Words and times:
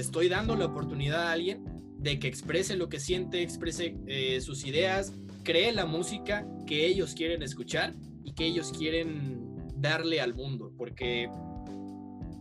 estoy 0.00 0.28
dando 0.28 0.56
la 0.56 0.66
oportunidad 0.66 1.28
a 1.28 1.32
alguien 1.32 1.64
de 1.98 2.18
que 2.18 2.28
exprese 2.28 2.76
lo 2.76 2.88
que 2.88 2.98
siente, 2.98 3.42
exprese 3.42 3.96
eh, 4.06 4.40
sus 4.40 4.64
ideas, 4.64 5.12
cree 5.44 5.72
la 5.72 5.86
música 5.86 6.46
que 6.66 6.86
ellos 6.86 7.14
quieren 7.14 7.42
escuchar 7.42 7.94
y 8.24 8.32
que 8.32 8.46
ellos 8.46 8.72
quieren 8.76 9.56
darle 9.76 10.20
al 10.20 10.34
mundo, 10.34 10.72
porque 10.76 11.30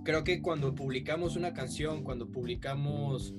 creo 0.04 0.23
que 0.23 0.41
cuando 0.41 0.73
publicamos 0.73 1.36
una 1.36 1.54
canción, 1.54 2.04
cuando 2.04 2.29
publicamos 2.29 3.33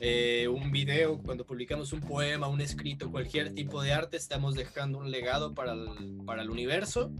eh, 0.00 0.46
un 0.48 0.70
video, 0.70 1.18
cuando 1.18 1.46
publicamos 1.46 1.92
un 1.92 2.00
poema, 2.00 2.48
un 2.48 2.60
escrito, 2.60 3.10
cualquier 3.10 3.54
tipo 3.54 3.82
de 3.82 3.92
arte, 3.92 4.16
estamos 4.16 4.54
dejando 4.54 4.98
un 4.98 5.10
legado 5.10 5.54
para 5.54 5.72
el, 5.72 6.18
para 6.26 6.42
el 6.42 6.50
universo. 6.50 7.10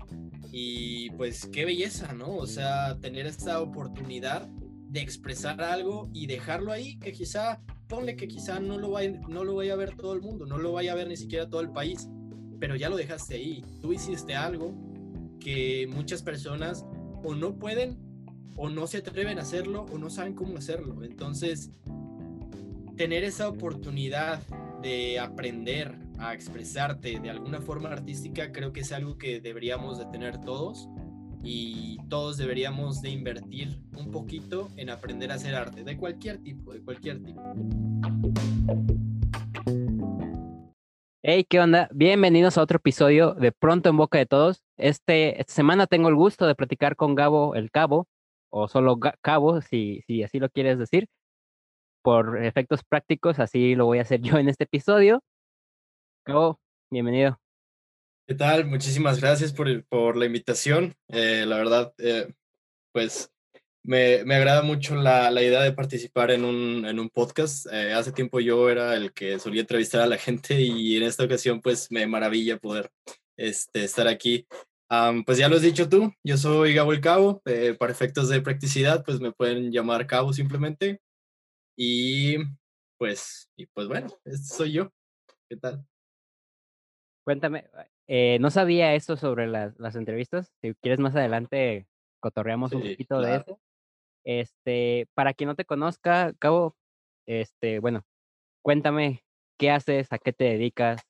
Y 0.53 1.11
pues 1.11 1.47
qué 1.47 1.65
belleza, 1.65 2.13
¿no? 2.13 2.37
O 2.37 2.47
sea, 2.47 2.99
tener 3.01 3.27
esta 3.27 3.61
oportunidad 3.61 4.49
de 4.89 5.01
expresar 5.01 5.61
algo 5.63 6.09
y 6.13 6.27
dejarlo 6.27 6.73
ahí, 6.73 6.99
que 6.99 7.13
quizá, 7.13 7.61
ponle 7.89 8.17
que 8.17 8.29
quizá 8.29 8.61
no 8.61 8.79
lo, 8.79 8.91
vaya, 8.91 9.21
no 9.29 9.45
lo 9.45 9.55
vaya 9.57 9.75
a 9.75 9.77
ver 9.77 9.97
todo 9.97 10.13
el 10.15 10.23
mundo, 10.23 10.47
no 10.47 10.59
lo 10.59 10.73
vaya 10.73 10.93
a 10.93 10.95
ver 10.95 11.09
ni 11.09 11.17
siquiera 11.17 11.49
todo 11.49 11.61
el 11.61 11.71
país, 11.71 12.09
pero 12.59 12.77
ya 12.77 12.89
lo 12.89 12.97
dejaste 12.97 13.35
ahí. 13.35 13.65
Tú 13.81 13.93
hiciste 13.93 14.35
algo 14.35 14.75
que 15.41 15.89
muchas 15.93 16.23
personas 16.23 16.87
o 17.23 17.35
no 17.35 17.59
pueden 17.59 17.99
o 18.57 18.71
no 18.71 18.87
se 18.87 18.99
atreven 18.99 19.39
a 19.39 19.43
hacerlo 19.43 19.87
o 19.93 19.99
no 19.99 20.11
saben 20.11 20.35
cómo 20.35 20.57
hacerlo. 20.57 21.05
Entonces, 21.05 21.71
tener 22.97 23.25
esa 23.25 23.49
oportunidad 23.49 24.41
de 24.83 25.19
aprender 25.19 25.95
a 26.19 26.35
expresarte 26.35 27.21
de 27.21 27.31
alguna 27.31 27.61
forma 27.61 27.91
artística 27.91 28.53
creo 28.53 28.73
que 28.73 28.81
es 28.81 28.93
algo 28.93 29.19
que 29.19 29.41
deberíamos 29.41 29.99
de 29.99 30.07
tener 30.07 30.41
todos 30.41 30.89
y 31.43 31.99
todos 32.09 32.37
deberíamos 32.37 33.03
de 33.03 33.11
invertir 33.11 33.81
un 33.97 34.11
poquito 34.11 34.69
en 34.77 34.91
aprender 34.91 35.31
a 35.31 35.35
hacer 35.35 35.55
arte 35.55 35.85
de 35.85 35.97
cualquier 35.97 36.39
tipo, 36.39 36.73
de 36.73 36.83
cualquier 36.83 37.23
tipo. 37.23 37.43
Hey, 41.23 41.45
¿qué 41.49 41.61
onda? 41.61 41.89
Bienvenidos 41.93 42.57
a 42.57 42.63
otro 42.63 42.77
episodio 42.77 43.35
de 43.35 43.53
Pronto 43.53 43.89
en 43.89 43.97
Boca 43.97 44.19
de 44.19 44.27
Todos. 44.27 44.63
Este, 44.77 45.41
esta 45.41 45.53
semana 45.53 45.87
tengo 45.87 46.09
el 46.09 46.15
gusto 46.15 46.47
de 46.47 46.55
platicar 46.55 46.97
con 46.97 47.15
Gabo 47.15 47.55
el 47.55 47.71
Cabo, 47.71 48.07
o 48.51 48.69
solo 48.69 48.99
Cabo, 49.21 49.61
si, 49.61 50.03
si 50.07 50.23
así 50.23 50.39
lo 50.39 50.49
quieres 50.49 50.79
decir 50.79 51.09
por 52.03 52.45
efectos 52.45 52.85
prácticos, 52.85 53.41
así 53.41 53.75
lo 53.75 53.87
voy 53.87 53.99
a 53.99 54.03
hacer 54.03 54.21
yo 54.21 54.39
en 54.39 54.49
este 54.49 54.63
episodio. 54.63 55.25
Cabo, 56.25 56.61
bienvenido. 56.89 57.41
¿Qué 58.29 58.35
tal? 58.35 58.67
Muchísimas 58.67 59.21
gracias 59.21 59.53
por, 59.53 59.85
por 59.85 60.17
la 60.17 60.27
invitación. 60.27 60.97
Eh, 61.07 61.45
la 61.47 61.59
verdad, 61.59 61.95
eh, 61.99 62.35
pues 62.93 63.33
me, 63.85 64.25
me, 64.25 64.35
agrada 64.35 64.63
mucho 64.63 64.97
la, 64.97 65.31
la, 65.31 65.45
idea 65.45 65.63
de 65.63 65.71
participar 65.71 66.33
en 66.33 66.45
un, 66.45 66.85
en 66.87 66.99
un 66.99 67.09
podcast. 67.09 67.67
Eh, 67.71 67.93
hace 67.93 68.11
tiempo 68.11 68.41
yo 68.41 68.69
era 68.69 68.97
el 68.97 69.13
que 69.13 69.39
solía 69.39 69.61
entrevistar 69.61 70.01
a 70.01 70.09
la 70.09 70.19
gente 70.19 70.61
y 70.61 70.97
en 70.97 71.05
esta 71.05 71.23
ocasión 71.23 71.61
pues 71.61 71.89
me 71.93 72.05
maravilla 72.09 72.59
poder 72.59 72.91
este, 73.37 73.85
estar 73.85 74.09
aquí. 74.09 74.49
pues 75.25 75.39
ya 75.39 75.49
lo 75.49 75.55
has 75.55 75.63
dicho 75.63 75.89
tú, 75.89 76.13
yo 76.25 76.37
soy 76.37 76.75
Gabo 76.75 76.93
el 76.93 77.01
Cabo. 77.01 77.43
para 77.79 77.93
efectos 77.93 78.29
de 78.29 78.41
practicidad 78.41 79.05
pues 79.05 79.21
me 79.21 79.31
pueden 79.31 79.71
llamar 79.71 80.09
Cabo 80.09 80.33
simplemente. 80.33 81.01
Y 81.79 82.39
pues, 82.99 83.53
y 83.57 83.67
pues 83.67 83.87
bueno, 83.87 84.09
este 84.25 84.53
soy 84.53 84.73
yo. 84.73 84.91
¿Qué 85.49 85.57
tal? 85.57 85.87
Cuéntame, 87.25 87.69
eh, 88.09 88.39
no 88.41 88.51
sabía 88.51 88.95
esto 88.95 89.17
sobre 89.17 89.47
las, 89.49 89.79
las, 89.79 89.97
entrevistas. 89.97 90.53
Si 90.61 90.75
quieres 90.75 91.01
más 91.01 91.17
adelante 91.17 91.87
cotorreamos 92.21 92.73
un 92.73 92.83
poquito 92.83 93.21
de 93.21 93.37
eso. 93.37 93.61
Este, 94.25 95.09
para 95.15 95.35
quien 95.35 95.49
no 95.49 95.55
te 95.55 95.65
conozca, 95.65 96.33
Cabo, 96.39 96.77
este, 97.27 97.79
bueno, 97.79 98.05
cuéntame 98.63 99.25
qué 99.59 99.71
haces, 99.71 100.13
a 100.13 100.19
qué 100.19 100.33
te 100.33 100.45
dedicas. 100.45 101.03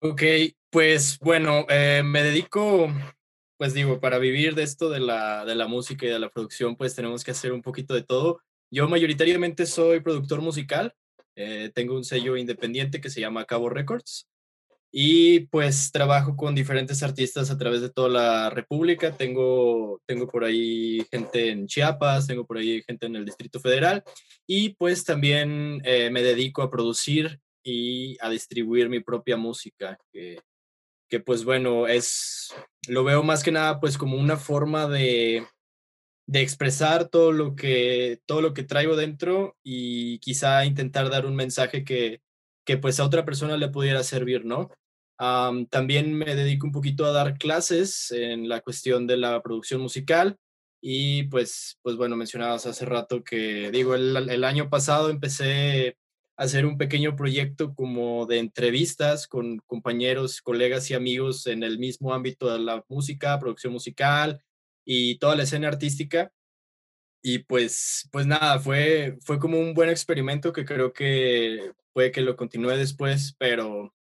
Ok, 0.00 0.22
pues 0.70 1.18
bueno, 1.20 1.66
eh, 1.68 2.02
me 2.04 2.22
dedico, 2.22 2.88
pues 3.56 3.74
digo, 3.74 4.00
para 4.00 4.18
vivir 4.18 4.54
de 4.54 4.62
esto 4.62 4.90
de 4.90 5.00
la, 5.00 5.44
de 5.44 5.54
la 5.54 5.66
música 5.66 6.06
y 6.06 6.10
de 6.10 6.18
la 6.18 6.30
producción, 6.30 6.76
pues 6.76 6.94
tenemos 6.94 7.24
que 7.24 7.32
hacer 7.32 7.52
un 7.52 7.62
poquito 7.62 7.94
de 7.94 8.02
todo. 8.02 8.40
Yo 8.70 8.88
mayoritariamente 8.88 9.66
soy 9.66 10.00
productor 10.00 10.40
musical, 10.40 10.94
eh, 11.34 11.70
tengo 11.74 11.94
un 11.94 12.04
sello 12.04 12.36
independiente 12.36 13.00
que 13.00 13.10
se 13.10 13.20
llama 13.20 13.46
Cabo 13.46 13.70
Records 13.70 14.28
y 14.90 15.40
pues 15.40 15.92
trabajo 15.92 16.36
con 16.36 16.54
diferentes 16.54 17.02
artistas 17.02 17.50
a 17.50 17.58
través 17.58 17.80
de 17.80 17.90
toda 17.90 18.08
la 18.08 18.50
República. 18.50 19.12
Tengo, 19.12 20.00
tengo 20.06 20.26
por 20.26 20.44
ahí 20.44 21.04
gente 21.10 21.50
en 21.50 21.66
Chiapas, 21.66 22.26
tengo 22.26 22.46
por 22.46 22.58
ahí 22.58 22.82
gente 22.86 23.06
en 23.06 23.16
el 23.16 23.24
Distrito 23.24 23.60
Federal 23.60 24.02
y 24.46 24.70
pues 24.70 25.04
también 25.04 25.80
eh, 25.84 26.10
me 26.10 26.22
dedico 26.22 26.62
a 26.62 26.70
producir 26.70 27.40
y 27.62 28.16
a 28.20 28.30
distribuir 28.30 28.88
mi 28.88 29.00
propia 29.00 29.36
música, 29.36 29.98
que, 30.10 30.40
que 31.08 31.20
pues 31.20 31.44
bueno, 31.44 31.86
es, 31.86 32.54
lo 32.88 33.04
veo 33.04 33.22
más 33.22 33.42
que 33.42 33.52
nada 33.52 33.80
pues 33.80 33.98
como 33.98 34.16
una 34.16 34.36
forma 34.36 34.88
de 34.88 35.46
de 36.28 36.42
expresar 36.42 37.08
todo 37.08 37.32
lo 37.32 37.56
que 37.56 38.20
todo 38.26 38.42
lo 38.42 38.52
que 38.52 38.62
traigo 38.62 38.96
dentro 38.96 39.56
y 39.64 40.18
quizá 40.18 40.66
intentar 40.66 41.08
dar 41.08 41.24
un 41.24 41.34
mensaje 41.34 41.84
que, 41.84 42.20
que 42.68 42.76
pues 42.76 43.00
a 43.00 43.06
otra 43.06 43.24
persona 43.24 43.56
le 43.56 43.70
pudiera 43.70 44.02
servir, 44.02 44.44
¿no? 44.44 44.70
también 45.70 46.12
me 46.12 46.36
dedico 46.36 46.66
un 46.66 46.72
poquito 46.72 47.06
a 47.06 47.12
dar 47.12 47.38
clases 47.38 48.12
en 48.12 48.46
la 48.46 48.60
cuestión 48.60 49.06
de 49.06 49.16
la 49.16 49.40
producción 49.40 49.80
musical 49.80 50.36
y 50.82 51.22
pues, 51.24 51.78
pues 51.82 51.96
bueno, 51.96 52.14
mencionabas 52.14 52.66
hace 52.66 52.84
rato 52.84 53.24
que, 53.24 53.70
digo, 53.72 53.94
el, 53.94 54.14
el 54.28 54.44
año 54.44 54.68
pasado 54.68 55.08
empecé 55.08 55.96
a 56.36 56.42
hacer 56.44 56.66
un 56.66 56.76
pequeño 56.76 57.16
proyecto 57.16 57.74
como 57.74 58.26
de 58.26 58.38
entrevistas 58.38 59.26
con 59.26 59.60
compañeros, 59.66 60.42
colegas 60.42 60.90
y 60.90 60.94
amigos 60.94 61.46
en 61.46 61.62
el 61.62 61.78
mismo 61.78 62.12
ámbito 62.12 62.52
de 62.52 62.58
la 62.58 62.84
música, 62.88 63.38
producción 63.40 63.72
musical, 63.72 64.42
y 64.84 65.18
toda 65.18 65.36
la 65.36 65.44
escena 65.44 65.68
artística. 65.68 66.30
Y 67.22 67.40
pues, 67.40 68.08
pues 68.12 68.26
nada, 68.26 68.58
fue, 68.60 69.18
fue 69.22 69.38
como 69.38 69.58
un 69.58 69.74
buen 69.74 69.90
experimento 69.90 70.52
que 70.52 70.64
creo 70.64 70.92
que 70.92 71.72
puede 71.92 72.12
que 72.12 72.20
lo 72.20 72.36
continúe 72.36 72.76
después, 72.76 73.34
pero, 73.38 73.94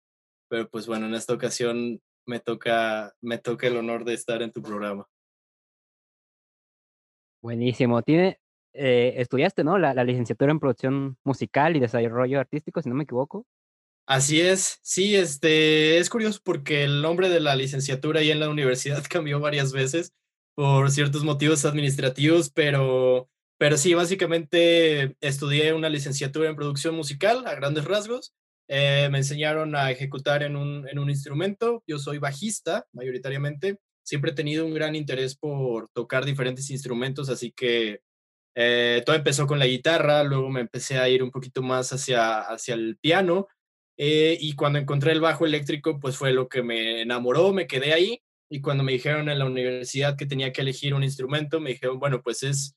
pero 0.49 0.69
pues 0.69 0.87
bueno, 0.87 1.07
en 1.07 1.15
esta 1.15 1.33
ocasión 1.33 2.01
me 2.27 2.41
toca, 2.41 3.15
me 3.23 3.39
toca 3.39 3.67
el 3.67 3.77
honor 3.77 4.05
de 4.05 4.15
estar 4.15 4.43
en 4.43 4.53
tu 4.53 4.61
programa. 4.63 5.09
Buenísimo. 7.43 8.03
Tiene, 8.03 8.41
eh, 8.75 9.15
estudiaste, 9.17 9.65
¿no? 9.65 9.79
La, 9.79 9.95
la, 9.95 10.05
licenciatura 10.05 10.51
en 10.51 10.61
producción 10.61 11.17
musical 11.25 11.77
y 11.77 11.81
desarrollo 11.81 12.41
artístico, 12.41 12.83
si 12.83 12.89
no 12.89 12.97
me 12.97 13.05
equivoco. 13.05 13.47
Así 14.07 14.41
es, 14.41 14.79
sí, 14.83 15.17
este, 15.17 15.99
es 15.99 16.11
curioso 16.11 16.41
porque 16.45 16.85
el 16.85 17.03
nombre 17.03 17.29
de 17.29 17.41
la 17.41 17.57
licenciatura 17.57 18.21
ahí 18.21 18.31
en 18.31 18.41
la 18.41 18.49
universidad 18.49 19.03
cambió 19.09 19.41
varias 19.41 19.73
veces 19.73 20.13
por 20.57 20.91
ciertos 20.91 21.23
motivos 21.23 21.67
administrativos, 21.67 22.49
pero, 22.51 23.29
pero 23.59 23.77
sí, 23.77 23.93
básicamente 23.93 25.15
estudié 25.21 25.75
una 25.75 25.91
licenciatura 25.91 26.49
en 26.49 26.57
producción 26.57 26.95
musical 26.97 27.47
a 27.47 27.55
grandes 27.55 27.85
rasgos. 27.85 28.35
Eh, 28.69 29.09
me 29.13 29.19
enseñaron 29.19 29.77
a 29.77 29.91
ejecutar 29.91 30.43
en 30.43 30.57
un, 30.57 30.89
en 30.89 30.99
un 30.99 31.11
instrumento. 31.11 31.85
Yo 31.87 31.99
soy 31.99 32.19
bajista, 32.19 32.87
mayoritariamente. 32.93 33.79
Siempre 34.03 34.31
he 34.31 34.35
tenido 34.35 34.65
un 34.65 34.73
gran 34.73 34.95
interés 34.95 35.37
por 35.37 35.91
tocar 35.91 36.25
diferentes 36.25 36.71
instrumentos, 36.71 37.29
así 37.29 37.53
que 37.53 38.01
eh, 38.55 39.03
todo 39.05 39.15
empezó 39.15 39.47
con 39.47 39.59
la 39.59 39.67
guitarra, 39.67 40.25
luego 40.25 40.49
me 40.49 40.61
empecé 40.61 40.99
a 40.99 41.09
ir 41.11 41.23
un 41.23 41.31
poquito 41.31 41.61
más 41.61 41.93
hacia, 41.93 42.41
hacia 42.41 42.75
el 42.75 42.97
piano. 42.99 43.47
Eh, 43.99 44.39
y 44.41 44.55
cuando 44.55 44.79
encontré 44.79 45.13
el 45.13 45.21
bajo 45.21 45.45
eléctrico, 45.45 46.01
pues 46.01 46.17
fue 46.17 46.33
lo 46.33 46.49
que 46.49 46.63
me 46.63 47.03
enamoró, 47.03 47.53
me 47.53 47.67
quedé 47.67 47.93
ahí 47.93 48.23
y 48.49 48.61
cuando 48.61 48.85
me 48.85 48.93
dijeron 48.93 49.29
en 49.29 49.39
la 49.39 49.45
universidad 49.47 50.17
que 50.17 50.27
tenía 50.27 50.53
que 50.53 50.63
elegir 50.63 50.95
un 50.95 51.05
instrumento, 51.05 51.61
me 51.61 51.71
dijeron, 51.71 51.99
bueno, 51.99 52.23
pues 52.23 52.43
es, 52.43 52.77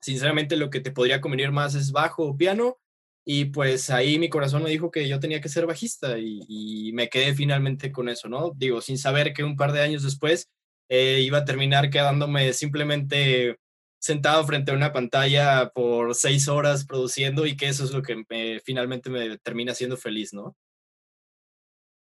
sinceramente 0.00 0.56
lo 0.56 0.70
que 0.70 0.80
te 0.80 0.92
podría 0.92 1.20
convenir 1.20 1.50
más 1.52 1.74
es 1.74 1.92
bajo 1.92 2.24
o 2.24 2.36
piano. 2.36 2.78
Y 3.24 3.46
pues 3.46 3.90
ahí 3.90 4.18
mi 4.20 4.28
corazón 4.28 4.62
me 4.62 4.70
dijo 4.70 4.90
que 4.92 5.08
yo 5.08 5.18
tenía 5.18 5.40
que 5.40 5.48
ser 5.48 5.66
bajista 5.66 6.16
y, 6.18 6.92
me 6.94 7.08
quedé 7.08 7.34
finalmente 7.34 7.90
con 7.92 8.08
eso, 8.08 8.28
¿no? 8.28 8.52
Digo, 8.56 8.80
sin 8.80 8.98
saber 8.98 9.32
que 9.32 9.42
un 9.44 9.56
par 9.56 9.72
de 9.72 9.80
años 9.80 10.04
después 10.04 10.48
eh, 10.88 11.20
iba 11.22 11.38
a 11.38 11.44
terminar 11.44 11.90
quedándome 11.90 12.52
simplemente 12.52 13.56
sentado 13.98 14.46
frente 14.46 14.70
a 14.70 14.74
una 14.74 14.92
pantalla 14.92 15.70
por 15.70 16.14
seis 16.14 16.48
horas 16.48 16.86
produciendo 16.86 17.46
y 17.46 17.56
que 17.56 17.68
eso 17.68 17.84
es 17.84 17.92
lo 17.92 18.02
que 18.02 18.24
me, 18.30 18.60
finalmente 18.60 19.10
me 19.10 19.38
termina 19.38 19.72
haciendo 19.72 19.96
feliz, 19.96 20.32
¿no? 20.32 20.56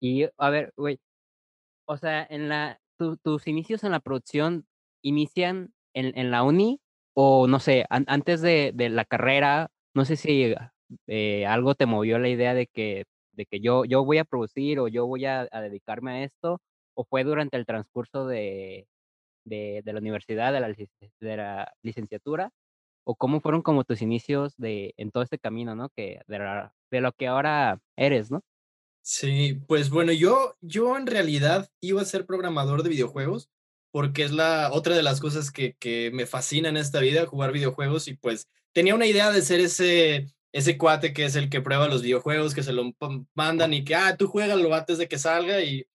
Y 0.00 0.24
a 0.36 0.50
ver, 0.50 0.72
güey, 0.76 0.98
o 1.86 1.96
sea, 1.96 2.26
en 2.28 2.48
la, 2.48 2.80
tus 2.96 3.46
inicios 3.46 3.84
en 3.84 3.92
la 3.92 4.00
producción 4.00 4.66
inician 5.02 5.72
en, 5.94 6.30
la 6.30 6.42
uni 6.42 6.80
o 7.14 7.46
no 7.46 7.60
sé, 7.60 7.86
antes 7.88 8.40
de, 8.40 8.72
la 8.90 9.04
carrera, 9.04 9.70
no 9.94 10.04
sé 10.04 10.16
si 10.16 10.54
eh, 11.06 11.46
algo 11.46 11.74
te 11.74 11.86
movió 11.86 12.18
la 12.18 12.28
idea 12.28 12.54
de 12.54 12.66
que, 12.66 13.04
de 13.32 13.46
que 13.46 13.60
yo, 13.60 13.84
yo 13.84 14.04
voy 14.04 14.18
a 14.18 14.24
producir 14.24 14.80
o 14.80 14.88
yo 14.88 15.06
voy 15.06 15.26
a, 15.26 15.44
dedicarme 15.46 16.12
a 16.12 16.24
esto, 16.24 16.60
o 16.94 17.04
fue 17.04 17.24
durante 17.24 17.56
el 17.56 17.66
transcurso 17.66 18.26
de, 18.26 18.86
de, 19.44 19.82
la 19.84 19.98
universidad, 20.00 20.52
de 20.52 20.60
la, 20.60 20.68
de 20.68 21.36
la 21.36 21.72
licenciatura, 21.82 22.50
o 23.04 23.16
cómo 23.16 23.40
fueron 23.40 23.62
como 23.62 23.84
tus 23.84 24.02
inicios 24.02 24.56
de 24.56 24.94
en 24.96 25.10
todo 25.10 25.22
este 25.22 25.38
camino, 25.38 25.76
¿no? 25.76 25.90
Que 25.90 26.22
de, 26.26 26.70
de 26.90 27.00
lo 27.00 27.12
que 27.12 27.26
ahora 27.28 27.80
eres, 27.96 28.30
¿no? 28.30 28.42
Sí, 29.06 29.60
pues 29.68 29.90
bueno, 29.90 30.12
yo, 30.12 30.56
yo 30.62 30.96
en 30.96 31.06
realidad 31.06 31.68
iba 31.82 32.00
a 32.00 32.06
ser 32.06 32.24
programador 32.24 32.82
de 32.82 32.88
videojuegos 32.88 33.50
porque 33.90 34.22
es 34.22 34.32
la 34.32 34.70
otra 34.72 34.96
de 34.96 35.02
las 35.02 35.20
cosas 35.20 35.50
que, 35.50 35.74
que 35.78 36.10
me 36.14 36.24
fascina 36.26 36.70
en 36.70 36.78
esta 36.78 37.00
vida, 37.00 37.26
jugar 37.26 37.52
videojuegos 37.52 38.08
y 38.08 38.14
pues 38.16 38.48
tenía 38.72 38.94
una 38.94 39.06
idea 39.06 39.30
de 39.30 39.42
ser 39.42 39.60
ese, 39.60 40.28
ese 40.52 40.78
cuate 40.78 41.12
que 41.12 41.26
es 41.26 41.36
el 41.36 41.50
que 41.50 41.60
prueba 41.60 41.86
los 41.86 42.00
videojuegos, 42.00 42.54
que 42.54 42.62
se 42.62 42.72
lo 42.72 42.94
mandan 43.34 43.74
y 43.74 43.84
que, 43.84 43.94
ah, 43.94 44.16
tú 44.16 44.26
juégalo 44.26 44.74
antes 44.74 44.96
de 44.96 45.06
que 45.06 45.18
salga 45.18 45.60
y, 45.62 45.86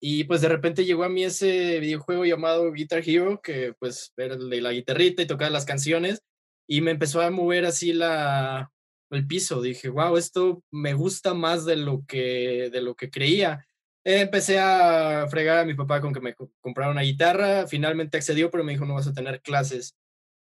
y 0.00 0.24
pues 0.24 0.40
de 0.42 0.48
repente 0.48 0.84
llegó 0.84 1.04
a 1.04 1.08
mí 1.08 1.24
ese 1.24 1.80
videojuego 1.80 2.24
llamado 2.26 2.72
Guitar 2.72 3.02
Hero, 3.04 3.40
que 3.42 3.74
pues 3.80 4.12
era 4.16 4.36
la 4.36 4.72
guitarrita 4.72 5.22
y 5.22 5.26
tocar 5.26 5.50
las 5.52 5.64
canciones 5.64 6.22
y 6.68 6.82
me 6.82 6.92
empezó 6.92 7.20
a 7.20 7.30
mover 7.30 7.66
así 7.66 7.92
la, 7.92 8.73
el 9.16 9.26
piso. 9.26 9.62
Dije, 9.62 9.88
wow, 9.88 10.16
esto 10.16 10.62
me 10.70 10.94
gusta 10.94 11.34
más 11.34 11.64
de 11.64 11.76
lo 11.76 12.04
que, 12.06 12.70
de 12.72 12.80
lo 12.80 12.94
que 12.94 13.10
creía. 13.10 13.66
empecé 14.04 14.58
a 14.58 15.26
fregar 15.28 15.58
a 15.58 15.64
mi 15.64 15.74
papá 15.74 16.00
con 16.00 16.12
que 16.12 16.20
me 16.20 16.34
comprara 16.60 16.90
una 16.90 17.02
guitarra. 17.02 17.66
Finalmente 17.66 18.16
accedió, 18.16 18.50
pero 18.50 18.64
me 18.64 18.72
dijo, 18.72 18.84
no 18.84 18.94
vas 18.94 19.06
a 19.06 19.14
tener 19.14 19.40
clases. 19.40 19.96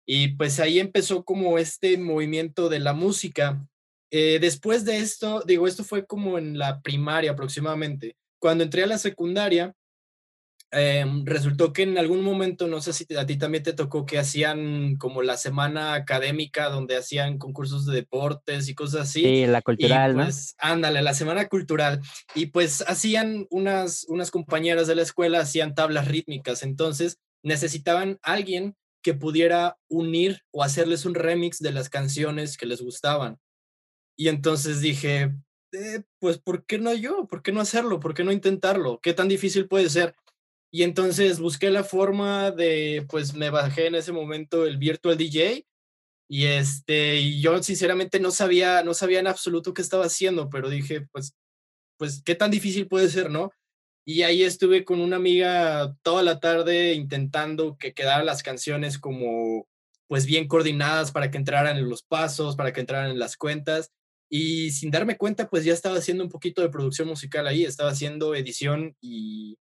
Y 0.06 0.30
pues 0.30 0.60
ahí 0.60 0.80
empezó 0.80 1.24
como 1.24 1.58
este 1.58 1.98
movimiento 1.98 2.70
de 2.70 2.80
la 2.80 2.94
música. 2.94 3.66
Eh, 4.12 4.40
después 4.40 4.86
de 4.86 5.00
esto, 5.00 5.44
digo, 5.46 5.68
esto 5.68 5.84
fue 5.84 6.06
como 6.06 6.38
en 6.38 6.58
la 6.58 6.82
primaria 6.82 7.32
aproximadamente. 7.32 8.16
Cuando 8.40 8.64
entré 8.64 8.84
a 8.84 8.88
la 8.88 8.98
secundaria, 8.98 9.74
Em, 10.78 11.26
resultó 11.26 11.72
que 11.72 11.84
en 11.84 11.98
algún 11.98 12.22
momento, 12.22 12.68
no 12.68 12.82
sé 12.82 12.92
si 12.92 13.06
a 13.16 13.26
ti 13.26 13.38
también 13.38 13.64
te 13.64 13.72
tocó 13.72 14.06
que 14.06 14.20
hacían 14.20 14.98
como 14.98 15.22
la 15.22 15.38
semana 15.38 15.94
académica 15.94 16.68
donde 16.68 16.98
hacían 16.98 17.38
concursos 17.38 17.86
de 17.86 17.96
deportes 17.96 18.68
y 18.68 18.76
cosas 18.76 19.04
así. 19.04 19.22
Sí, 19.22 19.46
la 19.48 19.62
cultural, 19.62 20.16
pues, 20.16 20.54
Ándale, 20.58 21.02
la 21.02 21.14
semana 21.14 21.48
cultural. 21.48 22.02
Y 22.34 22.48
pues 22.48 22.84
hacían 22.90 23.48
unas, 23.52 24.06
unas 24.10 24.32
compañeras 24.32 24.88
de 24.88 24.96
la 24.96 25.04
escuela, 25.04 25.40
hacían 25.40 25.76
tablas 25.76 26.10
rítmicas, 26.10 26.62
entonces 26.62 27.20
necesitaban 27.42 28.20
alguien 28.22 28.76
que 29.02 29.14
pudiera 29.14 29.78
unir 29.88 30.42
o 30.52 30.62
hacerles 30.62 31.06
un 31.06 31.16
remix 31.16 31.60
de 31.60 31.72
las 31.72 31.90
canciones 31.90 32.58
que 32.58 32.66
les 32.66 32.82
gustaban. 32.82 33.40
Y 34.18 34.28
entonces 34.28 34.82
dije, 34.82 35.36
eh, 35.72 36.04
pues, 36.20 36.38
¿por 36.38 36.66
qué 36.66 36.80
no 36.80 36.94
yo? 36.94 37.28
¿Por 37.28 37.42
qué 37.44 37.54
no 37.54 37.62
hacerlo? 37.62 38.02
¿Por 38.02 38.14
qué 38.14 38.26
no 38.26 38.34
intentarlo? 38.34 39.00
¿Qué 39.02 39.14
tan 39.14 39.30
difícil 39.30 39.70
puede 39.70 39.90
ser? 39.90 40.16
Y 40.72 40.84
entonces 40.84 41.40
busqué 41.40 41.70
la 41.70 41.84
forma 41.84 42.52
de, 42.52 43.06
pues 43.10 43.34
me 43.34 43.50
bajé 43.50 43.88
en 43.88 43.96
ese 43.96 44.12
momento 44.12 44.66
el 44.66 44.78
Virtual 44.78 45.18
DJ 45.18 45.66
y 46.28 46.46
este, 46.46 47.18
y 47.18 47.42
yo 47.42 47.62
sinceramente 47.62 48.20
no 48.20 48.32
sabía, 48.32 48.84
no 48.84 48.94
sabía 48.94 49.20
en 49.20 49.28
absoluto 49.28 49.74
qué 49.74 49.82
estaba 49.82 50.06
haciendo, 50.06 50.50
pero 50.50 50.70
dije, 50.70 51.08
pues, 51.12 51.36
pues, 51.98 52.22
¿qué 52.24 52.36
tan 52.36 52.52
difícil 52.52 52.88
puede 52.88 53.10
ser, 53.10 53.30
no? 53.32 53.52
Y 54.06 54.24
ahí 54.24 54.44
estuve 54.44 54.86
con 54.86 55.02
una 55.02 55.18
amiga 55.18 55.96
toda 56.04 56.24
la 56.24 56.40
tarde 56.40 56.94
intentando 56.94 57.78
que 57.78 57.94
quedaran 57.94 58.26
las 58.26 58.44
canciones 58.44 59.00
como, 59.00 59.68
pues, 60.08 60.26
bien 60.26 60.48
coordinadas 60.48 61.12
para 61.12 61.32
que 61.32 61.38
entraran 61.38 61.78
en 61.78 61.90
los 61.90 62.04
pasos, 62.04 62.56
para 62.56 62.74
que 62.74 62.82
entraran 62.82 63.12
en 63.12 63.20
las 63.20 63.38
cuentas. 63.38 63.92
Y 64.30 64.72
sin 64.72 64.92
darme 64.92 65.18
cuenta, 65.18 65.50
pues 65.50 65.64
ya 65.66 65.74
estaba 65.74 65.98
haciendo 65.98 66.24
un 66.24 66.30
poquito 66.32 66.62
de 66.62 66.70
producción 66.70 67.08
musical 67.08 67.48
ahí, 67.48 67.64
estaba 67.66 67.92
haciendo 67.92 68.36
edición 68.36 68.96
y, 69.02 69.58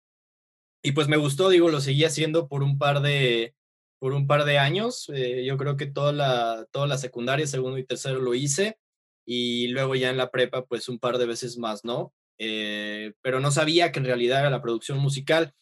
y 0.83 0.93
pues 0.93 1.09
me 1.09 1.17
gustó, 1.17 1.49
digo, 1.49 1.71
lo 1.71 1.81
seguí 1.81 2.05
haciendo 2.05 2.49
por 2.49 2.63
un 2.63 2.79
par 2.79 3.01
de, 3.01 3.55
por 3.99 4.13
un 4.13 4.27
par 4.27 4.45
de 4.45 4.59
años. 4.59 5.11
Eh, 5.15 5.45
yo 5.45 5.57
creo 5.57 5.77
que 5.77 5.87
toda 5.87 6.13
la, 6.13 6.67
toda 6.71 6.87
la 6.87 6.99
secundaria, 6.99 7.47
segundo 7.47 7.79
y 7.79 7.85
tercero 7.85 8.21
lo 8.21 8.35
hice. 8.35 8.79
Y 9.27 9.69
luego 9.69 9.95
ya 9.95 10.11
en 10.11 10.17
la 10.17 10.31
prepa, 10.31 10.65
pues 10.65 10.89
un 10.89 10.99
par 10.99 11.19
de 11.19 11.27
veces 11.27 11.59
más, 11.59 11.85
¿no? 11.85 12.15
Eh, 12.39 13.13
pero 13.23 13.41
no 13.41 13.51
sabía 13.51 13.93
que 13.93 13.99
en 13.99 14.07
realidad 14.07 14.41
era 14.41 14.51
la 14.51 14.63
producción 14.63 14.99
musical. 14.99 15.53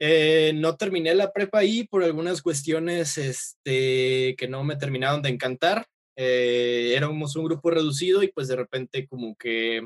Eh, 0.00 0.52
no 0.54 0.76
terminé 0.76 1.14
la 1.14 1.32
prepa 1.32 1.58
ahí 1.58 1.84
por 1.84 2.04
algunas 2.04 2.42
cuestiones 2.42 3.18
este, 3.18 4.34
que 4.36 4.48
no 4.48 4.64
me 4.64 4.76
terminaron 4.76 5.22
de 5.22 5.30
encantar. 5.30 5.86
éramos 6.16 7.36
un 7.36 7.44
grupo 7.44 7.70
reducido 7.70 8.22
y 8.22 8.32
pues 8.32 8.48
de 8.48 8.56
repente 8.56 9.06
como 9.06 9.36
que 9.36 9.82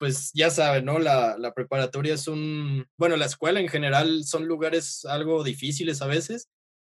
pues 0.00 0.32
ya 0.32 0.48
saben, 0.48 0.86
¿no? 0.86 0.98
La, 0.98 1.36
la, 1.38 1.52
preparatoria 1.52 2.14
es 2.14 2.26
un, 2.26 2.86
bueno, 2.96 3.18
la 3.18 3.26
escuela 3.26 3.60
en 3.60 3.68
general 3.68 4.24
son 4.24 4.46
lugares 4.46 5.04
algo 5.04 5.44
difíciles 5.44 6.00
a 6.00 6.06
veces. 6.06 6.48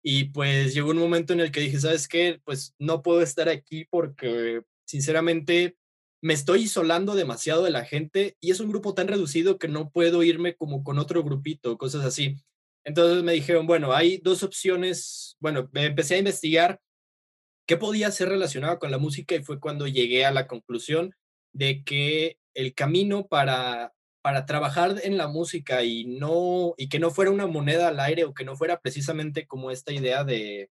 Y 0.01 0.25
pues 0.25 0.73
llegó 0.73 0.91
un 0.91 0.99
momento 0.99 1.33
en 1.33 1.41
el 1.41 1.51
que 1.51 1.59
dije, 1.59 1.81
¿sabes 1.81 2.07
qué? 2.07 2.39
Pues 2.45 2.75
no 2.79 3.01
puedo 3.01 3.21
estar 3.21 3.49
aquí 3.49 3.85
porque 3.89 4.61
sinceramente 4.85 5.75
me 6.21 6.33
estoy 6.33 6.61
isolando 6.61 7.13
demasiado 7.13 7.65
de 7.65 7.71
la 7.71 7.83
gente 7.83 8.37
y 8.39 8.51
es 8.51 8.61
un 8.61 8.69
grupo 8.69 8.93
tan 8.93 9.09
reducido 9.09 9.57
que 9.57 9.67
no 9.67 9.91
puedo 9.91 10.23
irme 10.23 10.55
como 10.55 10.85
con 10.85 10.97
otro 10.97 11.23
grupito, 11.25 11.77
cosas 11.77 12.05
así. 12.05 12.37
Entonces 12.85 13.21
me 13.21 13.33
dijeron, 13.33 13.67
bueno, 13.67 13.91
hay 13.91 14.19
dos 14.19 14.43
opciones. 14.43 15.35
Bueno, 15.41 15.69
empecé 15.73 16.15
a 16.15 16.19
investigar 16.19 16.79
qué 17.67 17.75
podía 17.75 18.09
ser 18.11 18.29
relacionado 18.29 18.79
con 18.79 18.91
la 18.91 18.97
música 18.97 19.35
y 19.35 19.43
fue 19.43 19.59
cuando 19.59 19.87
llegué 19.87 20.25
a 20.25 20.31
la 20.31 20.47
conclusión 20.47 21.13
de 21.51 21.83
que 21.83 22.37
el 22.53 22.73
camino 22.73 23.27
para, 23.27 23.93
para 24.21 24.45
trabajar 24.45 25.01
en 25.03 25.17
la 25.17 25.27
música 25.27 25.83
y, 25.83 26.05
no, 26.05 26.73
y 26.77 26.89
que 26.89 26.99
no 26.99 27.11
fuera 27.11 27.31
una 27.31 27.47
moneda 27.47 27.89
al 27.89 27.99
aire 27.99 28.23
o 28.23 28.33
que 28.33 28.45
no 28.45 28.55
fuera 28.55 28.79
precisamente 28.79 29.45
como 29.47 29.71
esta 29.71 29.91
idea 29.91 30.23
de, 30.23 30.69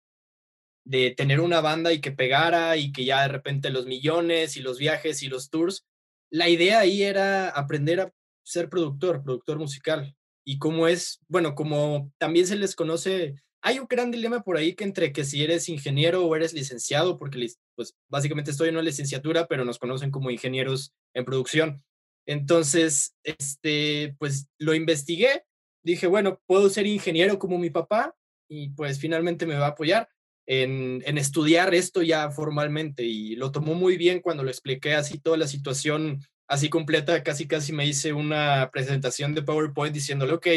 de 0.86 1.12
tener 1.12 1.40
una 1.40 1.62
banda 1.62 1.94
y 1.94 2.02
que 2.02 2.12
pegara 2.12 2.78
y 2.78 2.92
que 2.92 3.06
ya 3.06 3.22
de 3.22 3.28
repente 3.28 3.70
los 3.70 3.86
millones 3.86 4.58
y 4.58 4.62
los 4.62 4.78
viajes 4.78 5.22
y 5.24 5.28
los 5.28 5.50
tours, 5.50 5.86
la 6.30 6.50
idea 6.50 6.80
ahí 6.80 7.04
era 7.04 7.50
aprender 7.50 8.00
a 8.02 8.14
ser 8.44 8.70
productor, 8.70 9.24
productor 9.24 9.60
musical. 9.60 10.16
Y 10.44 10.58
como 10.58 10.88
es, 10.88 11.20
bueno, 11.28 11.54
como 11.54 12.12
también 12.18 12.48
se 12.48 12.56
les 12.56 12.76
conoce 12.76 13.36
hay 13.62 13.80
un 13.80 13.88
gran 13.88 14.12
dilema 14.12 14.42
por 14.42 14.58
ahí 14.58 14.74
que 14.74 14.84
entre 14.84 15.12
que 15.14 15.24
si 15.24 15.44
eres 15.44 15.70
ingeniero 15.70 16.26
o 16.26 16.36
eres 16.36 16.54
licenciado, 16.54 17.18
porque 17.18 17.48
pues 17.76 17.96
básicamente 18.10 18.52
estoy 18.52 18.70
en 18.70 18.76
una 18.76 18.84
licenciatura, 18.84 19.48
pero 19.48 19.66
nos 19.66 19.80
conocen 19.80 20.12
como 20.12 20.32
ingenieros 20.32 20.94
en 21.14 21.26
producción. 21.26 21.84
Entonces, 22.26 23.16
este, 23.24 24.16
pues 24.20 24.48
lo 24.58 24.74
investigué, 24.74 25.44
dije, 25.84 26.08
bueno, 26.08 26.42
puedo 26.48 26.70
ser 26.70 26.88
ingeniero 26.88 27.40
como 27.40 27.58
mi 27.58 27.70
papá 27.70 28.16
y 28.50 28.70
pues 28.70 29.00
finalmente 29.00 29.46
me 29.46 29.56
va 29.56 29.68
a 29.68 29.70
apoyar 29.70 30.10
en, 30.48 31.04
en 31.06 31.18
estudiar 31.18 31.74
esto 31.74 32.02
ya 32.02 32.32
formalmente 32.32 33.04
y 33.04 33.36
lo 33.36 33.52
tomó 33.52 33.76
muy 33.76 33.96
bien 33.96 34.22
cuando 34.22 34.44
lo 34.44 34.50
expliqué 34.50 34.94
así 34.94 35.20
toda 35.20 35.38
la 35.38 35.48
situación 35.48 36.22
así 36.48 36.68
completa, 36.68 37.24
casi 37.24 37.48
casi 37.48 37.72
me 37.72 37.86
hice 37.86 38.12
una 38.12 38.70
presentación 38.74 39.34
de 39.34 39.42
PowerPoint 39.42 39.94
diciéndole, 39.94 40.34
ok, 40.34 40.48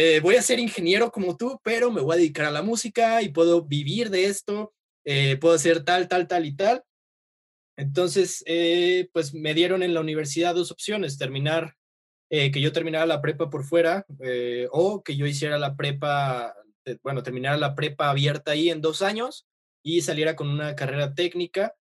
eh, 0.00 0.20
voy 0.20 0.36
a 0.36 0.42
ser 0.42 0.60
ingeniero 0.60 1.10
como 1.10 1.36
tú, 1.36 1.60
pero 1.64 1.90
me 1.90 2.00
voy 2.00 2.14
a 2.14 2.18
dedicar 2.18 2.46
a 2.46 2.52
la 2.52 2.62
música 2.62 3.20
y 3.20 3.30
puedo 3.30 3.64
vivir 3.64 4.10
de 4.10 4.26
esto, 4.26 4.72
eh, 5.04 5.36
puedo 5.38 5.56
hacer 5.56 5.82
tal, 5.82 6.06
tal, 6.06 6.28
tal 6.28 6.46
y 6.46 6.54
tal. 6.54 6.84
Entonces, 7.76 8.44
eh, 8.46 9.08
pues 9.12 9.34
me 9.34 9.54
dieron 9.54 9.82
en 9.82 9.94
la 9.94 10.00
universidad 10.00 10.54
dos 10.54 10.70
opciones, 10.70 11.18
terminar, 11.18 11.74
que 12.30 12.60
yo 12.60 12.72
terminara 12.72 13.06
la 13.06 13.20
prepa 13.20 13.50
por 13.50 13.64
fuera 13.64 14.06
o 14.70 15.02
que 15.02 15.16
yo 15.16 15.26
hiciera 15.26 15.58
la 15.58 15.74
prepa, 15.74 16.54
bueno, 17.02 17.24
terminara 17.24 17.56
la 17.56 17.74
prepa 17.74 18.10
abierta 18.10 18.52
ahí 18.52 18.70
en 18.70 18.80
dos 18.80 19.02
años 19.02 19.48
y 19.82 20.02
saliera 20.02 20.36
con 20.36 20.48
una 20.48 20.76
carrera 20.76 21.14
técnica 21.14 21.74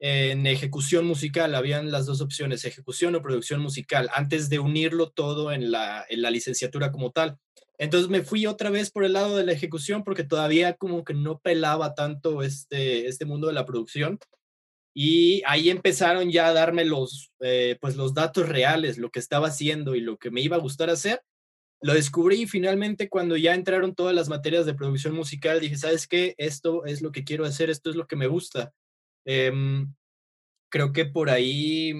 en 0.00 0.46
ejecución 0.46 1.06
musical, 1.06 1.54
habían 1.54 1.90
las 1.90 2.06
dos 2.06 2.22
opciones, 2.22 2.64
ejecución 2.64 3.14
o 3.14 3.22
producción 3.22 3.60
musical, 3.60 4.08
antes 4.14 4.48
de 4.48 4.58
unirlo 4.58 5.10
todo 5.10 5.52
en 5.52 5.70
la, 5.70 6.04
en 6.08 6.22
la 6.22 6.30
licenciatura 6.30 6.90
como 6.90 7.12
tal. 7.12 7.38
Entonces 7.78 8.10
me 8.10 8.22
fui 8.22 8.46
otra 8.46 8.70
vez 8.70 8.90
por 8.90 9.04
el 9.04 9.12
lado 9.12 9.36
de 9.36 9.44
la 9.44 9.52
ejecución 9.52 10.02
porque 10.04 10.24
todavía 10.24 10.74
como 10.74 11.04
que 11.04 11.14
no 11.14 11.38
pelaba 11.38 11.94
tanto 11.94 12.42
este, 12.42 13.06
este 13.06 13.24
mundo 13.24 13.46
de 13.46 13.52
la 13.52 13.66
producción. 13.66 14.18
Y 14.94 15.42
ahí 15.46 15.70
empezaron 15.70 16.30
ya 16.30 16.48
a 16.48 16.52
darme 16.52 16.84
los, 16.84 17.30
eh, 17.40 17.76
pues 17.80 17.96
los 17.96 18.12
datos 18.12 18.48
reales, 18.48 18.98
lo 18.98 19.10
que 19.10 19.20
estaba 19.20 19.48
haciendo 19.48 19.94
y 19.94 20.00
lo 20.00 20.18
que 20.18 20.30
me 20.30 20.40
iba 20.40 20.56
a 20.56 20.60
gustar 20.60 20.90
hacer. 20.90 21.22
Lo 21.82 21.94
descubrí 21.94 22.42
y 22.42 22.46
finalmente 22.46 23.08
cuando 23.08 23.36
ya 23.36 23.54
entraron 23.54 23.94
todas 23.94 24.14
las 24.14 24.28
materias 24.28 24.66
de 24.66 24.74
producción 24.74 25.14
musical, 25.14 25.60
dije, 25.60 25.76
¿sabes 25.76 26.06
qué? 26.06 26.34
Esto 26.36 26.84
es 26.84 27.00
lo 27.00 27.12
que 27.12 27.24
quiero 27.24 27.44
hacer, 27.44 27.70
esto 27.70 27.88
es 27.88 27.96
lo 27.96 28.06
que 28.06 28.16
me 28.16 28.26
gusta. 28.26 28.72
Em, 29.32 29.94
creo 30.70 30.92
que 30.92 31.06
por 31.06 31.30
ahí 31.30 31.94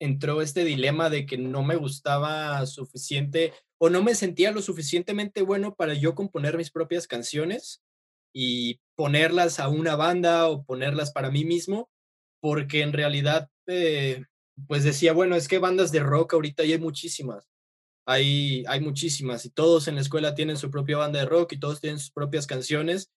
entró 0.00 0.42
este 0.42 0.64
dilema 0.64 1.10
de 1.10 1.26
que 1.26 1.38
no 1.38 1.62
me 1.62 1.76
gustaba 1.76 2.64
suficiente 2.66 3.52
o 3.78 3.90
no 3.90 4.02
me 4.02 4.14
sentía 4.14 4.52
lo 4.52 4.62
suficientemente 4.62 5.42
bueno 5.42 5.74
para 5.74 5.94
yo 5.94 6.14
componer 6.14 6.56
mis 6.56 6.70
propias 6.70 7.06
canciones 7.06 7.82
y 8.34 8.80
ponerlas 8.96 9.60
a 9.60 9.68
una 9.68 9.96
banda 9.96 10.48
o 10.48 10.64
ponerlas 10.64 11.12
para 11.12 11.30
mí 11.30 11.44
mismo, 11.44 11.90
porque 12.40 12.82
en 12.82 12.92
realidad, 12.94 13.50
eh, 13.66 14.24
pues 14.68 14.84
decía, 14.84 15.12
bueno, 15.12 15.36
es 15.36 15.48
que 15.48 15.58
bandas 15.58 15.92
de 15.92 16.00
rock 16.00 16.34
ahorita 16.34 16.62
hay 16.64 16.78
muchísimas, 16.78 17.46
hay, 18.06 18.64
hay 18.68 18.80
muchísimas 18.80 19.44
y 19.46 19.50
todos 19.50 19.88
en 19.88 19.96
la 19.96 20.02
escuela 20.02 20.34
tienen 20.34 20.56
su 20.58 20.70
propia 20.70 20.98
banda 20.98 21.20
de 21.20 21.26
rock 21.26 21.54
y 21.54 21.60
todos 21.60 21.80
tienen 21.80 22.00
sus 22.00 22.12
propias 22.12 22.46
canciones 22.46 23.10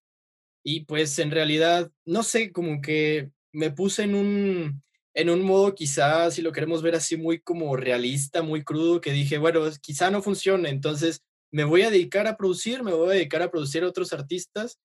Y 0.63 0.81
pues 0.85 1.19
en 1.19 1.31
realidad, 1.31 1.91
no 2.05 2.23
sé, 2.23 2.51
como 2.51 2.81
que 2.81 3.31
me 3.53 3.71
puse 3.71 4.03
en 4.03 4.15
un, 4.15 4.83
en 5.13 5.29
un 5.29 5.43
modo 5.43 5.75
quizás, 5.75 6.33
si 6.35 6.41
lo 6.41 6.51
queremos 6.51 6.81
ver 6.81 6.95
así, 6.95 7.17
muy 7.17 7.39
como 7.39 7.75
realista, 7.75 8.41
muy 8.41 8.63
crudo, 8.63 8.99
que 8.99 9.11
dije, 9.11 9.37
bueno, 9.37 9.61
quizá 9.81 10.11
no 10.11 10.21
funcione, 10.21 10.69
entonces 10.69 11.23
me 11.51 11.63
voy 11.63 11.83
a 11.83 11.91
dedicar 11.91 12.27
a 12.27 12.35
producir, 12.35 12.83
me 12.83 12.91
voy 12.93 13.09
a 13.09 13.13
dedicar 13.13 13.41
a 13.43 13.51
producir 13.51 13.83
a 13.83 13.87
otros 13.87 14.11
artistas 14.11 14.79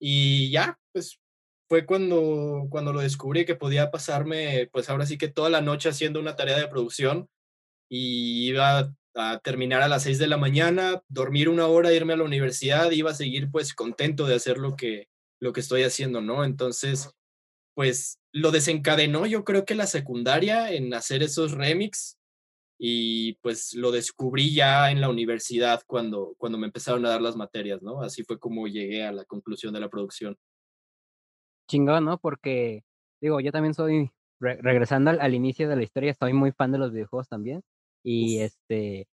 y 0.00 0.50
ya, 0.50 0.78
pues 0.92 1.18
fue 1.68 1.84
cuando, 1.84 2.66
cuando 2.70 2.92
lo 2.92 3.00
descubrí 3.00 3.44
que 3.44 3.56
podía 3.56 3.90
pasarme, 3.90 4.68
pues 4.72 4.88
ahora 4.88 5.06
sí 5.06 5.18
que 5.18 5.28
toda 5.28 5.50
la 5.50 5.60
noche 5.60 5.88
haciendo 5.88 6.20
una 6.20 6.36
tarea 6.36 6.58
de 6.58 6.68
producción 6.68 7.28
y 7.88 8.48
iba 8.48 8.94
a 9.14 9.38
terminar 9.40 9.82
a 9.82 9.88
las 9.88 10.04
6 10.04 10.18
de 10.18 10.26
la 10.26 10.36
mañana, 10.36 11.02
dormir 11.08 11.48
una 11.48 11.66
hora, 11.66 11.92
irme 11.92 12.12
a 12.12 12.16
la 12.16 12.24
universidad, 12.24 12.90
iba 12.92 13.10
a 13.10 13.14
seguir 13.14 13.50
pues 13.50 13.74
contento 13.74 14.26
de 14.26 14.34
hacer 14.34 14.58
lo 14.58 14.76
que, 14.76 15.08
lo 15.40 15.52
que 15.52 15.60
estoy 15.60 15.82
haciendo, 15.82 16.20
¿no? 16.20 16.44
Entonces, 16.44 17.10
pues 17.74 18.18
lo 18.32 18.50
desencadenó 18.50 19.26
yo 19.26 19.44
creo 19.44 19.64
que 19.64 19.74
la 19.74 19.86
secundaria 19.86 20.72
en 20.72 20.92
hacer 20.94 21.22
esos 21.22 21.52
remix 21.52 22.18
y 22.84 23.34
pues 23.34 23.74
lo 23.74 23.92
descubrí 23.92 24.54
ya 24.54 24.90
en 24.90 25.00
la 25.00 25.08
universidad 25.08 25.82
cuando, 25.86 26.34
cuando 26.36 26.58
me 26.58 26.66
empezaron 26.66 27.06
a 27.06 27.10
dar 27.10 27.22
las 27.22 27.36
materias, 27.36 27.80
¿no? 27.80 28.02
Así 28.02 28.24
fue 28.24 28.40
como 28.40 28.66
llegué 28.66 29.04
a 29.04 29.12
la 29.12 29.24
conclusión 29.24 29.72
de 29.72 29.78
la 29.78 29.88
producción. 29.88 30.36
Chingón, 31.68 32.04
¿no? 32.04 32.18
Porque, 32.18 32.82
digo, 33.20 33.38
yo 33.38 33.52
también 33.52 33.74
soy, 33.74 34.10
regresando 34.40 35.10
al, 35.10 35.20
al, 35.20 35.32
inicio 35.32 35.68
de 35.68 35.76
la 35.76 35.84
historia, 35.84 36.10
estoy 36.10 36.32
muy 36.32 36.50
fan 36.50 36.72
de 36.72 36.78
los 36.78 36.92
videojuegos 36.92 37.28
también. 37.28 37.62
Y 38.02 38.38
Uf. 38.38 38.46
este, 38.46 39.06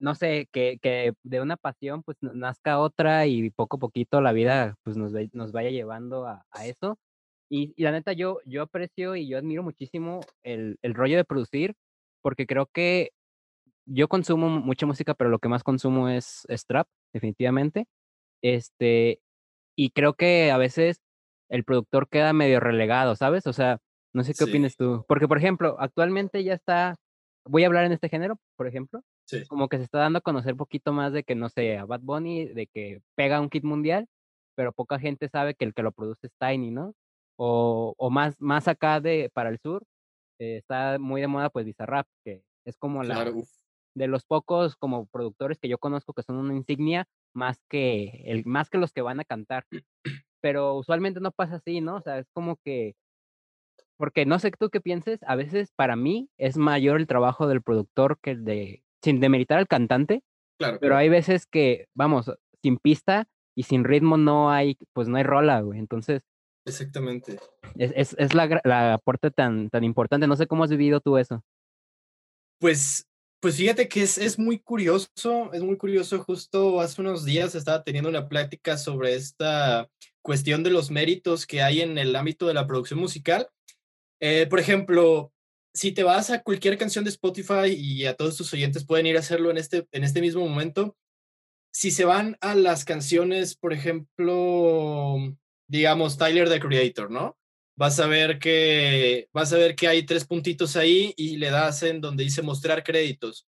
no 0.00 0.16
sé, 0.16 0.48
que, 0.50 0.78
que 0.82 1.12
de 1.22 1.40
una 1.40 1.56
pasión 1.56 2.02
pues 2.02 2.16
nazca 2.20 2.80
otra 2.80 3.26
y 3.26 3.50
poco 3.50 3.76
a 3.76 3.80
poquito 3.80 4.20
la 4.20 4.32
vida 4.32 4.76
pues 4.82 4.96
nos, 4.96 5.12
nos 5.32 5.52
vaya 5.52 5.70
llevando 5.70 6.26
a, 6.26 6.44
a 6.50 6.66
eso. 6.66 6.98
Y, 7.50 7.74
y, 7.76 7.82
la 7.82 7.90
neta, 7.90 8.12
yo, 8.12 8.38
yo 8.46 8.62
aprecio 8.62 9.16
y 9.16 9.28
yo 9.28 9.36
admiro 9.36 9.62
muchísimo 9.62 10.20
el, 10.44 10.78
el 10.82 10.94
rollo 10.94 11.16
de 11.16 11.24
producir, 11.24 11.74
porque 12.22 12.46
creo 12.46 12.66
que 12.66 13.10
yo 13.86 14.08
consumo 14.08 14.48
mucha 14.48 14.86
música, 14.86 15.14
pero 15.14 15.30
lo 15.30 15.40
que 15.40 15.48
más 15.48 15.64
consumo 15.64 16.08
es, 16.08 16.46
es 16.48 16.64
trap, 16.64 16.86
definitivamente. 17.12 17.86
Este, 18.42 19.20
y 19.76 19.90
creo 19.90 20.14
que 20.14 20.50
a 20.50 20.58
veces 20.58 21.00
el 21.48 21.64
productor 21.64 22.08
queda 22.08 22.32
medio 22.32 22.60
relegado, 22.60 23.16
¿sabes? 23.16 23.46
O 23.46 23.52
sea, 23.52 23.80
no 24.14 24.22
sé 24.22 24.32
qué 24.32 24.44
sí. 24.44 24.50
opinas 24.50 24.76
tú. 24.76 25.04
Porque, 25.08 25.28
por 25.28 25.38
ejemplo, 25.38 25.76
actualmente 25.80 26.44
ya 26.44 26.54
está, 26.54 26.96
voy 27.44 27.64
a 27.64 27.66
hablar 27.66 27.84
en 27.84 27.92
este 27.92 28.08
género, 28.08 28.38
por 28.56 28.68
ejemplo, 28.68 29.02
sí. 29.26 29.44
como 29.48 29.68
que 29.68 29.78
se 29.78 29.84
está 29.84 29.98
dando 29.98 30.18
a 30.18 30.22
conocer 30.22 30.52
un 30.52 30.58
poquito 30.58 30.92
más 30.92 31.12
de 31.12 31.24
que, 31.24 31.34
no 31.34 31.48
sé, 31.48 31.76
a 31.76 31.84
Bad 31.84 32.00
Bunny, 32.02 32.46
de 32.46 32.66
que 32.68 33.00
pega 33.16 33.40
un 33.40 33.50
kit 33.50 33.64
mundial, 33.64 34.06
pero 34.54 34.72
poca 34.72 34.98
gente 35.00 35.28
sabe 35.28 35.54
que 35.54 35.64
el 35.64 35.74
que 35.74 35.82
lo 35.82 35.92
produce 35.92 36.28
es 36.28 36.32
Tiny, 36.38 36.70
¿no? 36.70 36.94
O, 37.42 37.94
o 37.96 38.10
más, 38.10 38.38
más 38.38 38.68
acá 38.68 39.00
de, 39.00 39.30
para 39.32 39.48
el 39.48 39.58
sur, 39.60 39.82
eh, 40.38 40.58
está 40.58 40.98
muy 40.98 41.22
de 41.22 41.26
moda 41.26 41.48
pues 41.48 41.64
Bizarrap, 41.64 42.06
que 42.22 42.42
es 42.66 42.76
como 42.76 43.00
claro. 43.00 43.32
la, 43.34 43.42
de 43.94 44.06
los 44.08 44.26
pocos 44.26 44.76
como 44.76 45.06
productores 45.06 45.58
que 45.58 45.68
yo 45.68 45.78
conozco 45.78 46.12
que 46.12 46.22
son 46.22 46.36
una 46.36 46.54
insignia 46.54 47.06
más 47.34 47.62
que 47.70 48.24
el 48.26 48.44
más 48.44 48.68
que 48.68 48.76
los 48.76 48.92
que 48.92 49.00
van 49.00 49.20
a 49.20 49.24
cantar. 49.24 49.64
Pero 50.42 50.74
usualmente 50.74 51.20
no 51.20 51.32
pasa 51.32 51.56
así, 51.56 51.80
¿no? 51.80 51.96
O 51.96 52.00
sea, 52.02 52.18
es 52.18 52.28
como 52.34 52.56
que 52.64 52.94
porque 53.96 54.26
no 54.26 54.38
sé 54.38 54.50
tú 54.50 54.68
qué 54.68 54.82
pienses, 54.82 55.22
a 55.22 55.34
veces 55.34 55.72
para 55.76 55.96
mí 55.96 56.28
es 56.36 56.58
mayor 56.58 57.00
el 57.00 57.06
trabajo 57.06 57.46
del 57.46 57.62
productor 57.62 58.18
que 58.20 58.32
el 58.32 58.44
de 58.44 58.82
sin 59.02 59.20
demeritar 59.20 59.58
al 59.58 59.68
cantante. 59.68 60.22
Claro. 60.58 60.78
Pero 60.78 60.96
hay 60.96 61.08
veces 61.08 61.46
que, 61.46 61.86
vamos, 61.94 62.30
sin 62.62 62.76
pista 62.76 63.28
y 63.54 63.62
sin 63.62 63.84
ritmo 63.84 64.18
no 64.18 64.50
hay, 64.50 64.76
pues 64.92 65.08
no 65.08 65.16
hay 65.16 65.22
rola, 65.22 65.60
güey. 65.60 65.78
Entonces, 65.78 66.22
Exactamente. 66.66 67.38
es, 67.76 67.92
es, 67.94 68.16
es 68.18 68.34
la, 68.34 68.60
la 68.64 68.94
aporte 68.94 69.30
tan, 69.30 69.70
tan 69.70 69.84
importante. 69.84 70.26
No 70.26 70.36
sé 70.36 70.46
cómo 70.46 70.64
has 70.64 70.70
vivido 70.70 71.00
tú 71.00 71.16
eso. 71.16 71.42
Pues 72.58 73.06
pues 73.40 73.56
fíjate 73.56 73.88
que 73.88 74.02
es, 74.02 74.18
es, 74.18 74.38
muy 74.38 74.58
curioso, 74.58 75.50
es 75.54 75.62
muy 75.62 75.78
curioso. 75.78 76.22
Justo 76.22 76.78
hace 76.78 77.00
unos 77.00 77.24
días 77.24 77.54
estaba 77.54 77.82
teniendo 77.82 78.10
una 78.10 78.28
plática 78.28 78.76
sobre 78.76 79.14
esta 79.14 79.88
cuestión 80.20 80.62
de 80.62 80.68
los 80.68 80.90
méritos 80.90 81.46
que 81.46 81.62
hay 81.62 81.80
en 81.80 81.96
el 81.96 82.14
ámbito 82.14 82.46
de 82.46 82.52
la 82.52 82.66
producción 82.66 83.00
musical. 83.00 83.48
Eh, 84.20 84.46
por 84.46 84.60
ejemplo, 84.60 85.32
si 85.72 85.92
te 85.92 86.02
vas 86.02 86.28
a 86.28 86.42
cualquier 86.42 86.76
canción 86.76 87.02
de 87.02 87.10
Spotify 87.10 87.72
y 87.74 88.04
a 88.04 88.14
todos 88.14 88.36
tus 88.36 88.52
oyentes 88.52 88.84
pueden 88.84 89.06
ir 89.06 89.16
a 89.16 89.20
hacerlo 89.20 89.50
en 89.50 89.56
este, 89.56 89.88
en 89.90 90.04
este 90.04 90.20
mismo 90.20 90.46
momento, 90.46 90.94
si 91.72 91.90
se 91.90 92.04
van 92.04 92.36
a 92.42 92.54
las 92.54 92.84
canciones, 92.84 93.56
por 93.56 93.72
ejemplo, 93.72 95.16
digamos, 95.70 96.18
Tyler 96.18 96.48
the 96.48 96.60
Creator, 96.60 97.10
¿no? 97.10 97.36
vas 97.80 97.98
a 97.98 98.06
ver 98.06 98.38
que 98.38 99.30
vas 99.32 99.54
a 99.54 99.56
ver 99.56 99.74
que 99.74 99.88
hay 99.88 100.04
tres 100.04 100.26
puntitos 100.26 100.76
ahí 100.76 101.14
y 101.16 101.38
le 101.38 101.48
das 101.48 101.82
en 101.82 102.02
donde 102.02 102.24
dice 102.24 102.42
mostrar 102.42 102.84
créditos. 102.84 103.46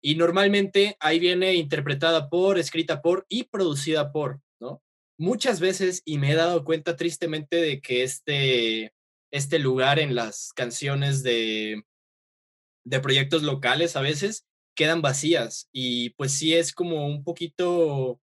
Y 0.00 0.14
normalmente 0.14 0.96
ahí 1.00 1.18
viene 1.18 1.54
interpretada 1.54 2.30
por, 2.30 2.58
escrita 2.60 3.02
por 3.02 3.26
y 3.28 3.42
producida 3.42 4.12
por, 4.12 4.40
¿no? 4.60 4.80
Muchas 5.18 5.58
veces, 5.58 6.00
y 6.04 6.18
me 6.18 6.30
he 6.30 6.36
dado 6.36 6.64
cuenta 6.64 6.94
tristemente 6.94 7.56
de 7.56 7.80
que 7.80 8.04
este, 8.04 8.94
este 9.32 9.58
lugar 9.58 9.98
en 9.98 10.14
las 10.14 10.52
canciones 10.52 11.24
de, 11.24 11.82
de 12.84 13.00
proyectos 13.00 13.42
locales 13.42 13.96
a 13.96 14.00
veces 14.00 14.46
quedan 14.76 15.02
vacías 15.02 15.68
y 15.72 16.10
pues 16.10 16.30
sí 16.32 16.54
es 16.54 16.72
como 16.72 17.08
un 17.08 17.24
poquito, 17.24 18.20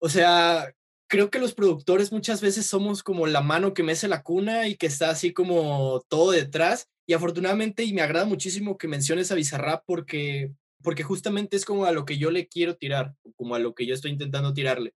o 0.00 0.08
sea, 0.08 0.72
creo 1.08 1.30
que 1.30 1.38
los 1.38 1.54
productores 1.54 2.12
muchas 2.12 2.40
veces 2.40 2.66
somos 2.66 3.02
como 3.02 3.26
la 3.26 3.40
mano 3.40 3.74
que 3.74 3.82
mece 3.82 4.08
la 4.08 4.22
cuna 4.22 4.68
y 4.68 4.76
que 4.76 4.86
está 4.86 5.10
así 5.10 5.32
como 5.32 6.04
todo 6.08 6.30
detrás. 6.30 6.88
Y 7.06 7.14
afortunadamente, 7.14 7.84
y 7.84 7.94
me 7.94 8.02
agrada 8.02 8.26
muchísimo 8.26 8.76
que 8.76 8.86
menciones 8.86 9.32
a 9.32 9.34
Bizarrap 9.34 9.82
porque, 9.86 10.52
porque 10.82 11.02
justamente 11.02 11.56
es 11.56 11.64
como 11.64 11.86
a 11.86 11.92
lo 11.92 12.04
que 12.04 12.18
yo 12.18 12.30
le 12.30 12.46
quiero 12.46 12.76
tirar, 12.76 13.14
como 13.36 13.54
a 13.54 13.58
lo 13.58 13.74
que 13.74 13.86
yo 13.86 13.94
estoy 13.94 14.10
intentando 14.10 14.52
tirarle. 14.52 14.92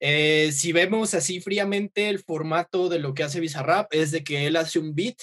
Eh, 0.00 0.50
si 0.52 0.72
vemos 0.72 1.12
así 1.12 1.40
fríamente 1.40 2.08
el 2.08 2.20
formato 2.20 2.88
de 2.88 2.98
lo 2.98 3.12
que 3.12 3.22
hace 3.22 3.40
Bizarrap, 3.40 3.92
es 3.92 4.10
de 4.10 4.24
que 4.24 4.46
él 4.46 4.56
hace 4.56 4.78
un 4.78 4.94
beat 4.94 5.16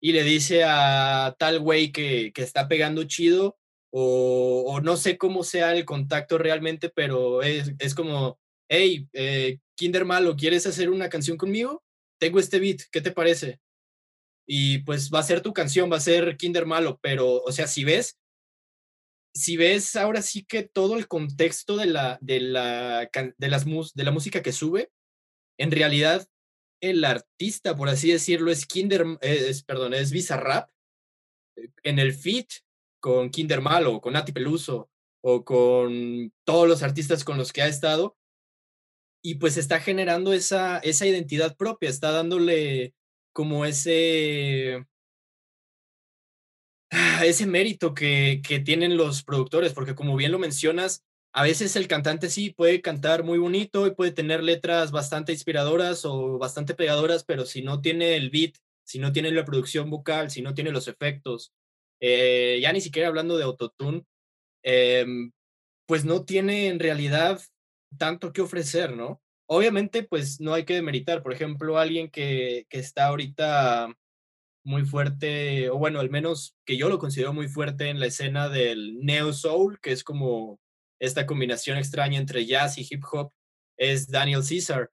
y 0.00 0.10
le 0.10 0.24
dice 0.24 0.64
a 0.64 1.36
tal 1.38 1.60
güey 1.60 1.92
que, 1.92 2.32
que 2.34 2.42
está 2.42 2.66
pegando 2.66 3.04
chido, 3.04 3.56
o, 3.94 4.64
o, 4.66 4.80
no 4.80 4.96
sé 4.96 5.18
cómo 5.18 5.44
sea 5.44 5.76
el 5.76 5.84
contacto 5.84 6.38
realmente, 6.38 6.88
pero 6.88 7.42
es, 7.42 7.72
es 7.78 7.94
como, 7.94 8.40
hey, 8.72 9.06
eh, 9.12 9.58
Kinder 9.76 10.06
Malo, 10.06 10.34
¿quieres 10.34 10.66
hacer 10.66 10.88
una 10.88 11.10
canción 11.10 11.36
conmigo? 11.36 11.84
Tengo 12.18 12.38
este 12.38 12.58
beat, 12.58 12.80
¿qué 12.90 13.02
te 13.02 13.12
parece? 13.12 13.60
Y 14.48 14.78
pues 14.78 15.10
va 15.12 15.18
a 15.18 15.24
ser 15.24 15.42
tu 15.42 15.52
canción, 15.52 15.92
va 15.92 15.98
a 15.98 16.00
ser 16.00 16.38
Kinder 16.38 16.64
Malo, 16.64 16.98
pero, 17.02 17.42
o 17.42 17.52
sea, 17.52 17.66
si 17.66 17.84
ves, 17.84 18.18
si 19.34 19.58
ves 19.58 19.94
ahora 19.94 20.22
sí 20.22 20.44
que 20.44 20.62
todo 20.62 20.96
el 20.96 21.06
contexto 21.06 21.76
de 21.76 21.86
la, 21.86 22.18
de 22.22 22.40
la, 22.40 23.10
de 23.36 23.48
las, 23.48 23.66
de 23.94 24.04
la 24.04 24.10
música 24.10 24.42
que 24.42 24.52
sube, 24.52 24.90
en 25.58 25.70
realidad 25.70 26.26
el 26.80 27.04
artista, 27.04 27.76
por 27.76 27.90
así 27.90 28.10
decirlo, 28.10 28.50
es 28.50 28.64
Kinder, 28.64 29.04
es, 29.20 29.64
perdón, 29.64 29.92
es 29.92 30.12
Bizarrap, 30.12 30.70
en 31.82 31.98
el 31.98 32.14
feat 32.14 32.48
con 33.00 33.28
Kinder 33.28 33.60
Malo, 33.60 34.00
con 34.00 34.14
Nati 34.14 34.32
Peluso, 34.32 34.88
o 35.22 35.44
con 35.44 36.32
todos 36.44 36.66
los 36.66 36.82
artistas 36.82 37.22
con 37.22 37.36
los 37.36 37.52
que 37.52 37.60
ha 37.60 37.68
estado, 37.68 38.16
y 39.22 39.36
pues 39.36 39.56
está 39.56 39.80
generando 39.80 40.32
esa, 40.32 40.78
esa 40.78 41.06
identidad 41.06 41.56
propia, 41.56 41.88
está 41.88 42.10
dándole 42.10 42.92
como 43.32 43.64
ese, 43.64 44.84
ese 47.24 47.46
mérito 47.46 47.94
que, 47.94 48.42
que 48.46 48.58
tienen 48.58 48.96
los 48.96 49.22
productores, 49.22 49.72
porque 49.72 49.94
como 49.94 50.16
bien 50.16 50.32
lo 50.32 50.38
mencionas, 50.38 51.04
a 51.32 51.44
veces 51.44 51.76
el 51.76 51.88
cantante 51.88 52.28
sí 52.28 52.50
puede 52.50 52.82
cantar 52.82 53.24
muy 53.24 53.38
bonito 53.38 53.86
y 53.86 53.94
puede 53.94 54.10
tener 54.10 54.42
letras 54.42 54.90
bastante 54.90 55.32
inspiradoras 55.32 56.04
o 56.04 56.38
bastante 56.38 56.74
pegadoras, 56.74 57.24
pero 57.24 57.46
si 57.46 57.62
no 57.62 57.80
tiene 57.80 58.16
el 58.16 58.28
beat, 58.28 58.56
si 58.84 58.98
no 58.98 59.12
tiene 59.12 59.30
la 59.30 59.44
producción 59.44 59.88
vocal, 59.88 60.30
si 60.30 60.42
no 60.42 60.52
tiene 60.52 60.72
los 60.72 60.88
efectos, 60.88 61.52
eh, 62.00 62.58
ya 62.60 62.72
ni 62.72 62.80
siquiera 62.80 63.08
hablando 63.08 63.38
de 63.38 63.44
autotune, 63.44 64.04
eh, 64.64 65.06
pues 65.86 66.04
no 66.04 66.24
tiene 66.24 66.66
en 66.66 66.80
realidad 66.80 67.40
tanto 67.98 68.32
que 68.32 68.42
ofrecer, 68.42 68.96
¿no? 68.96 69.22
Obviamente, 69.46 70.02
pues 70.02 70.40
no 70.40 70.54
hay 70.54 70.64
que 70.64 70.74
demeritar, 70.74 71.22
por 71.22 71.32
ejemplo, 71.32 71.78
alguien 71.78 72.10
que, 72.10 72.66
que 72.68 72.78
está 72.78 73.06
ahorita 73.06 73.94
muy 74.64 74.84
fuerte, 74.84 75.70
o 75.70 75.78
bueno, 75.78 76.00
al 76.00 76.10
menos 76.10 76.56
que 76.64 76.76
yo 76.76 76.88
lo 76.88 76.98
considero 76.98 77.32
muy 77.32 77.48
fuerte 77.48 77.88
en 77.88 78.00
la 78.00 78.06
escena 78.06 78.48
del 78.48 79.00
neo 79.00 79.32
soul, 79.32 79.80
que 79.80 79.92
es 79.92 80.04
como 80.04 80.60
esta 81.00 81.26
combinación 81.26 81.78
extraña 81.78 82.18
entre 82.18 82.46
jazz 82.46 82.78
y 82.78 82.86
hip 82.88 83.02
hop, 83.10 83.32
es 83.76 84.08
Daniel 84.08 84.42
Caesar. 84.48 84.90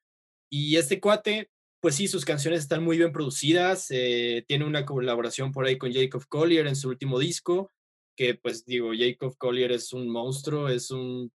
Y 0.51 0.77
este 0.77 0.99
cuate, 0.99 1.51
pues 1.81 1.95
sí, 1.95 2.07
sus 2.07 2.25
canciones 2.25 2.61
están 2.61 2.83
muy 2.83 2.97
bien 2.97 3.11
producidas, 3.11 3.87
eh, 3.91 4.43
tiene 4.47 4.65
una 4.65 4.85
colaboración 4.85 5.51
por 5.51 5.65
ahí 5.65 5.77
con 5.77 5.93
Jacob 5.93 6.25
Collier 6.27 6.65
en 6.67 6.75
su 6.75 6.89
último 6.89 7.19
disco, 7.19 7.71
que 8.17 8.33
pues 8.35 8.65
digo, 8.65 8.91
Jacob 8.97 9.37
Collier 9.37 9.71
es 9.71 9.93
un 9.93 10.09
monstruo, 10.09 10.67
es 10.67 10.89
un 10.89 11.31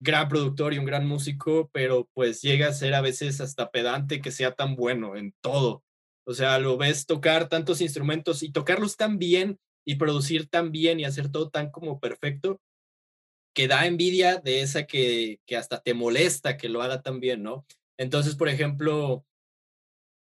gran 0.00 0.28
productor 0.28 0.74
y 0.74 0.78
un 0.78 0.84
gran 0.84 1.06
músico, 1.06 1.70
pero 1.72 2.08
pues 2.14 2.42
llega 2.42 2.68
a 2.68 2.72
ser 2.72 2.94
a 2.94 3.00
veces 3.00 3.40
hasta 3.40 3.70
pedante 3.70 4.20
que 4.20 4.30
sea 4.30 4.54
tan 4.54 4.76
bueno 4.76 5.16
en 5.16 5.34
todo. 5.40 5.82
O 6.26 6.34
sea, 6.34 6.58
lo 6.58 6.76
ves 6.76 7.06
tocar 7.06 7.48
tantos 7.48 7.80
instrumentos 7.80 8.42
y 8.42 8.50
tocarlos 8.50 8.96
tan 8.96 9.18
bien 9.18 9.58
y 9.86 9.96
producir 9.96 10.48
tan 10.48 10.72
bien 10.72 11.00
y 11.00 11.04
hacer 11.04 11.30
todo 11.30 11.50
tan 11.50 11.70
como 11.70 12.00
perfecto, 12.00 12.60
que 13.54 13.68
da 13.68 13.86
envidia 13.86 14.36
de 14.38 14.62
esa 14.62 14.86
que, 14.86 15.40
que 15.46 15.56
hasta 15.56 15.80
te 15.80 15.94
molesta 15.94 16.56
que 16.56 16.68
lo 16.68 16.82
haga 16.82 17.02
tan 17.02 17.20
bien, 17.20 17.42
¿no? 17.42 17.66
Entonces, 17.98 18.34
por 18.34 18.48
ejemplo, 18.48 19.24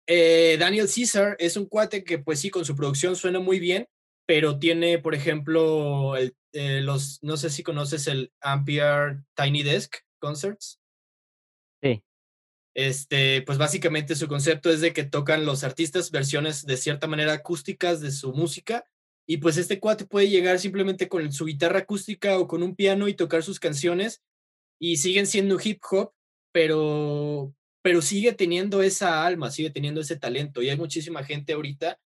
eh, 0.07 0.57
Daniel 0.59 0.89
Caesar 0.93 1.35
es 1.39 1.57
un 1.57 1.65
cuate 1.65 2.03
que 2.03 2.19
pues 2.19 2.39
sí, 2.39 2.49
con 2.49 2.65
su 2.65 2.75
producción 2.75 3.15
suena 3.15 3.39
muy 3.39 3.59
bien, 3.59 3.87
pero 4.31 4.59
tiene, 4.59 4.97
por 4.97 5.13
ejemplo, 5.13 6.15
el, 6.15 6.37
eh, 6.53 6.79
los, 6.79 7.21
no 7.21 7.35
sé 7.35 7.49
si 7.49 7.63
conoces 7.63 8.07
el 8.07 8.31
Ampere 8.39 9.25
Tiny 9.35 9.61
Desk 9.61 9.93
Concerts. 10.21 10.79
Sí. 11.83 12.01
Este, 12.73 13.41
pues 13.41 13.57
básicamente 13.57 14.15
su 14.15 14.29
concepto 14.29 14.69
es 14.69 14.79
de 14.79 14.93
que 14.93 15.03
tocan 15.03 15.45
los 15.45 15.65
artistas 15.65 16.11
versiones 16.11 16.65
de 16.65 16.77
cierta 16.77 17.07
manera 17.07 17.33
acústicas 17.33 17.99
de 17.99 18.09
su 18.09 18.31
música 18.31 18.85
y 19.27 19.39
pues 19.39 19.57
este 19.57 19.81
cuate 19.81 20.05
puede 20.05 20.29
llegar 20.29 20.59
simplemente 20.59 21.09
con 21.09 21.29
su 21.33 21.43
guitarra 21.43 21.79
acústica 21.79 22.39
o 22.39 22.47
con 22.47 22.63
un 22.63 22.73
piano 22.73 23.09
y 23.09 23.15
tocar 23.15 23.43
sus 23.43 23.59
canciones 23.59 24.23
y 24.79 24.95
siguen 24.95 25.27
siendo 25.27 25.57
hip 25.61 25.81
hop, 25.91 26.13
pero 26.53 27.53
pero 27.81 28.01
sigue 28.01 28.31
teniendo 28.31 28.81
esa 28.81 29.25
alma, 29.25 29.51
sigue 29.51 29.71
teniendo 29.71 29.99
ese 29.99 30.15
talento 30.15 30.61
y 30.61 30.69
hay 30.69 30.77
muchísima 30.77 31.21
gente 31.25 31.51
ahorita 31.51 31.99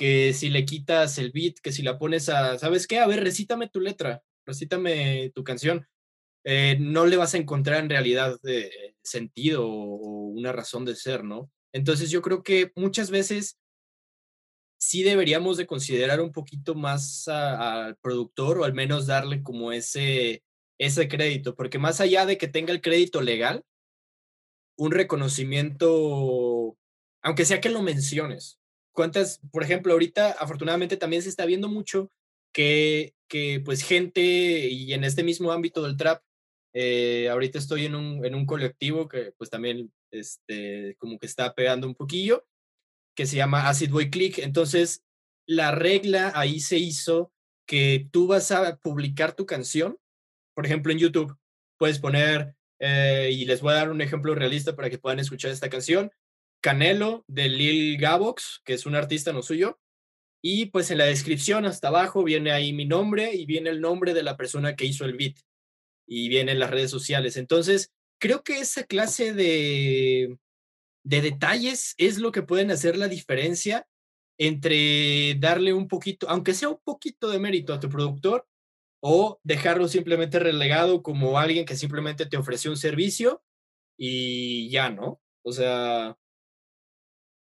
que 0.00 0.32
si 0.32 0.48
le 0.48 0.64
quitas 0.64 1.18
el 1.18 1.30
beat, 1.30 1.56
que 1.62 1.72
si 1.72 1.82
la 1.82 1.98
pones 1.98 2.30
a, 2.30 2.58
¿sabes 2.58 2.86
qué? 2.86 3.00
A 3.00 3.06
ver, 3.06 3.22
recítame 3.22 3.68
tu 3.68 3.80
letra, 3.80 4.22
recítame 4.46 5.30
tu 5.34 5.44
canción. 5.44 5.86
Eh, 6.42 6.78
no 6.80 7.04
le 7.04 7.18
vas 7.18 7.34
a 7.34 7.36
encontrar 7.36 7.82
en 7.82 7.90
realidad 7.90 8.38
eh, 8.44 8.94
sentido 9.02 9.68
o, 9.68 10.28
una 10.28 10.52
razón 10.52 10.86
de 10.86 10.96
ser, 10.96 11.22
¿no? 11.22 11.50
Entonces 11.74 12.10
yo 12.10 12.22
creo 12.22 12.42
que 12.42 12.72
muchas 12.76 13.10
veces 13.10 13.58
sí 14.78 15.02
deberíamos 15.02 15.58
de 15.58 15.66
considerar 15.66 16.22
un 16.22 16.32
poquito 16.32 16.74
más 16.74 17.28
al 17.28 17.98
productor 17.98 18.58
o 18.58 18.64
al 18.64 18.72
menos 18.72 19.06
darle 19.06 19.42
como 19.42 19.70
ese, 19.70 20.42
ese 20.78 21.08
crédito, 21.08 21.54
porque 21.54 21.78
más 21.78 22.00
allá 22.00 22.24
de 22.24 22.38
que 22.38 22.48
tenga 22.48 22.72
el 22.72 22.80
crédito 22.80 23.20
legal, 23.20 23.66
un 24.78 24.92
reconocimiento, 24.92 26.78
aunque 27.20 27.44
sea 27.44 27.60
que 27.60 27.68
lo 27.68 27.82
menciones, 27.82 28.59
cuántas, 28.92 29.40
por 29.52 29.62
ejemplo, 29.62 29.92
ahorita 29.92 30.32
afortunadamente 30.32 30.96
también 30.96 31.22
se 31.22 31.28
está 31.28 31.46
viendo 31.46 31.68
mucho 31.68 32.10
que, 32.52 33.14
que 33.28 33.60
pues 33.64 33.82
gente 33.82 34.20
y 34.20 34.92
en 34.92 35.04
este 35.04 35.22
mismo 35.22 35.52
ámbito 35.52 35.82
del 35.82 35.96
trap, 35.96 36.22
eh, 36.72 37.28
ahorita 37.28 37.58
estoy 37.58 37.86
en 37.86 37.94
un, 37.94 38.24
en 38.24 38.34
un 38.34 38.46
colectivo 38.46 39.08
que 39.08 39.32
pues 39.36 39.50
también 39.50 39.92
este, 40.10 40.96
como 40.98 41.18
que 41.18 41.26
está 41.26 41.54
pegando 41.54 41.86
un 41.86 41.94
poquillo, 41.94 42.46
que 43.16 43.26
se 43.26 43.36
llama 43.36 43.68
Acid 43.68 43.90
Boy 43.90 44.10
Click. 44.10 44.38
Entonces, 44.38 45.02
la 45.46 45.72
regla 45.72 46.32
ahí 46.34 46.60
se 46.60 46.78
hizo 46.78 47.32
que 47.66 48.08
tú 48.10 48.26
vas 48.26 48.50
a 48.50 48.76
publicar 48.76 49.34
tu 49.34 49.46
canción, 49.46 49.98
por 50.54 50.66
ejemplo, 50.66 50.92
en 50.92 50.98
YouTube, 50.98 51.36
puedes 51.78 51.98
poner, 51.98 52.54
eh, 52.80 53.30
y 53.32 53.44
les 53.44 53.60
voy 53.60 53.72
a 53.72 53.76
dar 53.76 53.90
un 53.90 54.00
ejemplo 54.00 54.34
realista 54.34 54.74
para 54.74 54.90
que 54.90 54.98
puedan 54.98 55.20
escuchar 55.20 55.50
esta 55.50 55.70
canción, 55.70 56.10
Canelo 56.60 57.24
de 57.26 57.48
Lil 57.48 57.98
Gabox, 57.98 58.60
que 58.64 58.74
es 58.74 58.86
un 58.86 58.94
artista 58.94 59.32
no 59.32 59.42
suyo. 59.42 59.78
Y 60.42 60.66
pues 60.66 60.90
en 60.90 60.98
la 60.98 61.04
descripción 61.04 61.66
hasta 61.66 61.88
abajo 61.88 62.24
viene 62.24 62.50
ahí 62.52 62.72
mi 62.72 62.86
nombre 62.86 63.34
y 63.34 63.44
viene 63.46 63.70
el 63.70 63.80
nombre 63.80 64.14
de 64.14 64.22
la 64.22 64.36
persona 64.36 64.74
que 64.74 64.86
hizo 64.86 65.04
el 65.04 65.16
beat. 65.16 65.36
Y 66.06 66.28
vienen 66.28 66.58
las 66.58 66.70
redes 66.70 66.90
sociales. 66.90 67.36
Entonces, 67.36 67.92
creo 68.18 68.42
que 68.42 68.58
esa 68.58 68.84
clase 68.84 69.32
de, 69.32 70.38
de 71.04 71.20
detalles 71.20 71.94
es 71.98 72.18
lo 72.18 72.32
que 72.32 72.42
pueden 72.42 72.70
hacer 72.70 72.96
la 72.96 73.08
diferencia 73.08 73.86
entre 74.38 75.34
darle 75.38 75.74
un 75.74 75.86
poquito, 75.86 76.28
aunque 76.28 76.54
sea 76.54 76.70
un 76.70 76.80
poquito 76.82 77.28
de 77.28 77.38
mérito 77.38 77.74
a 77.74 77.80
tu 77.80 77.90
productor, 77.90 78.46
o 79.00 79.40
dejarlo 79.42 79.88
simplemente 79.88 80.38
relegado 80.38 81.02
como 81.02 81.38
alguien 81.38 81.64
que 81.64 81.76
simplemente 81.76 82.26
te 82.26 82.36
ofreció 82.36 82.70
un 82.70 82.76
servicio 82.76 83.42
y 83.98 84.70
ya, 84.70 84.90
¿no? 84.90 85.20
O 85.42 85.52
sea, 85.52 86.16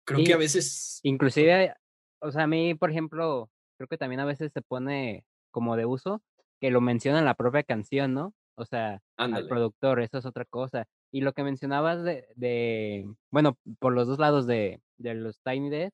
creo 0.06 0.24
que 0.24 0.32
a 0.32 0.38
veces... 0.38 1.00
Inclusive, 1.02 1.74
o 2.20 2.30
sea, 2.30 2.44
a 2.44 2.46
mí, 2.46 2.74
por 2.74 2.90
ejemplo, 2.90 3.50
creo 3.76 3.88
que 3.88 3.98
también 3.98 4.20
a 4.20 4.24
veces 4.24 4.52
se 4.52 4.62
pone 4.62 5.24
como 5.50 5.76
de 5.76 5.84
uso 5.84 6.22
que 6.60 6.70
lo 6.70 6.80
menciona 6.80 7.18
en 7.18 7.24
la 7.26 7.34
propia 7.34 7.62
canción, 7.62 8.14
¿no? 8.14 8.32
O 8.58 8.64
sea, 8.64 9.02
al 9.18 9.46
productor, 9.46 10.00
eso 10.00 10.16
es 10.16 10.24
otra 10.24 10.46
cosa. 10.46 10.86
Y 11.12 11.20
lo 11.20 11.34
que 11.34 11.44
mencionabas 11.44 12.02
de, 12.02 12.26
de 12.34 13.06
bueno, 13.30 13.58
por 13.78 13.92
los 13.92 14.08
dos 14.08 14.18
lados 14.18 14.46
de, 14.46 14.80
de 14.96 15.14
los 15.14 15.38
Tiny 15.42 15.68
Dead 15.68 15.90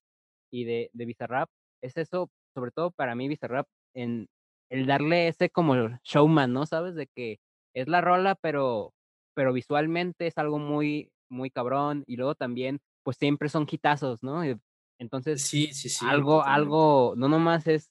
y 0.52 0.64
de, 0.64 0.90
de 0.92 1.04
Bizarrap, 1.04 1.48
es 1.82 1.96
eso, 1.96 2.30
sobre 2.54 2.70
todo 2.70 2.92
para 2.92 3.16
mí 3.16 3.26
Bizarrap, 3.26 3.66
en 3.94 4.28
el 4.70 4.86
darle 4.86 5.28
ese 5.28 5.50
como 5.50 5.74
showman, 6.04 6.52
¿no? 6.52 6.64
¿Sabes? 6.66 6.94
De 6.94 7.08
que 7.08 7.40
es 7.74 7.88
la 7.88 8.00
rola, 8.00 8.36
pero, 8.36 8.94
pero 9.34 9.52
visualmente 9.52 10.28
es 10.28 10.38
algo 10.38 10.58
muy, 10.58 11.10
muy 11.28 11.50
cabrón. 11.50 12.04
Y 12.06 12.16
luego 12.16 12.36
también 12.36 12.80
pues 13.02 13.16
siempre 13.16 13.48
son 13.48 13.66
quitazos, 13.66 14.22
¿no? 14.22 14.42
Entonces, 14.98 15.42
sí, 15.42 15.72
sí, 15.72 15.88
sí, 15.88 16.04
algo, 16.08 16.44
algo, 16.44 17.14
no 17.16 17.28
nomás 17.28 17.66
es 17.66 17.90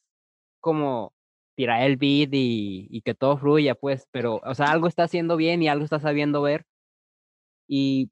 como 0.62 1.14
tirar 1.56 1.82
el 1.84 1.98
beat 1.98 2.30
y, 2.34 2.88
y, 2.90 3.02
que 3.02 3.14
todo 3.14 3.38
fluya, 3.38 3.76
pues, 3.76 4.08
pero, 4.12 4.42
o 4.44 4.56
sea, 4.56 4.68
algo 4.72 4.88
está 4.88 5.04
haciendo 5.04 5.36
bien 5.38 5.62
y 5.62 5.68
algo 5.68 5.84
está 5.84 6.00
sabiendo 6.00 6.42
ver. 6.42 6.66
Y 7.68 8.12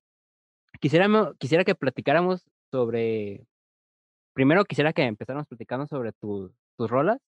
quisiera, 0.80 1.08
quisiera 1.40 1.64
que 1.64 1.76
platicáramos 1.76 2.46
sobre, 2.72 3.46
primero 4.34 4.66
quisiera 4.66 4.94
que 4.94 5.04
empezáramos 5.04 5.48
platicando 5.48 5.88
sobre 5.88 6.12
tus 6.14 6.52
rolas 6.78 7.20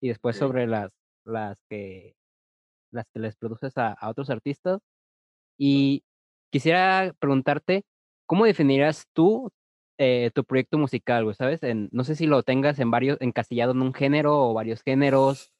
y 0.00 0.08
después 0.08 0.36
sobre 0.36 0.66
las, 0.66 0.90
las 1.24 1.62
que, 1.68 2.16
las 2.90 3.06
que 3.12 3.20
les 3.20 3.36
produces 3.36 3.76
a, 3.78 3.92
a 3.92 4.08
otros 4.10 4.30
artistas. 4.30 4.80
Y 5.58 6.04
quisiera 6.50 7.14
preguntarte, 7.18 7.84
¿Cómo 8.30 8.44
definirías 8.44 9.08
tú 9.12 9.50
eh, 9.98 10.30
tu 10.32 10.44
proyecto 10.44 10.78
musical, 10.78 11.24
güey? 11.24 11.34
¿Sabes? 11.34 11.64
En, 11.64 11.88
no 11.90 12.04
sé 12.04 12.14
si 12.14 12.28
lo 12.28 12.44
tengas 12.44 12.78
en 12.78 12.88
varios, 12.88 13.20
encasillado 13.20 13.72
en 13.72 13.82
un 13.82 13.92
género 13.92 14.38
o 14.38 14.54
varios 14.54 14.82
géneros, 14.84 15.50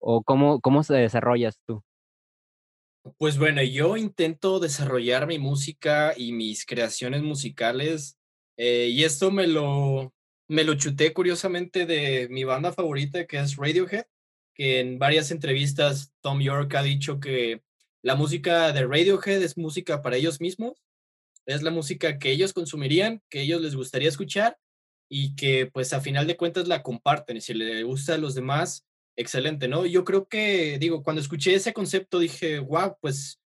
o 0.00 0.24
cómo, 0.24 0.60
cómo 0.60 0.82
se 0.82 0.94
desarrollas 0.94 1.60
tú. 1.64 1.84
Pues 3.18 3.38
bueno, 3.38 3.62
yo 3.62 3.96
intento 3.96 4.58
desarrollar 4.58 5.28
mi 5.28 5.38
música 5.38 6.12
y 6.16 6.32
mis 6.32 6.66
creaciones 6.66 7.22
musicales, 7.22 8.18
eh, 8.56 8.88
y 8.90 9.04
esto 9.04 9.30
me 9.30 9.46
lo, 9.46 10.12
me 10.48 10.64
lo 10.64 10.74
chuté 10.74 11.12
curiosamente 11.12 11.86
de 11.86 12.26
mi 12.30 12.42
banda 12.42 12.72
favorita, 12.72 13.28
que 13.28 13.38
es 13.38 13.54
Radiohead, 13.54 14.06
que 14.56 14.80
en 14.80 14.98
varias 14.98 15.30
entrevistas 15.30 16.12
Tom 16.20 16.40
York 16.40 16.74
ha 16.74 16.82
dicho 16.82 17.20
que 17.20 17.62
la 18.02 18.16
música 18.16 18.72
de 18.72 18.88
Radiohead 18.88 19.40
es 19.40 19.56
música 19.56 20.02
para 20.02 20.16
ellos 20.16 20.40
mismos 20.40 20.82
es 21.46 21.62
la 21.62 21.70
música 21.70 22.18
que 22.18 22.30
ellos 22.30 22.52
consumirían, 22.52 23.22
que 23.30 23.42
ellos 23.42 23.62
les 23.62 23.74
gustaría 23.74 24.08
escuchar 24.08 24.58
y 25.08 25.36
que 25.36 25.66
pues 25.72 25.92
a 25.92 26.00
final 26.00 26.26
de 26.26 26.36
cuentas 26.36 26.68
la 26.68 26.82
comparten 26.82 27.36
y 27.36 27.40
si 27.40 27.54
le 27.54 27.84
gusta 27.84 28.14
a 28.14 28.18
los 28.18 28.34
demás, 28.34 28.86
excelente, 29.16 29.68
¿no? 29.68 29.86
Yo 29.86 30.04
creo 30.04 30.28
que, 30.28 30.78
digo, 30.78 31.02
cuando 31.02 31.22
escuché 31.22 31.54
ese 31.54 31.72
concepto 31.72 32.18
dije, 32.18 32.58
wow, 32.58 32.96
pues, 33.00 33.40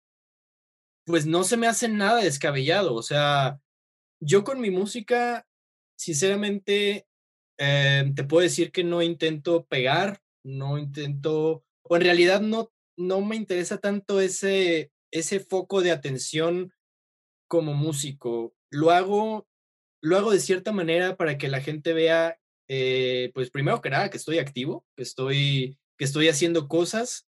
pues 1.05 1.25
no 1.25 1.43
se 1.43 1.57
me 1.57 1.67
hace 1.67 1.87
nada 1.89 2.21
descabellado, 2.21 2.93
o 2.93 3.01
sea, 3.01 3.59
yo 4.21 4.43
con 4.43 4.61
mi 4.61 4.71
música, 4.71 5.45
sinceramente, 5.97 7.07
eh, 7.57 8.11
te 8.15 8.23
puedo 8.23 8.43
decir 8.43 8.71
que 8.71 8.83
no 8.83 9.01
intento 9.01 9.65
pegar, 9.65 10.21
no 10.43 10.77
intento, 10.77 11.63
o 11.83 11.95
en 11.95 12.01
realidad 12.01 12.41
no, 12.41 12.71
no 12.97 13.21
me 13.21 13.35
interesa 13.35 13.77
tanto 13.77 14.21
ese, 14.21 14.91
ese 15.11 15.39
foco 15.39 15.81
de 15.81 15.91
atención 15.91 16.73
como 17.47 17.73
músico. 17.73 18.53
Lo 18.69 18.91
hago, 18.91 19.47
lo 20.01 20.17
hago 20.17 20.31
de 20.31 20.39
cierta 20.39 20.71
manera 20.71 21.15
para 21.17 21.37
que 21.37 21.47
la 21.47 21.61
gente 21.61 21.93
vea, 21.93 22.39
eh, 22.67 23.31
pues 23.33 23.49
primero 23.49 23.81
que 23.81 23.89
nada, 23.89 24.09
que 24.09 24.17
estoy 24.17 24.39
activo, 24.39 24.85
que 24.95 25.03
estoy, 25.03 25.77
que 25.97 26.05
estoy 26.05 26.27
haciendo 26.29 26.67
cosas. 26.67 27.27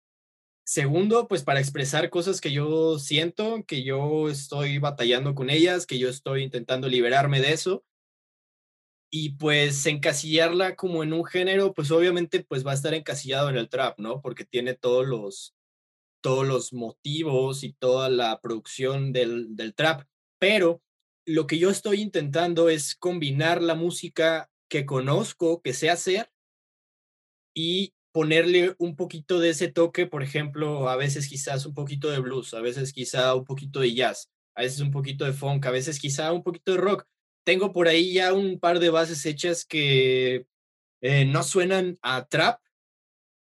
Segundo, 0.65 1.27
pues 1.27 1.43
para 1.43 1.59
expresar 1.59 2.09
cosas 2.09 2.41
que 2.41 2.51
yo 2.51 2.97
siento, 2.97 3.63
que 3.67 3.83
yo 3.83 4.29
estoy 4.29 4.79
batallando 4.79 5.35
con 5.35 5.49
ellas, 5.49 5.85
que 5.85 5.99
yo 5.99 6.09
estoy 6.09 6.43
intentando 6.43 6.87
liberarme 6.87 7.39
de 7.41 7.53
eso. 7.53 7.85
Y 9.11 9.35
pues 9.37 9.85
encasillarla 9.85 10.75
como 10.75 11.03
en 11.03 11.13
un 11.13 11.23
género, 11.23 11.73
pues 11.73 11.91
obviamente 11.91 12.43
pues 12.43 12.65
va 12.65 12.71
a 12.71 12.75
estar 12.75 12.93
encasillado 12.93 13.49
en 13.49 13.57
el 13.57 13.69
trap, 13.69 13.99
¿no? 13.99 14.21
Porque 14.21 14.43
tiene 14.45 14.73
todos 14.73 15.05
los, 15.05 15.55
todos 16.25 16.47
los 16.47 16.73
motivos 16.73 17.63
y 17.63 17.73
toda 17.73 18.09
la 18.09 18.41
producción 18.41 19.13
del, 19.13 19.55
trap, 19.75 20.07
pero 20.39 20.81
lo 21.23 21.45
que 21.45 21.59
yo 21.59 21.69
estoy 21.69 22.01
intentando 22.01 22.67
es 22.67 22.95
combinar 22.95 23.61
la 23.61 23.75
música 23.75 24.49
que 24.67 24.87
conozco, 24.87 25.61
que 25.61 25.75
sé 25.75 25.91
hacer, 25.91 26.31
y 27.53 27.93
ponerle 28.11 28.73
un 28.79 28.95
poquito 28.95 29.39
de 29.39 29.51
ese 29.51 29.67
toque, 29.67 30.07
por 30.07 30.23
ejemplo, 30.23 30.89
a 30.89 30.95
veces 30.95 31.29
quizás 31.29 31.67
un 31.67 31.75
poquito 31.75 32.09
de 32.09 32.17
blues, 32.17 32.55
a 32.55 32.61
veces 32.61 32.91
quizá 32.91 33.35
un 33.35 33.45
poquito 33.45 33.81
de 33.81 33.93
jazz, 33.93 34.31
a 34.55 34.63
veces 34.63 34.79
un 34.79 34.89
poquito 34.89 35.25
de 35.25 35.33
funk, 35.33 35.63
a 35.67 35.69
veces 35.69 35.99
quizá 35.99 36.33
un 36.33 36.41
poquito 36.41 36.71
de 36.71 36.79
rock. 36.79 37.05
Tengo 37.45 37.71
por 37.71 37.87
ahí 37.87 38.13
ya 38.13 38.33
un 38.33 38.59
par 38.59 38.79
de 38.79 38.89
bases 38.89 39.23
hechas 39.27 39.63
que 39.63 40.47
eh, 41.01 41.25
no 41.25 41.43
suenan 41.43 41.99
a 42.01 42.25
trap, 42.25 42.59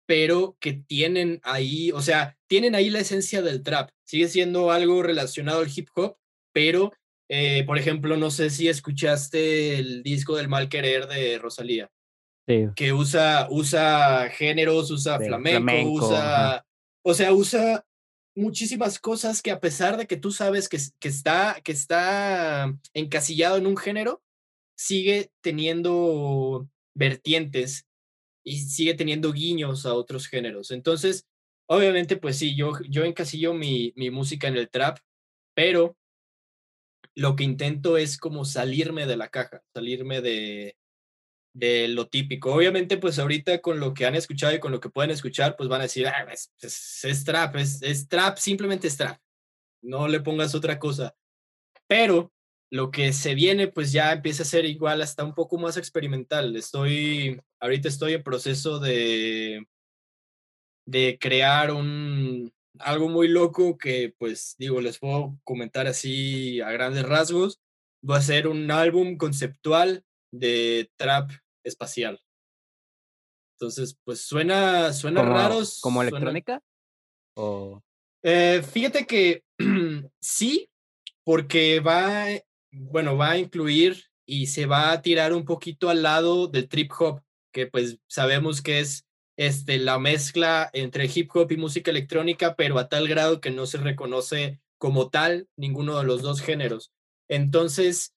pero 0.06 0.56
que 0.60 0.72
tienen 0.72 1.40
ahí, 1.42 1.90
o 1.92 2.00
sea, 2.00 2.36
tienen 2.46 2.74
ahí 2.74 2.90
la 2.90 3.00
esencia 3.00 3.42
del 3.42 3.62
trap. 3.62 3.90
Sigue 4.04 4.28
siendo 4.28 4.70
algo 4.70 5.02
relacionado 5.02 5.60
al 5.60 5.70
hip 5.74 5.88
hop, 5.94 6.16
pero, 6.52 6.92
eh, 7.28 7.64
por 7.66 7.78
ejemplo, 7.78 8.16
no 8.16 8.30
sé 8.30 8.50
si 8.50 8.68
escuchaste 8.68 9.78
el 9.78 10.02
disco 10.02 10.36
del 10.36 10.48
mal 10.48 10.68
querer 10.68 11.06
de 11.08 11.38
Rosalía 11.38 11.90
que 12.76 12.92
usa, 12.92 13.48
usa 13.50 14.30
géneros, 14.30 14.90
usa 14.90 15.18
flamenco, 15.18 15.90
usa, 15.90 16.64
o 17.02 17.12
sea, 17.12 17.32
usa 17.32 17.84
muchísimas 18.36 19.00
cosas 19.00 19.42
que 19.42 19.50
a 19.50 19.60
pesar 19.60 19.96
de 19.96 20.06
que 20.06 20.16
tú 20.16 20.30
sabes 20.30 20.68
que, 20.68 20.78
que, 21.00 21.08
está, 21.08 21.60
que 21.64 21.72
está 21.72 22.72
encasillado 22.94 23.56
en 23.56 23.66
un 23.66 23.76
género, 23.76 24.22
sigue 24.76 25.30
teniendo 25.40 26.68
vertientes 26.94 27.86
y 28.46 28.60
sigue 28.60 28.94
teniendo 28.94 29.32
guiños 29.32 29.86
a 29.86 29.94
otros 29.94 30.28
géneros. 30.28 30.70
Entonces, 30.70 31.26
obviamente, 31.68 32.16
pues 32.16 32.38
sí, 32.38 32.54
yo, 32.54 32.72
yo 32.88 33.04
encasillo 33.04 33.52
mi, 33.52 33.92
mi 33.96 34.10
música 34.10 34.46
en 34.46 34.56
el 34.56 34.70
trap, 34.70 34.98
pero 35.52 35.96
lo 37.16 37.34
que 37.34 37.42
intento 37.42 37.96
es 37.96 38.18
como 38.18 38.44
salirme 38.44 39.06
de 39.06 39.16
la 39.16 39.30
caja, 39.30 39.62
salirme 39.74 40.20
de, 40.20 40.76
de 41.54 41.88
lo 41.88 42.06
típico. 42.06 42.54
Obviamente, 42.54 42.98
pues 42.98 43.18
ahorita 43.18 43.60
con 43.60 43.80
lo 43.80 43.94
que 43.94 44.06
han 44.06 44.14
escuchado 44.14 44.54
y 44.54 44.60
con 44.60 44.70
lo 44.70 44.78
que 44.78 44.90
pueden 44.90 45.10
escuchar, 45.10 45.56
pues 45.56 45.68
van 45.68 45.80
a 45.80 45.84
decir, 45.84 46.06
ah, 46.06 46.24
es, 46.30 47.24
trap, 47.24 47.56
es, 47.56 47.82
es, 47.82 48.06
trap, 48.06 48.38
simplemente 48.38 48.86
es 48.86 48.96
trap. 48.96 49.18
No 49.82 50.06
le 50.06 50.20
pongas 50.20 50.54
otra 50.54 50.78
cosa. 50.78 51.16
Pero 51.88 52.32
lo 52.70 52.90
que 52.90 53.12
se 53.12 53.34
viene, 53.34 53.68
pues 53.68 53.92
ya 53.92 54.12
empieza 54.12 54.42
a 54.42 54.46
ser 54.46 54.64
igual, 54.64 55.02
hasta 55.02 55.24
un 55.24 55.34
poco 55.34 55.58
más 55.58 55.76
experimental. 55.76 56.56
Estoy, 56.56 57.40
ahorita 57.60 57.88
estoy 57.88 58.14
en 58.14 58.22
proceso 58.22 58.78
de, 58.80 59.66
de 60.86 61.18
crear 61.20 61.70
un, 61.70 62.52
algo 62.78 63.08
muy 63.08 63.28
loco 63.28 63.78
que, 63.78 64.14
pues 64.18 64.56
digo, 64.58 64.80
les 64.80 64.98
puedo 64.98 65.38
comentar 65.44 65.86
así 65.86 66.60
a 66.60 66.70
grandes 66.70 67.04
rasgos. 67.04 67.60
Va 68.08 68.18
a 68.18 68.22
ser 68.22 68.48
un 68.48 68.70
álbum 68.70 69.16
conceptual 69.16 70.04
de 70.32 70.90
trap 70.96 71.30
espacial. 71.64 72.20
Entonces, 73.58 73.98
pues 74.04 74.20
suena, 74.20 74.92
suena 74.92 75.22
raro. 75.22 75.60
¿Como 75.80 76.02
electrónica? 76.02 76.62
¿O? 77.36 77.82
Eh, 78.22 78.62
fíjate 78.62 79.06
que 79.06 79.44
sí, 80.20 80.68
porque 81.24 81.80
va, 81.80 82.26
bueno, 82.80 83.16
va 83.16 83.32
a 83.32 83.38
incluir 83.38 84.04
y 84.24 84.48
se 84.48 84.66
va 84.66 84.92
a 84.92 85.02
tirar 85.02 85.32
un 85.32 85.44
poquito 85.44 85.88
al 85.88 86.02
lado 86.02 86.48
del 86.48 86.68
trip 86.68 86.92
hop, 86.98 87.22
que 87.52 87.66
pues 87.66 87.98
sabemos 88.06 88.62
que 88.62 88.80
es 88.80 89.06
este, 89.36 89.78
la 89.78 89.98
mezcla 89.98 90.70
entre 90.72 91.10
hip 91.12 91.30
hop 91.34 91.52
y 91.52 91.56
música 91.56 91.90
electrónica, 91.90 92.56
pero 92.56 92.78
a 92.78 92.88
tal 92.88 93.08
grado 93.08 93.40
que 93.40 93.50
no 93.50 93.66
se 93.66 93.78
reconoce 93.78 94.60
como 94.78 95.10
tal 95.10 95.48
ninguno 95.56 95.98
de 95.98 96.04
los 96.04 96.22
dos 96.22 96.40
géneros. 96.40 96.92
Entonces, 97.28 98.14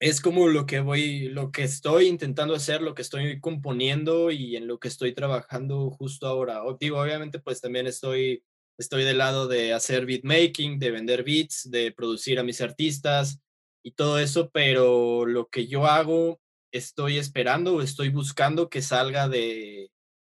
es 0.00 0.20
como 0.20 0.48
lo 0.48 0.66
que 0.66 0.80
voy, 0.80 1.28
lo 1.28 1.50
que 1.50 1.62
estoy 1.62 2.08
intentando 2.08 2.54
hacer, 2.54 2.82
lo 2.82 2.94
que 2.94 3.02
estoy 3.02 3.40
componiendo 3.40 4.30
y 4.30 4.56
en 4.56 4.66
lo 4.66 4.78
que 4.78 4.88
estoy 4.88 5.14
trabajando 5.14 5.90
justo 5.90 6.26
ahora. 6.26 6.62
digo, 6.78 7.00
obviamente, 7.00 7.38
pues 7.38 7.60
también 7.60 7.86
estoy, 7.86 8.44
estoy 8.78 9.04
del 9.04 9.18
lado 9.18 9.46
de 9.48 9.72
hacer 9.72 10.06
beatmaking, 10.06 10.78
de 10.78 10.90
vender 10.90 11.24
beats, 11.24 11.70
de 11.70 11.92
producir 11.92 12.38
a 12.38 12.42
mis 12.42 12.60
artistas 12.60 13.40
y 13.84 13.92
todo 13.92 14.18
eso, 14.18 14.50
pero 14.50 15.26
lo 15.26 15.48
que 15.48 15.66
yo 15.66 15.86
hago, 15.86 16.40
estoy 16.72 17.18
esperando 17.18 17.76
o 17.76 17.82
estoy 17.82 18.08
buscando 18.08 18.68
que 18.68 18.82
salga 18.82 19.28
de, 19.28 19.90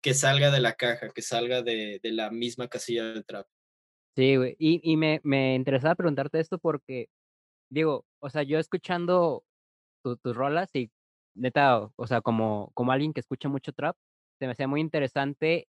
que 0.03 0.14
salga 0.14 0.51
de 0.51 0.61
la 0.61 0.75
caja, 0.75 1.11
que 1.11 1.23
salga 1.23 1.62
de, 1.62 2.01
de 2.03 2.12
la 2.12 2.31
misma 2.31 2.68
casilla 2.68 3.05
del 3.05 3.25
trap. 3.25 3.47
Sí. 4.16 4.37
Y, 4.59 4.81
y 4.83 4.97
me, 4.97 5.20
me 5.25 5.55
interesaba 5.55 5.94
preguntarte 5.94 6.40
esto 6.40 6.59
porque, 6.59 7.09
digo, 7.70 8.05
o 8.20 8.31
sea, 8.31 8.42
yo 8.42 8.59
escuchando 8.59 9.44
tus 10.03 10.37
rolas 10.37 10.70
y 10.75 10.90
neta, 11.35 11.90
o 11.97 12.07
sea, 12.07 12.20
como, 12.20 12.70
como 12.75 12.92
alguien 12.92 13.12
que 13.12 13.20
escucha 13.20 13.49
mucho 13.49 13.73
trap, 13.73 13.97
se 14.38 14.47
me 14.47 14.53
hacía 14.53 14.68
muy 14.68 14.81
interesante 14.81 15.68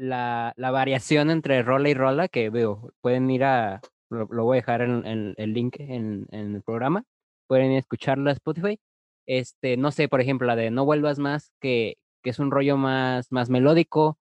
la, 0.00 0.54
la 0.56 0.70
variación 0.70 1.30
entre 1.30 1.62
rola 1.62 1.90
y 1.90 1.94
rola 1.94 2.28
que 2.28 2.48
veo. 2.48 2.92
Pueden 3.02 3.30
ir 3.30 3.44
a, 3.44 3.82
lo, 4.08 4.26
voy 4.26 4.56
a 4.56 4.60
dejar 4.60 4.80
en, 4.80 5.34
el 5.36 5.52
link 5.52 5.76
en, 5.78 6.26
en, 6.30 6.54
el 6.54 6.62
programa, 6.62 7.04
pueden 7.46 7.72
escucharla 7.72 8.30
a 8.30 8.34
Spotify. 8.34 8.80
Este, 9.26 9.76
no 9.76 9.90
sé, 9.90 10.08
por 10.08 10.22
ejemplo, 10.22 10.46
la 10.46 10.56
de 10.56 10.70
No 10.70 10.86
vuelvas 10.86 11.18
más, 11.18 11.52
que, 11.60 11.98
que 12.22 12.30
es 12.30 12.38
un 12.38 12.50
rollo 12.50 12.78
más, 12.78 13.30
más 13.30 13.50
melódico, 13.50 14.18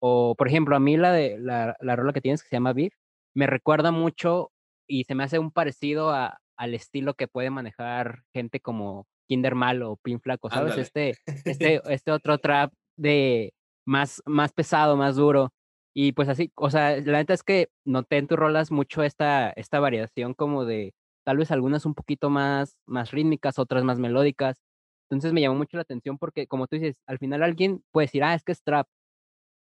o 0.00 0.36
por 0.36 0.46
ejemplo, 0.46 0.76
a 0.76 0.80
mí 0.80 0.96
la 0.96 1.12
de 1.12 1.36
la, 1.38 1.76
la 1.80 1.96
rola 1.96 2.12
que 2.12 2.20
tienes 2.20 2.42
que 2.42 2.48
se 2.48 2.56
llama 2.56 2.72
Beef, 2.72 2.94
me 3.34 3.48
recuerda 3.48 3.90
mucho 3.90 4.52
y 4.86 5.04
se 5.04 5.16
me 5.16 5.24
hace 5.24 5.40
un 5.40 5.50
parecido 5.50 6.10
a, 6.10 6.38
al 6.56 6.74
estilo 6.74 7.14
que 7.14 7.26
puede 7.26 7.50
manejar 7.50 8.22
gente 8.32 8.60
como 8.60 9.08
Kinder 9.26 9.56
Malo 9.56 9.92
o 9.92 9.96
Pin 9.96 10.20
Flaco, 10.20 10.48
¿sabes? 10.48 10.78
Este, 10.78 11.14
este, 11.44 11.80
este 11.92 12.12
otro 12.12 12.38
trap 12.38 12.72
de 12.96 13.52
más, 13.88 14.22
más 14.26 14.52
pesado, 14.52 14.96
más 14.96 15.16
duro. 15.16 15.52
Y 15.94 16.12
pues 16.12 16.28
así, 16.28 16.52
o 16.56 16.70
sea, 16.70 16.96
la 17.00 17.18
neta 17.18 17.34
es 17.34 17.42
que 17.42 17.70
noté 17.84 18.18
en 18.18 18.28
tus 18.28 18.38
rolas 18.38 18.70
mucho 18.70 19.02
esta, 19.02 19.50
esta 19.50 19.80
variación 19.80 20.34
como 20.34 20.64
de 20.64 20.94
tal 21.24 21.38
vez 21.38 21.50
algunas 21.50 21.86
un 21.86 21.94
poquito 21.94 22.30
más, 22.30 22.76
más 22.86 23.10
rítmicas, 23.12 23.58
otras 23.58 23.84
más 23.84 23.98
melódicas. 23.98 24.60
Entonces 25.10 25.32
me 25.32 25.40
llamó 25.40 25.56
mucho 25.56 25.76
la 25.78 25.82
atención 25.82 26.18
porque, 26.18 26.46
como 26.46 26.66
tú 26.66 26.76
dices, 26.76 26.96
al 27.06 27.18
final 27.18 27.42
alguien 27.42 27.82
puede 27.90 28.06
decir, 28.06 28.22
ah, 28.24 28.34
es 28.34 28.44
que 28.44 28.52
es 28.52 28.62
trap, 28.62 28.86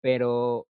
pero 0.03 0.67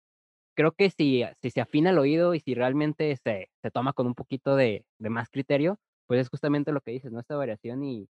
creo 0.56 0.72
que 0.72 0.90
si, 0.90 1.24
si 1.42 1.50
se 1.50 1.60
afina 1.60 1.90
el 1.90 1.98
oído 1.98 2.34
y 2.34 2.40
si 2.40 2.54
realmente 2.54 3.16
se, 3.16 3.50
se 3.62 3.70
toma 3.70 3.92
con 3.94 4.06
un 4.08 4.14
poquito 4.14 4.56
de, 4.56 4.84
de 4.98 5.10
más 5.10 5.30
criterio, 5.30 5.78
pues 6.06 6.20
es 6.20 6.28
justamente 6.30 6.72
lo 6.72 6.80
que 6.82 6.92
dices, 6.92 7.12
¿no? 7.12 7.20
Esta 7.20 7.36
variación 7.36 7.84
y, 7.84 8.08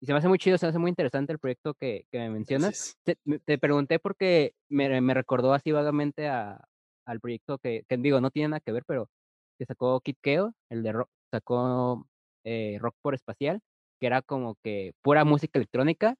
y 0.00 0.06
se 0.06 0.12
me 0.12 0.18
hace 0.18 0.28
muy 0.28 0.38
chido, 0.38 0.58
se 0.58 0.66
me 0.66 0.70
hace 0.70 0.78
muy 0.78 0.90
interesante 0.90 1.32
el 1.32 1.38
proyecto 1.38 1.74
que, 1.74 2.06
que 2.10 2.18
me 2.18 2.30
mencionas. 2.30 2.98
Te, 3.04 3.16
te, 3.44 3.58
pregunté 3.58 3.98
porque 3.98 4.54
me, 4.68 5.00
me, 5.00 5.14
recordó 5.14 5.52
así 5.54 5.72
vagamente 5.72 6.28
a, 6.28 6.64
al 7.06 7.20
proyecto 7.20 7.58
que, 7.58 7.84
que, 7.88 7.96
digo, 7.96 8.20
no 8.20 8.30
tiene 8.30 8.48
nada 8.48 8.60
que 8.60 8.72
ver, 8.72 8.84
pero 8.86 9.08
que 9.58 9.64
sacó 9.64 10.00
Kid 10.00 10.16
Keo, 10.20 10.54
el 10.68 10.82
de 10.82 10.92
rock, 10.92 11.10
sacó 11.30 12.06
eh, 12.44 12.78
Rock 12.80 12.96
por 13.02 13.14
Espacial, 13.14 13.60
que 14.00 14.06
era 14.06 14.22
como 14.22 14.56
que 14.62 14.92
pura 15.02 15.24
música 15.24 15.58
electrónica. 15.58 16.16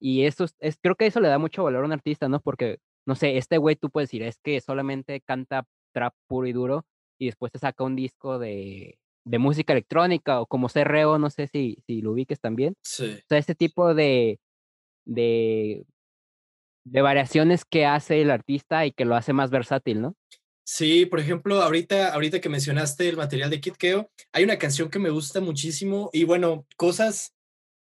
Y 0.00 0.24
eso 0.24 0.46
es, 0.58 0.78
creo 0.82 0.96
que 0.96 1.06
eso 1.06 1.20
le 1.20 1.28
da 1.28 1.38
mucho 1.38 1.64
valor 1.64 1.84
a 1.84 1.86
un 1.86 1.92
artista, 1.92 2.28
¿no? 2.28 2.40
Porque, 2.40 2.78
no 3.06 3.14
sé, 3.14 3.36
este 3.36 3.58
güey 3.58 3.76
tú 3.76 3.90
puedes 3.90 4.08
decir, 4.08 4.22
es 4.22 4.38
que 4.38 4.60
solamente 4.60 5.20
canta 5.20 5.66
trap 5.92 6.14
puro 6.26 6.46
y 6.46 6.52
duro 6.52 6.86
y 7.18 7.26
después 7.26 7.52
te 7.52 7.58
saca 7.58 7.84
un 7.84 7.96
disco 7.96 8.38
de 8.38 8.98
de 9.24 9.38
música 9.38 9.72
electrónica 9.72 10.40
o 10.40 10.46
como 10.46 10.68
CRO, 10.68 11.18
no 11.18 11.30
sé 11.30 11.46
si, 11.46 11.78
si 11.86 12.02
lo 12.02 12.12
ubiques 12.12 12.40
también. 12.40 12.74
Sí. 12.82 13.18
O 13.18 13.26
sea, 13.28 13.38
este 13.38 13.54
tipo 13.54 13.94
de, 13.94 14.38
de, 15.04 15.84
de 16.84 17.02
variaciones 17.02 17.64
que 17.64 17.86
hace 17.86 18.22
el 18.22 18.30
artista 18.30 18.86
y 18.86 18.92
que 18.92 19.04
lo 19.04 19.16
hace 19.16 19.32
más 19.32 19.50
versátil, 19.50 20.00
¿no? 20.00 20.16
Sí, 20.64 21.04
por 21.06 21.18
ejemplo, 21.18 21.62
ahorita, 21.62 22.14
ahorita 22.14 22.40
que 22.40 22.48
mencionaste 22.48 23.08
el 23.08 23.16
material 23.16 23.50
de 23.50 23.60
Kid 23.60 23.74
Keo, 23.74 24.08
hay 24.32 24.44
una 24.44 24.58
canción 24.58 24.88
que 24.88 25.00
me 25.00 25.10
gusta 25.10 25.40
muchísimo 25.40 26.10
y 26.12 26.24
bueno, 26.24 26.64
cosas, 26.76 27.34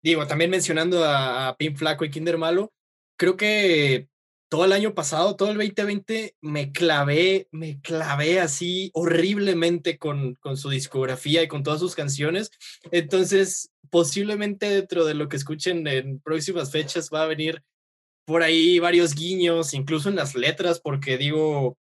digo, 0.02 0.26
también 0.26 0.50
mencionando 0.50 1.04
a, 1.04 1.50
a 1.50 1.58
Pin 1.58 1.76
Flaco 1.76 2.06
y 2.06 2.10
Kinder 2.10 2.38
Malo, 2.38 2.72
creo 3.18 3.36
que 3.36 4.08
todo 4.50 4.66
el 4.66 4.72
año 4.72 4.94
pasado, 4.94 5.36
todo 5.36 5.50
el 5.50 5.58
2020, 5.58 6.36
me 6.42 6.72
clavé, 6.72 7.48
me 7.52 7.82
clavé 7.82 8.40
así 8.40 8.92
horriblemente 8.94 9.98
con, 9.98 10.36
con 10.36 10.58
su 10.58 10.70
discografía 10.70 11.44
y 11.44 11.48
con 11.48 11.64
todas 11.64 11.80
sus 11.80 11.96
canciones. 11.96 12.52
Entonces, 12.92 13.72
posiblemente 13.90 14.70
dentro 14.70 15.06
de 15.06 15.14
lo 15.14 15.28
que 15.28 15.38
escuchen 15.38 15.86
en 15.88 16.20
próximas 16.20 16.72
fechas 16.72 17.10
va 17.14 17.24
a 17.24 17.28
venir 17.28 17.62
por 18.26 18.44
ahí 18.44 18.80
varios 18.80 19.16
guiños, 19.16 19.74
incluso 19.74 20.10
en 20.10 20.16
las 20.16 20.36
letras, 20.36 20.80
porque 20.80 21.18
digo... 21.18 21.78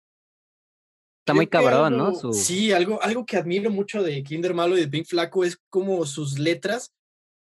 Está 1.20 1.34
muy 1.34 1.46
cabrón, 1.46 1.96
¿no? 1.96 2.14
Sí, 2.32 2.72
algo, 2.72 3.02
algo 3.02 3.26
que 3.26 3.36
admiro 3.36 3.70
mucho 3.70 4.02
de 4.02 4.22
Kinder 4.22 4.54
Malo 4.54 4.76
y 4.76 4.80
de 4.80 4.88
Pink 4.88 5.06
Flaco 5.06 5.44
es 5.44 5.58
como 5.68 6.04
sus 6.06 6.38
letras 6.38 6.92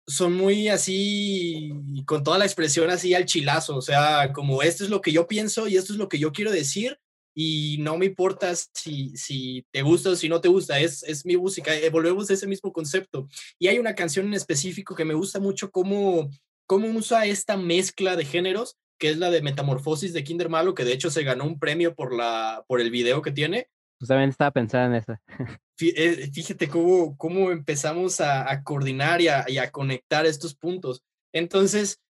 son 0.07 0.33
muy 0.33 0.69
así, 0.69 1.71
con 2.05 2.23
toda 2.23 2.37
la 2.37 2.45
expresión 2.45 2.89
así 2.89 3.13
al 3.13 3.25
chilazo, 3.25 3.75
o 3.75 3.81
sea, 3.81 4.31
como 4.33 4.63
esto 4.63 4.83
es 4.83 4.89
lo 4.89 5.01
que 5.01 5.11
yo 5.11 5.27
pienso 5.27 5.67
y 5.67 5.75
esto 5.75 5.93
es 5.93 5.99
lo 5.99 6.07
que 6.07 6.17
yo 6.17 6.31
quiero 6.31 6.51
decir 6.51 6.97
y 7.35 7.77
no 7.81 7.97
me 7.97 8.07
importa 8.07 8.53
si, 8.55 9.15
si 9.15 9.65
te 9.71 9.83
gusta 9.83 10.11
o 10.11 10.15
si 10.15 10.29
no 10.29 10.41
te 10.41 10.47
gusta, 10.47 10.79
es, 10.79 11.03
es 11.03 11.25
mi 11.25 11.37
música, 11.37 11.75
eh, 11.75 11.89
volvemos 11.89 12.29
a 12.29 12.33
ese 12.33 12.47
mismo 12.47 12.73
concepto. 12.73 13.27
Y 13.59 13.67
hay 13.67 13.77
una 13.77 13.93
canción 13.93 14.25
en 14.25 14.33
específico 14.33 14.95
que 14.95 15.05
me 15.05 15.13
gusta 15.13 15.39
mucho 15.39 15.69
cómo, 15.69 16.31
cómo 16.65 16.87
usa 16.87 17.27
esta 17.27 17.55
mezcla 17.55 18.15
de 18.15 18.25
géneros 18.25 18.77
que 18.97 19.09
es 19.09 19.17
la 19.17 19.29
de 19.29 19.41
Metamorfosis 19.41 20.13
de 20.13 20.23
Kinder 20.23 20.49
Malo, 20.49 20.73
que 20.73 20.83
de 20.83 20.93
hecho 20.93 21.09
se 21.09 21.23
ganó 21.23 21.45
un 21.45 21.59
premio 21.59 21.95
por, 21.95 22.15
la, 22.15 22.63
por 22.67 22.81
el 22.81 22.91
video 22.91 23.21
que 23.21 23.31
tiene. 23.31 23.69
Justamente 23.99 24.31
estaba 24.31 24.51
pensando 24.51 24.95
en 24.95 25.01
eso. 25.01 25.15
Eh, 25.79 26.31
fíjate 26.33 26.67
cómo, 26.67 27.15
cómo 27.17 27.51
empezamos 27.51 28.19
a, 28.19 28.63
coordinar 28.63 29.21
y 29.21 29.27
a, 29.27 29.71
conectar 29.71 30.25
estos 30.25 30.55
puntos. 30.55 31.03
Entonces, 31.31 32.01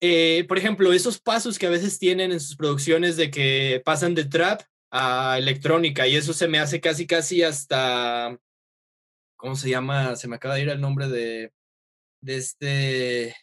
eh, 0.00 0.44
por 0.48 0.58
ejemplo, 0.58 0.92
esos 0.92 1.20
pasos 1.20 1.56
que 1.56 1.68
a 1.68 1.70
veces 1.70 2.00
tienen 2.00 2.32
en 2.32 2.40
sus 2.40 2.56
producciones 2.56 3.16
de 3.16 3.30
que 3.30 3.80
pasan 3.84 4.16
de 4.16 4.24
trap 4.24 4.62
a 4.90 5.38
electrónica 5.38 6.08
y 6.08 6.16
eso 6.16 6.32
se 6.32 6.48
me 6.48 6.58
hace 6.58 6.80
casi, 6.80 7.06
casi 7.06 7.44
hasta, 7.44 8.36
¿cómo 9.36 9.54
se 9.54 9.70
llama? 9.70 10.16
Se 10.16 10.26
me 10.26 10.34
acaba 10.34 10.56
de 10.56 10.62
ir 10.62 10.68
el 10.68 10.80
nombre 10.80 11.06
de, 11.08 11.52
de 12.22 12.36
este, 12.36 13.36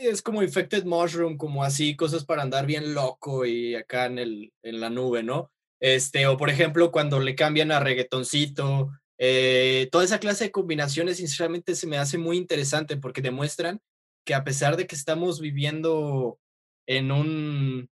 es 0.00 0.22
como 0.22 0.42
Infected 0.42 0.84
Mushroom, 0.84 1.36
como 1.36 1.64
así, 1.64 1.96
cosas 1.96 2.24
para 2.24 2.42
andar 2.42 2.66
bien 2.66 2.94
loco 2.94 3.44
y 3.44 3.74
acá 3.74 4.06
en, 4.06 4.18
el, 4.18 4.52
en 4.62 4.80
la 4.80 4.90
nube, 4.90 5.22
¿no? 5.22 5.50
Este, 5.84 6.26
o 6.26 6.38
por 6.38 6.48
ejemplo, 6.48 6.90
cuando 6.90 7.20
le 7.20 7.34
cambian 7.34 7.70
a 7.70 7.78
reggaetoncito, 7.78 8.90
eh, 9.18 9.90
toda 9.92 10.02
esa 10.04 10.18
clase 10.18 10.44
de 10.44 10.50
combinaciones, 10.50 11.18
sinceramente, 11.18 11.74
se 11.74 11.86
me 11.86 11.98
hace 11.98 12.16
muy 12.16 12.38
interesante 12.38 12.96
porque 12.96 13.20
demuestran 13.20 13.82
que 14.24 14.32
a 14.32 14.44
pesar 14.44 14.78
de 14.78 14.86
que 14.86 14.96
estamos 14.96 15.42
viviendo 15.42 16.38
en 16.86 17.12
un, 17.12 17.90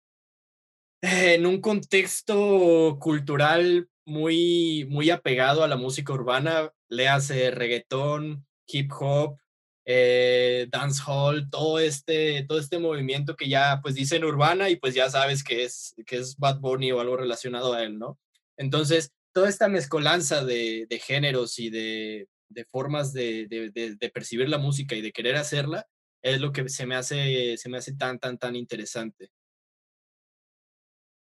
en 1.03 1.45
un 1.45 1.61
contexto 1.61 2.97
cultural 2.99 3.87
muy, 4.03 4.87
muy 4.89 5.11
apegado 5.11 5.63
a 5.63 5.67
la 5.67 5.77
música 5.77 6.11
urbana, 6.11 6.73
le 6.89 7.07
hace 7.07 7.51
reggaetón, 7.51 8.47
hip 8.65 8.91
hop, 8.99 9.37
eh, 9.85 10.67
dancehall, 10.71 11.49
todo 11.49 11.79
este, 11.79 12.43
todo 12.47 12.59
este 12.59 12.79
movimiento 12.79 13.35
que 13.35 13.47
ya 13.47 13.79
pues 13.81 13.95
dicen 13.95 14.23
urbana 14.23 14.69
y 14.69 14.77
pues 14.77 14.95
ya 14.95 15.09
sabes 15.09 15.43
que 15.43 15.63
es, 15.63 15.93
que 16.05 16.17
es 16.17 16.37
Bad 16.37 16.59
Bunny 16.59 16.91
o 16.91 16.99
algo 16.99 17.17
relacionado 17.17 17.73
a 17.73 17.83
él, 17.83 17.99
¿no? 17.99 18.19
Entonces, 18.57 19.13
toda 19.31 19.49
esta 19.49 19.67
mezcolanza 19.67 20.43
de, 20.43 20.87
de 20.89 20.99
géneros 20.99 21.59
y 21.59 21.69
de, 21.69 22.27
de 22.49 22.65
formas 22.65 23.13
de, 23.13 23.47
de, 23.47 24.09
percibir 24.09 24.49
la 24.49 24.57
música 24.57 24.95
y 24.95 25.01
de 25.01 25.11
querer 25.11 25.35
hacerla 25.35 25.87
es 26.21 26.39
lo 26.41 26.51
que 26.51 26.67
se 26.69 26.85
me 26.85 26.95
hace, 26.95 27.57
se 27.57 27.69
me 27.69 27.77
hace 27.77 27.95
tan, 27.95 28.17
tan, 28.17 28.37
tan 28.37 28.55
interesante. 28.55 29.29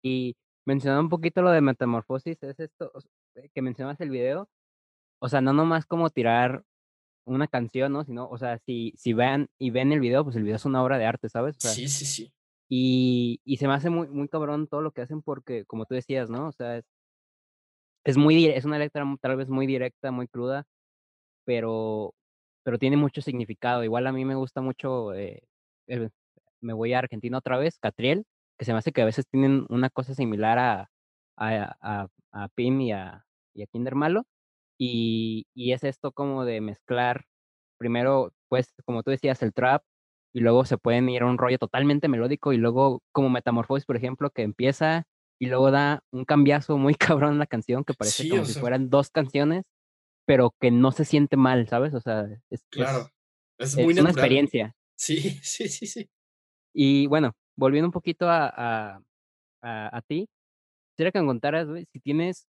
Y 0.03 0.37
mencionando 0.65 1.03
un 1.03 1.09
poquito 1.11 1.43
lo 1.43 1.51
de 1.51 1.61
metamorfosis, 1.61 2.43
es 2.43 2.61
esto 2.61 2.93
que 3.53 3.63
mencionas 3.63 4.01
el 4.01 4.11
video, 4.11 4.49
o 5.21 5.29
sea, 5.29 5.41
no 5.41 5.53
nomás 5.53 5.87
como 5.87 6.09
tirar 6.11 6.65
una 7.25 7.49
canción, 7.49 7.93
¿no? 7.93 8.05
Sino, 8.05 8.29
o 8.29 8.39
sea, 8.39 8.59
si, 8.59 8.93
si 8.97 9.13
vean 9.13 9.49
y 9.59 9.71
ven 9.71 9.93
el 9.93 10.01
video, 10.01 10.25
pues 10.25 10.37
el 10.37 10.43
video 10.43 10.57
es 10.57 10.65
una 10.65 10.83
obra 10.83 10.99
de 10.99 11.07
arte, 11.07 11.29
¿sabes? 11.29 11.57
sí, 11.59 11.89
sí, 11.89 12.05
sí. 12.05 12.33
Y, 12.69 13.41
y 13.45 13.59
se 13.59 13.69
me 13.69 13.75
hace 13.75 13.91
muy, 13.91 14.09
muy 14.09 14.29
cabrón 14.29 14.67
todo 14.67 14.81
lo 14.81 14.91
que 14.93 15.03
hacen 15.03 15.23
porque, 15.23 15.65
como 15.67 15.85
tú 15.85 15.95
decías, 15.95 16.31
¿no? 16.31 16.49
O 16.49 16.53
sea, 16.53 16.79
es, 16.79 16.85
es 18.05 18.17
muy, 18.17 18.47
es 18.47 18.65
una 18.65 18.79
letra 18.79 19.05
tal 19.21 19.37
vez 19.37 19.49
muy 19.49 19.67
directa, 19.67 20.11
muy 20.11 20.29
cruda, 20.29 20.65
pero, 21.45 22.15
pero 22.63 22.79
tiene 22.79 22.97
mucho 22.97 23.21
significado. 23.21 23.85
Igual 23.85 24.07
a 24.07 24.13
mí 24.13 24.25
me 24.25 24.35
gusta 24.35 24.61
mucho, 24.61 25.15
eh, 25.15 25.43
me 26.61 26.73
voy 26.73 26.95
a 26.95 27.01
Argentina 27.01 27.39
otra 27.39 27.59
vez, 27.59 27.79
Catriel, 27.79 28.25
que 28.59 28.65
se 28.65 28.73
me 28.73 28.79
hace 28.79 28.93
que 28.93 29.03
a 29.03 29.07
veces 29.07 29.27
tienen 29.27 29.67
una 29.69 29.91
cosa 29.91 30.15
similar 30.15 30.59
a, 30.59 30.91
a, 31.37 31.77
a, 31.81 32.09
a 32.33 32.49
Pim 32.49 32.81
y 32.81 32.93
a, 32.93 33.25
y 33.55 33.63
a 33.63 33.67
Kinder 33.67 33.95
Malo, 33.95 34.27
y, 34.79 35.47
y 35.55 35.73
es 35.73 35.85
esto 35.85 36.13
como 36.13 36.45
de 36.45 36.61
mezclar, 36.61 37.27
primero, 37.79 38.33
pues, 38.49 38.73
como 38.85 39.03
tú 39.03 39.11
decías, 39.11 39.43
el 39.43 39.53
trap, 39.53 39.83
y 40.35 40.41
luego 40.41 40.65
se 40.65 40.79
pueden 40.79 41.09
ir 41.09 41.23
a 41.23 41.27
un 41.27 41.39
rollo 41.39 41.59
totalmente 41.59 42.09
melódico, 42.09 42.53
y 42.53 42.57
luego 42.57 43.03
como 43.13 43.31
Metamorfosis, 43.31 43.87
por 43.87 43.97
ejemplo, 43.97 44.31
que 44.31 44.43
empieza 44.43 45.07
y 45.41 45.47
luego 45.47 45.71
da 45.71 46.03
un 46.13 46.25
cambiazo 46.25 46.79
muy 46.79 46.95
cabrón 47.23 47.35
en 47.35 47.39
la 47.39 47.47
canción, 47.47 47.85
que 47.85 47.95
parece 47.95 48.29
como 48.29 48.45
si 48.45 48.59
fueran 48.59 48.91
dos 48.91 49.11
canciones, 49.11 49.65
pero 50.27 50.55
que 50.61 50.71
no 50.71 50.93
se 50.93 51.05
siente 51.05 51.37
mal, 51.37 51.69
¿sabes? 51.69 51.95
O 51.95 52.01
sea, 52.01 52.27
es, 52.51 52.65
claro. 52.71 53.11
es, 53.59 53.77
muy 53.77 53.99
una 53.99 54.11
experiencia. 54.11 54.75
Sí, 54.97 55.19
sí, 55.43 55.69
sí, 55.69 55.87
sí. 55.87 56.09
Y 56.75 57.07
bueno, 57.07 57.33
volviendo 57.57 57.89
un 57.89 57.93
poquito 57.93 58.29
a, 58.29 58.49
a, 58.49 59.01
a, 59.63 59.97
a 59.97 60.03
ti, 60.03 60.29
quisiera 60.93 61.13
que 61.13 61.21
me 61.21 61.27
contaras, 61.27 61.69
si 61.93 62.01
tienes 62.01 62.47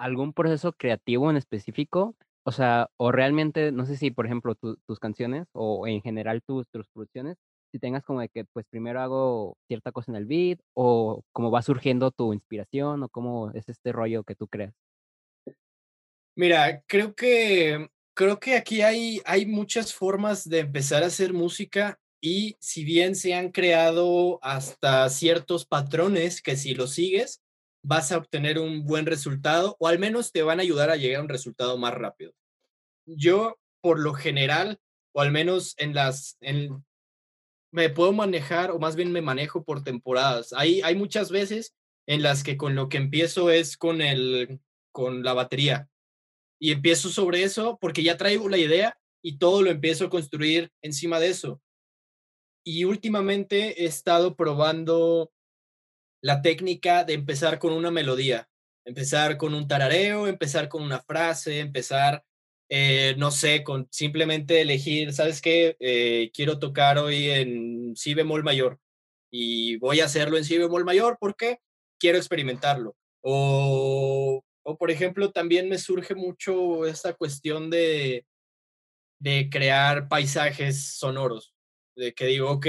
algún 0.00 0.32
proceso 0.32 0.72
creativo 0.72 1.30
en 1.30 1.36
específico? 1.36 2.16
O 2.44 2.52
sea, 2.52 2.88
o 2.96 3.12
realmente, 3.12 3.70
no 3.70 3.86
sé 3.86 3.96
si, 3.96 4.10
por 4.10 4.26
ejemplo, 4.26 4.54
tus 4.54 4.98
canciones 4.98 5.46
o 5.52 5.86
en 5.86 6.00
general 6.02 6.42
tus, 6.42 6.66
tus 6.70 6.88
producciones, 6.88 7.36
si 7.70 7.78
tengas 7.78 8.02
como 8.02 8.20
de 8.20 8.28
que, 8.28 8.44
pues 8.44 8.66
primero 8.68 9.00
hago 9.00 9.56
cierta 9.68 9.92
cosa 9.92 10.10
en 10.12 10.16
el 10.16 10.26
beat 10.26 10.58
o 10.74 11.22
cómo 11.32 11.50
va 11.50 11.62
surgiendo 11.62 12.10
tu 12.10 12.32
inspiración 12.32 13.02
o 13.02 13.08
cómo 13.08 13.50
es 13.52 13.68
este 13.68 13.92
rollo 13.92 14.24
que 14.24 14.34
tú 14.34 14.48
creas. 14.48 14.74
Mira, 16.36 16.82
creo 16.86 17.14
que, 17.14 17.88
creo 18.14 18.40
que 18.40 18.56
aquí 18.56 18.82
hay, 18.82 19.20
hay 19.24 19.46
muchas 19.46 19.94
formas 19.94 20.48
de 20.48 20.60
empezar 20.60 21.02
a 21.02 21.06
hacer 21.06 21.32
música 21.32 21.98
y 22.20 22.56
si 22.60 22.84
bien 22.84 23.14
se 23.14 23.34
han 23.34 23.50
creado 23.50 24.38
hasta 24.42 25.08
ciertos 25.08 25.66
patrones 25.66 26.42
que 26.42 26.56
si 26.56 26.74
los 26.74 26.92
sigues, 26.92 27.42
vas 27.82 28.12
a 28.12 28.18
obtener 28.18 28.58
un 28.58 28.84
buen 28.84 29.06
resultado 29.06 29.76
o 29.78 29.88
al 29.88 29.98
menos 29.98 30.32
te 30.32 30.42
van 30.42 30.58
a 30.60 30.62
ayudar 30.62 30.90
a 30.90 30.96
llegar 30.96 31.20
a 31.20 31.24
un 31.24 31.28
resultado 31.28 31.76
más 31.78 31.94
rápido. 31.94 32.32
Yo, 33.06 33.58
por 33.80 33.98
lo 33.98 34.14
general, 34.14 34.78
o 35.12 35.20
al 35.20 35.32
menos 35.32 35.74
en 35.78 35.94
las, 35.94 36.36
en, 36.40 36.84
me 37.72 37.88
puedo 37.88 38.12
manejar, 38.12 38.70
o 38.70 38.78
más 38.78 38.96
bien 38.96 39.12
me 39.12 39.22
manejo 39.22 39.64
por 39.64 39.82
temporadas. 39.82 40.52
Hay, 40.52 40.82
hay 40.82 40.94
muchas 40.94 41.30
veces 41.30 41.74
en 42.06 42.22
las 42.22 42.42
que 42.42 42.56
con 42.56 42.74
lo 42.74 42.88
que 42.88 42.98
empiezo 42.98 43.50
es 43.50 43.76
con, 43.76 44.02
el, 44.02 44.60
con 44.92 45.22
la 45.22 45.32
batería. 45.32 45.88
Y 46.60 46.72
empiezo 46.72 47.08
sobre 47.08 47.42
eso 47.42 47.78
porque 47.80 48.02
ya 48.02 48.16
traigo 48.16 48.48
la 48.48 48.58
idea 48.58 48.98
y 49.22 49.38
todo 49.38 49.62
lo 49.62 49.70
empiezo 49.70 50.06
a 50.06 50.10
construir 50.10 50.70
encima 50.82 51.18
de 51.20 51.28
eso. 51.28 51.62
Y 52.64 52.84
últimamente 52.84 53.82
he 53.82 53.86
estado 53.86 54.36
probando 54.36 55.32
la 56.22 56.42
técnica 56.42 57.04
de 57.04 57.14
empezar 57.14 57.58
con 57.58 57.72
una 57.72 57.90
melodía, 57.90 58.48
empezar 58.84 59.36
con 59.36 59.54
un 59.54 59.68
tarareo, 59.68 60.26
empezar 60.26 60.68
con 60.68 60.82
una 60.82 61.00
frase, 61.00 61.60
empezar, 61.60 62.24
eh, 62.68 63.14
no 63.18 63.30
sé, 63.30 63.62
con 63.64 63.88
simplemente 63.90 64.60
elegir, 64.60 65.12
¿sabes 65.12 65.40
qué? 65.40 65.76
Eh, 65.80 66.30
quiero 66.34 66.58
tocar 66.58 66.98
hoy 66.98 67.30
en 67.30 67.96
si 67.96 68.14
bemol 68.14 68.44
mayor 68.44 68.78
y 69.30 69.76
voy 69.76 70.00
a 70.00 70.06
hacerlo 70.06 70.36
en 70.36 70.44
si 70.44 70.58
bemol 70.58 70.84
mayor 70.84 71.16
porque 71.20 71.60
quiero 71.98 72.18
experimentarlo. 72.18 72.96
O, 73.22 74.42
o 74.62 74.78
por 74.78 74.90
ejemplo, 74.90 75.30
también 75.30 75.68
me 75.68 75.78
surge 75.78 76.14
mucho 76.14 76.86
esta 76.86 77.12
cuestión 77.14 77.70
de, 77.70 78.24
de 79.20 79.48
crear 79.50 80.08
paisajes 80.08 80.96
sonoros, 80.96 81.54
de 81.94 82.14
que 82.14 82.26
digo, 82.26 82.50
ok, 82.50 82.66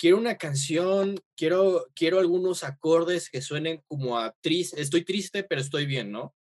quiero 0.00 0.16
una 0.16 0.38
canción, 0.38 1.20
quiero, 1.36 1.86
quiero 1.94 2.20
algunos 2.20 2.64
acordes 2.64 3.28
que 3.28 3.42
suenen 3.42 3.82
como 3.86 4.18
a 4.18 4.34
triste, 4.40 4.80
estoy 4.80 5.04
triste, 5.04 5.44
pero 5.44 5.60
estoy 5.60 5.84
bien, 5.84 6.10
¿no? 6.10 6.34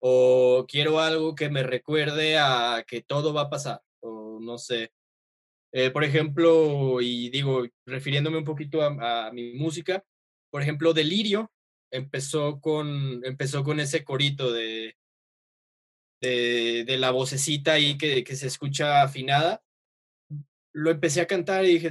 O 0.00 0.64
quiero 0.68 1.00
algo 1.00 1.34
que 1.34 1.50
me 1.50 1.64
recuerde 1.64 2.38
a 2.38 2.84
que 2.86 3.02
todo 3.02 3.34
va 3.34 3.42
a 3.42 3.50
pasar, 3.50 3.82
o 3.98 4.38
no 4.40 4.58
sé. 4.58 4.92
Eh, 5.72 5.90
por 5.90 6.04
ejemplo, 6.04 7.00
y 7.00 7.30
digo, 7.30 7.64
refiriéndome 7.84 8.38
un 8.38 8.44
poquito 8.44 8.80
a, 8.80 9.32
mi 9.32 9.54
música, 9.54 10.04
por 10.48 10.62
ejemplo, 10.62 10.92
Delirio 10.92 11.50
empezó 11.90 12.60
con, 12.60 13.24
empezó 13.24 13.64
con 13.64 13.80
ese 13.80 14.04
corito 14.04 14.52
de, 14.52 14.96
de, 16.20 16.96
la 16.96 17.10
vocecita 17.10 17.72
ahí 17.72 17.98
que, 17.98 18.22
que 18.22 18.36
se 18.36 18.46
escucha 18.46 19.02
afinada 19.02 19.64
lo 20.72 20.90
empecé 20.90 21.20
a 21.20 21.26
cantar 21.26 21.64
y 21.64 21.74
dije, 21.74 21.90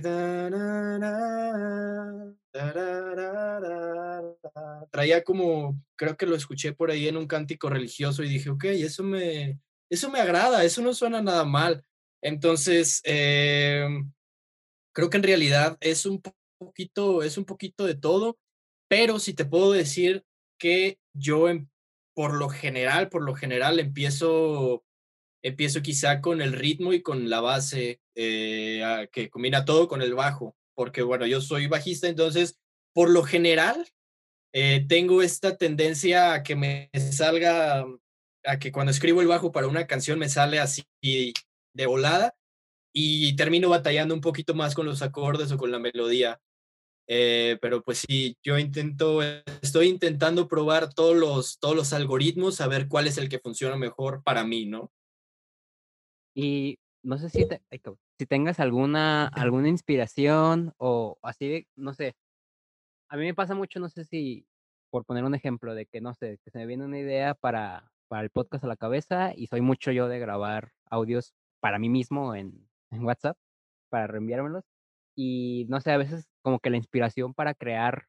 traía 4.91 5.23
como, 5.23 5.81
creo 5.95 6.17
que 6.17 6.25
lo 6.25 6.35
escuché 6.35 6.73
por 6.73 6.91
ahí 6.91 7.07
en 7.07 7.17
un 7.17 7.27
cántico 7.27 7.69
religioso 7.69 8.23
y 8.23 8.29
dije, 8.29 8.49
ok, 8.49 8.65
eso 8.65 9.03
me, 9.03 9.59
eso 9.89 10.09
me 10.09 10.19
agrada, 10.19 10.63
eso 10.63 10.81
no 10.81 10.93
suena 10.93 11.21
nada 11.21 11.45
mal. 11.45 11.83
Entonces, 12.21 13.01
em, 13.03 14.11
creo 14.93 15.09
que 15.09 15.17
en 15.17 15.23
realidad 15.23 15.77
es 15.81 16.05
un 16.05 16.21
poquito, 16.57 17.23
es 17.23 17.37
un 17.37 17.45
poquito 17.45 17.85
de 17.85 17.95
todo, 17.95 18.37
pero 18.89 19.19
si 19.19 19.33
te 19.33 19.45
puedo 19.45 19.71
decir 19.71 20.23
que 20.57 20.99
yo 21.13 21.47
por 22.15 22.33
lo 22.33 22.49
general, 22.49 23.09
por 23.09 23.23
lo 23.23 23.35
general 23.35 23.79
empiezo 23.79 24.83
empiezo 25.41 25.81
quizá 25.81 26.21
con 26.21 26.41
el 26.41 26.53
ritmo 26.53 26.93
y 26.93 27.01
con 27.01 27.29
la 27.29 27.39
base, 27.41 28.01
eh, 28.21 29.07
que 29.13 29.29
combina 29.29 29.63
todo 29.63 29.87
con 29.87 30.01
el 30.01 30.13
bajo, 30.13 30.53
porque 30.75 31.01
bueno, 31.03 31.25
yo 31.25 31.39
soy 31.39 31.67
bajista, 31.67 32.09
entonces 32.09 32.59
por 32.93 33.09
lo 33.09 33.23
general 33.23 33.87
eh, 34.53 34.85
tengo 34.89 35.21
esta 35.21 35.55
tendencia 35.55 36.33
a 36.33 36.43
que 36.43 36.57
me 36.57 36.89
salga, 37.13 37.85
a 38.43 38.59
que 38.59 38.73
cuando 38.73 38.91
escribo 38.91 39.21
el 39.21 39.27
bajo 39.27 39.53
para 39.53 39.67
una 39.67 39.87
canción 39.87 40.19
me 40.19 40.27
sale 40.27 40.59
así 40.59 40.83
de 41.01 41.85
volada 41.85 42.35
y 42.93 43.37
termino 43.37 43.69
batallando 43.69 44.13
un 44.13 44.21
poquito 44.21 44.53
más 44.53 44.75
con 44.75 44.85
los 44.85 45.01
acordes 45.01 45.53
o 45.53 45.57
con 45.57 45.71
la 45.71 45.79
melodía. 45.79 46.41
Eh, 47.07 47.57
pero 47.61 47.81
pues 47.81 47.99
sí, 47.99 48.35
yo 48.43 48.59
intento, 48.59 49.21
estoy 49.61 49.87
intentando 49.87 50.49
probar 50.49 50.93
todos 50.93 51.15
los, 51.15 51.57
todos 51.57 51.73
los 51.73 51.93
algoritmos, 51.93 52.59
a 52.59 52.67
ver 52.67 52.89
cuál 52.89 53.07
es 53.07 53.17
el 53.17 53.29
que 53.29 53.39
funciona 53.39 53.77
mejor 53.77 54.23
para 54.23 54.43
mí, 54.43 54.65
¿no? 54.65 54.91
Y 56.35 56.77
no 57.01 57.17
sé 57.17 57.29
si, 57.29 57.47
si 58.19 58.25
tengas 58.25 58.59
alguna, 58.59 59.27
alguna 59.29 59.69
inspiración 59.69 60.73
o 60.77 61.17
así 61.23 61.47
de, 61.47 61.67
no 61.77 61.93
sé, 61.93 62.15
a 63.09 63.15
mí 63.17 63.23
me 63.25 63.33
pasa 63.33 63.55
mucho, 63.55 63.79
no 63.79 63.87
sé 63.89 64.03
si, 64.03 64.45
por 64.89 65.05
poner 65.05 65.23
un 65.23 65.35
ejemplo, 65.35 65.73
de 65.73 65.85
que, 65.85 66.01
no 66.01 66.13
sé, 66.13 66.37
que 66.43 66.51
se 66.51 66.59
me 66.59 66.65
viene 66.65 66.83
una 66.83 66.99
idea 66.99 67.33
para, 67.33 67.91
para 68.09 68.23
el 68.23 68.29
podcast 68.29 68.65
a 68.65 68.67
la 68.67 68.75
cabeza 68.75 69.33
y 69.35 69.47
soy 69.47 69.61
mucho 69.61 69.91
yo 69.91 70.09
de 70.09 70.19
grabar 70.19 70.73
audios 70.85 71.33
para 71.61 71.79
mí 71.79 71.87
mismo 71.87 72.35
en, 72.35 72.69
en 72.91 73.05
WhatsApp, 73.05 73.37
para 73.89 74.07
reenviármelos. 74.07 74.65
Y 75.15 75.65
no 75.69 75.79
sé, 75.79 75.91
a 75.91 75.97
veces 75.97 76.27
como 76.41 76.59
que 76.59 76.69
la 76.69 76.77
inspiración 76.77 77.33
para 77.33 77.53
crear 77.53 78.07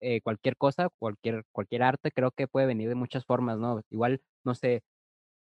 eh, 0.00 0.22
cualquier 0.22 0.56
cosa, 0.56 0.88
cualquier, 0.98 1.44
cualquier 1.52 1.82
arte, 1.82 2.12
creo 2.12 2.30
que 2.30 2.48
puede 2.48 2.66
venir 2.66 2.88
de 2.88 2.94
muchas 2.94 3.26
formas, 3.26 3.58
¿no? 3.58 3.82
Igual, 3.90 4.22
no 4.44 4.54
sé, 4.54 4.82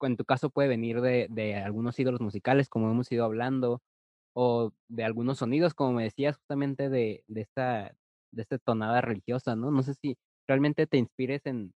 en 0.01 0.17
tu 0.17 0.25
caso 0.25 0.49
puede 0.49 0.67
venir 0.69 1.01
de, 1.01 1.27
de 1.29 1.55
algunos 1.55 1.97
ídolos 1.99 2.21
musicales, 2.21 2.69
como 2.69 2.91
hemos 2.91 3.11
ido 3.11 3.25
hablando, 3.25 3.81
o 4.33 4.71
de 4.87 5.03
algunos 5.03 5.39
sonidos, 5.39 5.73
como 5.73 5.93
me 5.93 6.03
decías, 6.03 6.37
justamente 6.37 6.89
de, 6.89 7.23
de, 7.27 7.41
esta, 7.41 7.95
de 8.31 8.41
esta 8.41 8.57
tonada 8.59 9.01
religiosa, 9.01 9.55
¿no? 9.55 9.71
No 9.71 9.81
sé 9.83 9.95
si 9.95 10.17
realmente 10.47 10.85
te 10.87 10.97
inspires 10.97 11.45
en, 11.45 11.73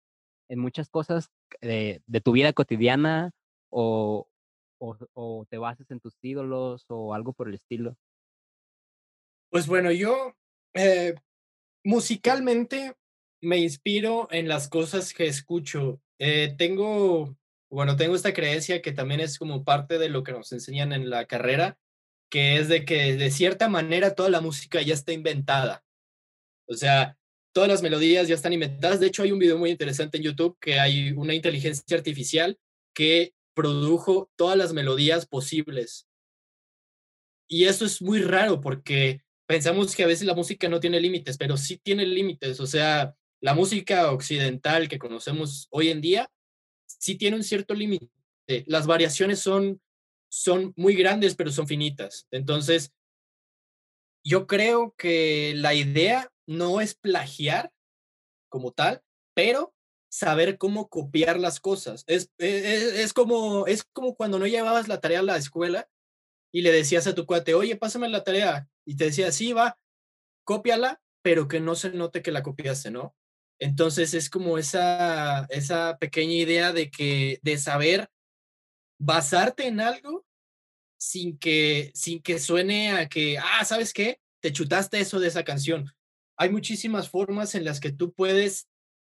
en 0.49 0.59
muchas 0.59 0.89
cosas 0.89 1.31
de, 1.61 2.01
de 2.05 2.21
tu 2.21 2.33
vida 2.33 2.53
cotidiana 2.53 3.31
o, 3.71 4.27
o, 4.79 5.45
te 5.49 5.57
bases 5.57 5.89
en 5.91 5.99
tus 5.99 6.17
ídolos 6.21 6.85
o 6.89 7.13
algo 7.13 7.33
por 7.33 7.47
el 7.47 7.53
estilo. 7.53 7.95
Pues 9.49 9.67
bueno, 9.67 9.91
yo 9.91 10.33
eh, 10.73 11.15
musicalmente 11.83 12.95
me 13.41 13.57
inspiro 13.57 14.27
en 14.31 14.47
las 14.47 14.69
cosas 14.69 15.13
que 15.13 15.25
escucho. 15.25 16.01
Eh, 16.19 16.55
tengo, 16.57 17.35
bueno, 17.71 17.95
tengo 17.95 18.15
esta 18.15 18.33
creencia 18.33 18.81
que 18.81 18.91
también 18.91 19.21
es 19.21 19.39
como 19.39 19.63
parte 19.63 19.97
de 19.97 20.09
lo 20.09 20.23
que 20.23 20.33
nos 20.33 20.51
enseñan 20.51 20.91
en 20.91 21.09
la 21.09 21.25
carrera, 21.25 21.77
que 22.29 22.57
es 22.57 22.67
de 22.67 22.83
que 22.83 23.15
de 23.15 23.31
cierta 23.31 23.69
manera 23.69 24.13
toda 24.13 24.29
la 24.29 24.41
música 24.41 24.81
ya 24.81 24.93
está 24.93 25.13
inventada. 25.13 25.83
O 26.67 26.73
sea, 26.73 27.17
todas 27.53 27.69
las 27.69 27.81
melodías 27.81 28.27
ya 28.27 28.35
están 28.35 28.51
inventadas. 28.51 28.99
De 28.99 29.07
hecho, 29.07 29.23
hay 29.23 29.31
un 29.31 29.39
video 29.39 29.57
muy 29.57 29.69
interesante 29.69 30.17
en 30.17 30.23
YouTube 30.23 30.57
que 30.59 30.81
hay 30.81 31.11
una 31.11 31.33
inteligencia 31.33 31.95
artificial 31.95 32.59
que 32.93 33.33
produjo 33.53 34.29
todas 34.35 34.57
las 34.57 34.73
melodías 34.73 35.25
posibles. 35.25 36.07
Y 37.47 37.65
eso 37.65 37.85
es 37.85 38.01
muy 38.01 38.21
raro 38.21 38.59
porque 38.59 39.21
pensamos 39.45 39.95
que 39.95 40.03
a 40.03 40.07
veces 40.07 40.27
la 40.27 40.35
música 40.35 40.67
no 40.67 40.81
tiene 40.81 40.99
límites, 40.99 41.37
pero 41.37 41.55
sí 41.55 41.77
tiene 41.77 42.05
límites. 42.05 42.59
O 42.59 42.67
sea, 42.67 43.15
la 43.41 43.53
música 43.53 44.11
occidental 44.11 44.89
que 44.89 44.99
conocemos 44.99 45.67
hoy 45.71 45.89
en 45.89 46.01
día 46.01 46.29
sí 46.99 47.15
tiene 47.15 47.37
un 47.37 47.43
cierto 47.43 47.73
límite. 47.73 48.09
Las 48.65 48.87
variaciones 48.87 49.39
son, 49.39 49.81
son 50.29 50.73
muy 50.75 50.95
grandes, 50.95 51.35
pero 51.35 51.51
son 51.51 51.67
finitas. 51.67 52.27
Entonces, 52.31 52.91
yo 54.23 54.47
creo 54.47 54.93
que 54.97 55.53
la 55.55 55.73
idea 55.73 56.31
no 56.47 56.81
es 56.81 56.95
plagiar 56.95 57.71
como 58.49 58.71
tal, 58.71 59.01
pero 59.33 59.73
saber 60.11 60.57
cómo 60.57 60.89
copiar 60.89 61.39
las 61.39 61.59
cosas. 61.59 62.03
Es, 62.07 62.29
es, 62.37 62.83
es, 62.83 63.13
como, 63.13 63.65
es 63.67 63.83
como 63.83 64.15
cuando 64.15 64.39
no 64.39 64.47
llevabas 64.47 64.87
la 64.87 64.99
tarea 64.99 65.19
a 65.19 65.23
la 65.23 65.37
escuela 65.37 65.89
y 66.51 66.61
le 66.61 66.71
decías 66.71 67.07
a 67.07 67.15
tu 67.15 67.25
cuate, 67.25 67.53
oye, 67.53 67.77
pásame 67.77 68.09
la 68.09 68.23
tarea. 68.23 68.69
Y 68.85 68.97
te 68.97 69.05
decía, 69.05 69.31
sí, 69.31 69.53
va, 69.53 69.79
cópiala, 70.43 71.01
pero 71.21 71.47
que 71.47 71.61
no 71.61 71.75
se 71.75 71.91
note 71.91 72.21
que 72.21 72.31
la 72.31 72.43
copiaste, 72.43 72.91
¿no? 72.91 73.15
Entonces 73.61 74.15
es 74.15 74.27
como 74.27 74.57
esa, 74.57 75.45
esa 75.49 75.97
pequeña 75.99 76.33
idea 76.33 76.73
de 76.73 76.89
que, 76.89 77.39
de 77.43 77.59
saber 77.59 78.09
basarte 78.99 79.67
en 79.67 79.79
algo 79.79 80.25
sin 80.99 81.37
que, 81.37 81.91
sin 81.93 82.23
que 82.23 82.39
suene 82.39 82.91
a 82.91 83.07
que, 83.07 83.37
ah, 83.37 83.63
¿sabes 83.63 83.93
qué? 83.93 84.19
Te 84.41 84.51
chutaste 84.51 84.99
eso 84.99 85.19
de 85.19 85.27
esa 85.27 85.43
canción. 85.43 85.85
Hay 86.37 86.49
muchísimas 86.49 87.07
formas 87.07 87.53
en 87.53 87.63
las 87.63 87.79
que 87.79 87.91
tú 87.91 88.13
puedes 88.13 88.67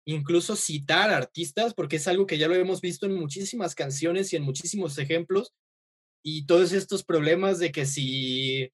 incluso 0.06 0.54
citar 0.54 1.10
artistas, 1.10 1.74
porque 1.74 1.96
es 1.96 2.06
algo 2.06 2.26
que 2.26 2.38
ya 2.38 2.46
lo 2.46 2.54
hemos 2.54 2.80
visto 2.80 3.06
en 3.06 3.14
muchísimas 3.14 3.74
canciones 3.74 4.32
y 4.32 4.36
en 4.36 4.44
muchísimos 4.44 4.96
ejemplos, 4.98 5.52
y 6.24 6.46
todos 6.46 6.72
estos 6.72 7.02
problemas 7.02 7.58
de 7.58 7.72
que 7.72 7.84
si 7.84 8.70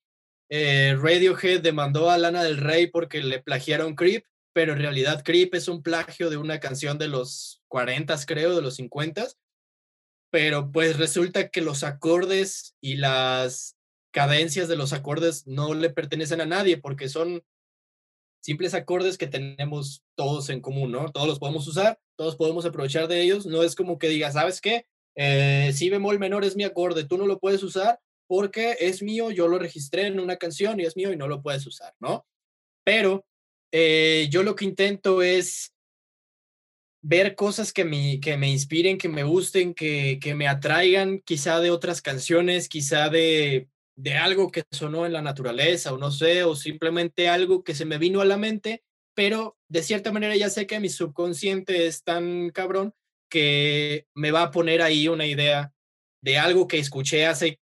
eh, 0.51 0.97
Radiohead 0.99 1.63
demandó 1.63 2.11
a 2.11 2.19
Lana 2.19 2.43
del 2.43 2.59
Rey 2.59 2.89
porque 2.89 3.23
le 3.23 3.43
plagiaron 3.43 3.95
Creep, 3.95 4.27
pero 4.53 4.73
en 4.73 4.79
realidad 4.79 5.23
Creep 5.25 5.55
es 5.55 5.69
un 5.69 5.83
plagio 5.83 6.31
de 6.31 6.37
una 6.37 6.61
canción 6.61 6.99
de 6.99 7.09
los 7.09 7.62
40, 7.69 8.17
creo, 8.27 8.55
de 8.55 8.62
los 8.62 8.77
50, 8.77 9.29
pero 10.31 10.71
pues 10.73 10.99
resulta 10.99 11.49
que 11.49 11.61
los 11.61 11.85
acordes 11.85 12.75
y 12.81 12.97
las 12.97 13.77
cadencias 14.12 14.69
de 14.69 14.77
los 14.77 14.93
acordes 14.93 15.47
no 15.47 15.75
le 15.75 15.91
pertenecen 15.91 16.41
a 16.41 16.47
nadie 16.47 16.77
porque 16.77 17.09
son 17.09 17.43
simples 18.43 18.75
acordes 18.75 19.19
que 19.19 19.27
tenemos 19.27 20.03
todos 20.17 20.51
en 20.51 20.61
común, 20.61 20.93
¿no? 20.93 21.11
Todos 21.11 21.29
los 21.29 21.38
podemos 21.38 21.67
usar, 21.69 21.99
todos 22.17 22.37
podemos 22.37 22.65
aprovechar 22.67 23.09
de 23.09 23.23
ellos, 23.23 23.47
no 23.47 23.62
es 23.62 23.75
como 23.75 23.99
que 23.99 24.09
diga, 24.09 24.33
¿sabes 24.33 24.61
qué? 24.61 24.87
Eh, 25.15 25.73
si 25.75 25.91
bemol 25.91 26.19
menor 26.19 26.45
es 26.45 26.57
mi 26.57 26.65
acorde, 26.65 27.05
tú 27.05 27.19
no 27.19 27.27
lo 27.27 27.38
puedes 27.38 27.62
usar 27.62 28.01
porque 28.27 28.77
es 28.81 29.03
mío, 29.03 29.31
yo 29.31 29.49
lo 29.49 29.59
registré 29.59 30.07
en 30.07 30.19
una 30.19 30.37
canción 30.37 30.81
y 30.81 30.85
es 30.85 30.97
mío 30.97 31.12
y 31.12 31.17
no 31.17 31.29
lo 31.29 31.43
puedes 31.43 31.67
usar, 31.67 31.95
¿no? 32.01 32.27
Pero 32.85 33.25
eh, 33.73 34.29
yo 34.31 34.43
lo 34.43 34.55
que 34.55 34.65
intento 34.65 35.23
es 35.23 35.75
ver 37.03 37.35
cosas 37.35 37.73
que 37.73 37.85
me, 37.85 38.21
que 38.21 38.37
me 38.37 38.49
inspiren, 38.49 38.97
que 38.97 39.09
me 39.09 39.25
gusten, 39.25 39.75
que, 39.75 40.19
que 40.21 40.35
me 40.35 40.47
atraigan 40.47 41.19
quizá 41.21 41.59
de 41.61 41.71
otras 41.71 42.01
canciones, 42.01 42.69
quizá 42.69 43.09
de, 43.09 43.69
de 43.97 44.15
algo 44.15 44.51
que 44.51 44.63
sonó 44.71 45.05
en 45.05 45.13
la 45.13 45.23
naturaleza 45.23 45.93
o 45.93 45.99
no 45.99 46.11
sé, 46.11 46.45
o 46.45 46.55
simplemente 46.55 47.29
algo 47.29 47.65
que 47.65 47.75
se 47.75 47.85
me 47.85 47.99
vino 47.99 48.21
a 48.21 48.25
la 48.25 48.37
mente, 48.37 48.85
pero 49.15 49.59
de 49.69 49.83
cierta 49.83 50.13
manera 50.13 50.37
ya 50.37 50.49
sé 50.49 50.67
que 50.67 50.81
mi 50.81 50.89
subconsciente 50.89 51.87
es 51.87 52.05
tan 52.05 52.51
cabrón 52.51 52.95
que 53.29 54.07
me 54.15 54.31
va 54.31 54.43
a 54.43 54.51
poner 54.51 54.83
ahí 54.83 55.09
una 55.09 55.27
idea 55.27 55.73
de 56.23 56.39
algo 56.39 56.69
que 56.69 56.79
escuché 56.79 57.27
hace 57.27 57.59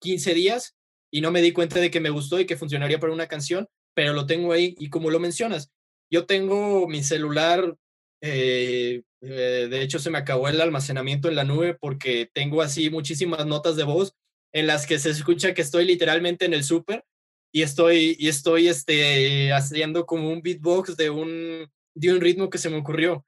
15 0.00 0.34
días 0.34 0.76
y 1.10 1.20
no 1.20 1.30
me 1.30 1.42
di 1.42 1.52
cuenta 1.52 1.80
de 1.80 1.90
que 1.90 2.00
me 2.00 2.10
gustó 2.10 2.40
y 2.40 2.46
que 2.46 2.56
funcionaría 2.56 2.98
para 2.98 3.12
una 3.12 3.26
canción, 3.26 3.68
pero 3.94 4.12
lo 4.12 4.26
tengo 4.26 4.52
ahí 4.52 4.74
y 4.78 4.90
como 4.90 5.10
lo 5.10 5.20
mencionas, 5.20 5.70
yo 6.10 6.26
tengo 6.26 6.88
mi 6.88 7.02
celular, 7.02 7.76
eh, 8.22 9.02
eh, 9.22 9.68
de 9.70 9.82
hecho 9.82 9.98
se 9.98 10.10
me 10.10 10.18
acabó 10.18 10.48
el 10.48 10.60
almacenamiento 10.60 11.28
en 11.28 11.36
la 11.36 11.44
nube 11.44 11.74
porque 11.74 12.28
tengo 12.32 12.62
así 12.62 12.90
muchísimas 12.90 13.46
notas 13.46 13.76
de 13.76 13.84
voz 13.84 14.14
en 14.52 14.66
las 14.66 14.86
que 14.86 14.98
se 14.98 15.10
escucha 15.10 15.54
que 15.54 15.62
estoy 15.62 15.84
literalmente 15.84 16.44
en 16.44 16.54
el 16.54 16.64
súper 16.64 17.04
y 17.52 17.62
estoy, 17.62 18.16
y 18.18 18.28
estoy 18.28 18.68
este, 18.68 19.52
haciendo 19.52 20.06
como 20.06 20.30
un 20.30 20.42
beatbox 20.42 20.96
de 20.96 21.10
un, 21.10 21.68
de 21.94 22.12
un 22.12 22.20
ritmo 22.20 22.48
que 22.48 22.58
se 22.58 22.70
me 22.70 22.76
ocurrió. 22.76 23.24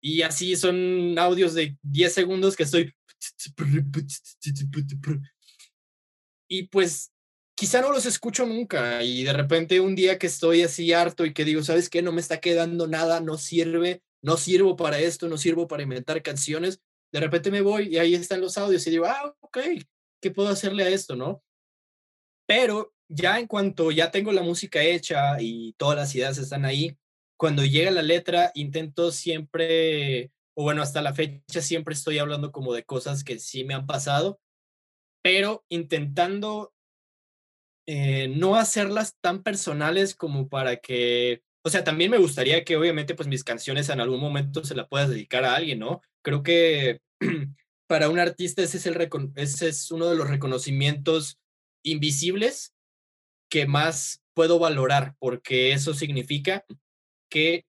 Y 0.00 0.20
así 0.22 0.54
son 0.56 1.18
audios 1.18 1.54
de 1.54 1.76
10 1.82 2.12
segundos 2.12 2.56
que 2.56 2.64
estoy... 2.64 2.92
Y 6.46 6.64
pues 6.64 7.10
quizá 7.64 7.80
no 7.80 7.92
los 7.92 8.04
escucho 8.04 8.44
nunca 8.44 9.02
y 9.02 9.24
de 9.24 9.32
repente 9.32 9.80
un 9.80 9.94
día 9.94 10.18
que 10.18 10.26
estoy 10.26 10.60
así 10.60 10.92
harto 10.92 11.24
y 11.24 11.32
que 11.32 11.46
digo, 11.46 11.62
¿sabes 11.62 11.88
qué? 11.88 12.02
No 12.02 12.12
me 12.12 12.20
está 12.20 12.38
quedando 12.38 12.86
nada, 12.86 13.20
no 13.20 13.38
sirve, 13.38 14.02
no 14.20 14.36
sirvo 14.36 14.76
para 14.76 14.98
esto, 14.98 15.30
no 15.30 15.38
sirvo 15.38 15.66
para 15.66 15.82
inventar 15.82 16.22
canciones. 16.22 16.82
De 17.10 17.20
repente 17.20 17.50
me 17.50 17.62
voy 17.62 17.88
y 17.88 17.96
ahí 17.96 18.14
están 18.14 18.42
los 18.42 18.58
audios 18.58 18.86
y 18.86 18.90
digo, 18.90 19.06
ah, 19.06 19.34
ok, 19.40 19.58
¿qué 20.20 20.30
puedo 20.30 20.50
hacerle 20.50 20.84
a 20.84 20.90
esto, 20.90 21.16
no? 21.16 21.42
Pero 22.46 22.92
ya 23.08 23.38
en 23.40 23.46
cuanto 23.46 23.90
ya 23.90 24.10
tengo 24.10 24.30
la 24.30 24.42
música 24.42 24.82
hecha 24.82 25.40
y 25.40 25.72
todas 25.78 25.96
las 25.96 26.14
ideas 26.14 26.36
están 26.36 26.66
ahí, 26.66 26.98
cuando 27.38 27.64
llega 27.64 27.90
la 27.90 28.02
letra, 28.02 28.50
intento 28.52 29.10
siempre, 29.10 30.32
o 30.54 30.64
bueno, 30.64 30.82
hasta 30.82 31.00
la 31.00 31.14
fecha 31.14 31.62
siempre 31.62 31.94
estoy 31.94 32.18
hablando 32.18 32.52
como 32.52 32.74
de 32.74 32.84
cosas 32.84 33.24
que 33.24 33.38
sí 33.38 33.64
me 33.64 33.72
han 33.72 33.86
pasado, 33.86 34.38
pero 35.22 35.64
intentando 35.70 36.73
eh, 37.86 38.28
no 38.28 38.56
hacerlas 38.56 39.16
tan 39.20 39.42
personales 39.42 40.14
como 40.14 40.48
para 40.48 40.76
que, 40.76 41.42
o 41.62 41.70
sea, 41.70 41.84
también 41.84 42.10
me 42.10 42.18
gustaría 42.18 42.64
que 42.64 42.76
obviamente 42.76 43.14
pues 43.14 43.28
mis 43.28 43.44
canciones 43.44 43.88
en 43.88 44.00
algún 44.00 44.20
momento 44.20 44.64
se 44.64 44.74
la 44.74 44.88
puedas 44.88 45.10
dedicar 45.10 45.44
a 45.44 45.54
alguien, 45.54 45.80
¿no? 45.80 46.00
Creo 46.22 46.42
que 46.42 47.00
para 47.86 48.08
un 48.08 48.18
artista 48.18 48.62
ese 48.62 48.78
es, 48.78 48.86
el 48.86 49.10
ese 49.36 49.68
es 49.68 49.90
uno 49.90 50.08
de 50.08 50.16
los 50.16 50.28
reconocimientos 50.28 51.38
invisibles 51.82 52.74
que 53.50 53.66
más 53.66 54.22
puedo 54.34 54.58
valorar, 54.58 55.14
porque 55.18 55.72
eso 55.72 55.94
significa 55.94 56.64
que 57.30 57.66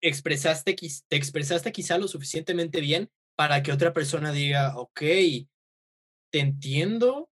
expresaste, 0.00 0.74
te 0.74 1.16
expresaste 1.16 1.72
quizá 1.72 1.98
lo 1.98 2.08
suficientemente 2.08 2.80
bien 2.80 3.10
para 3.36 3.62
que 3.62 3.72
otra 3.72 3.92
persona 3.92 4.32
diga, 4.32 4.76
ok, 4.76 5.00
te 6.30 6.40
entiendo 6.40 7.27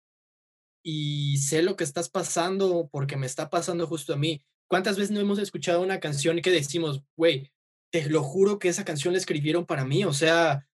y 0.84 1.38
sé 1.38 1.63
lo 1.63 1.75
que 1.75 1.84
estás 1.84 2.09
pasando 2.09 2.89
porque 2.91 3.17
me 3.17 3.25
está 3.25 3.49
pasando 3.49 3.88
justo 3.88 4.13
a 4.13 4.17
mí. 4.17 4.43
¿cuántas 4.73 4.97
veces 4.97 5.11
no 5.11 5.19
hemos 5.19 5.38
escuchado 5.38 5.81
una 5.81 5.99
canción 5.99 6.41
que 6.41 6.49
decimos, 6.49 7.03
güey, 7.15 7.51
te 7.91 8.09
lo 8.09 8.23
juro 8.23 8.57
que 8.57 8.69
esa 8.69 8.84
canción 8.84 9.13
la 9.13 9.19
escribieron 9.19 9.67
para 9.67 9.86
mí? 9.86 10.03
O 10.03 10.13
sea, 10.13 10.67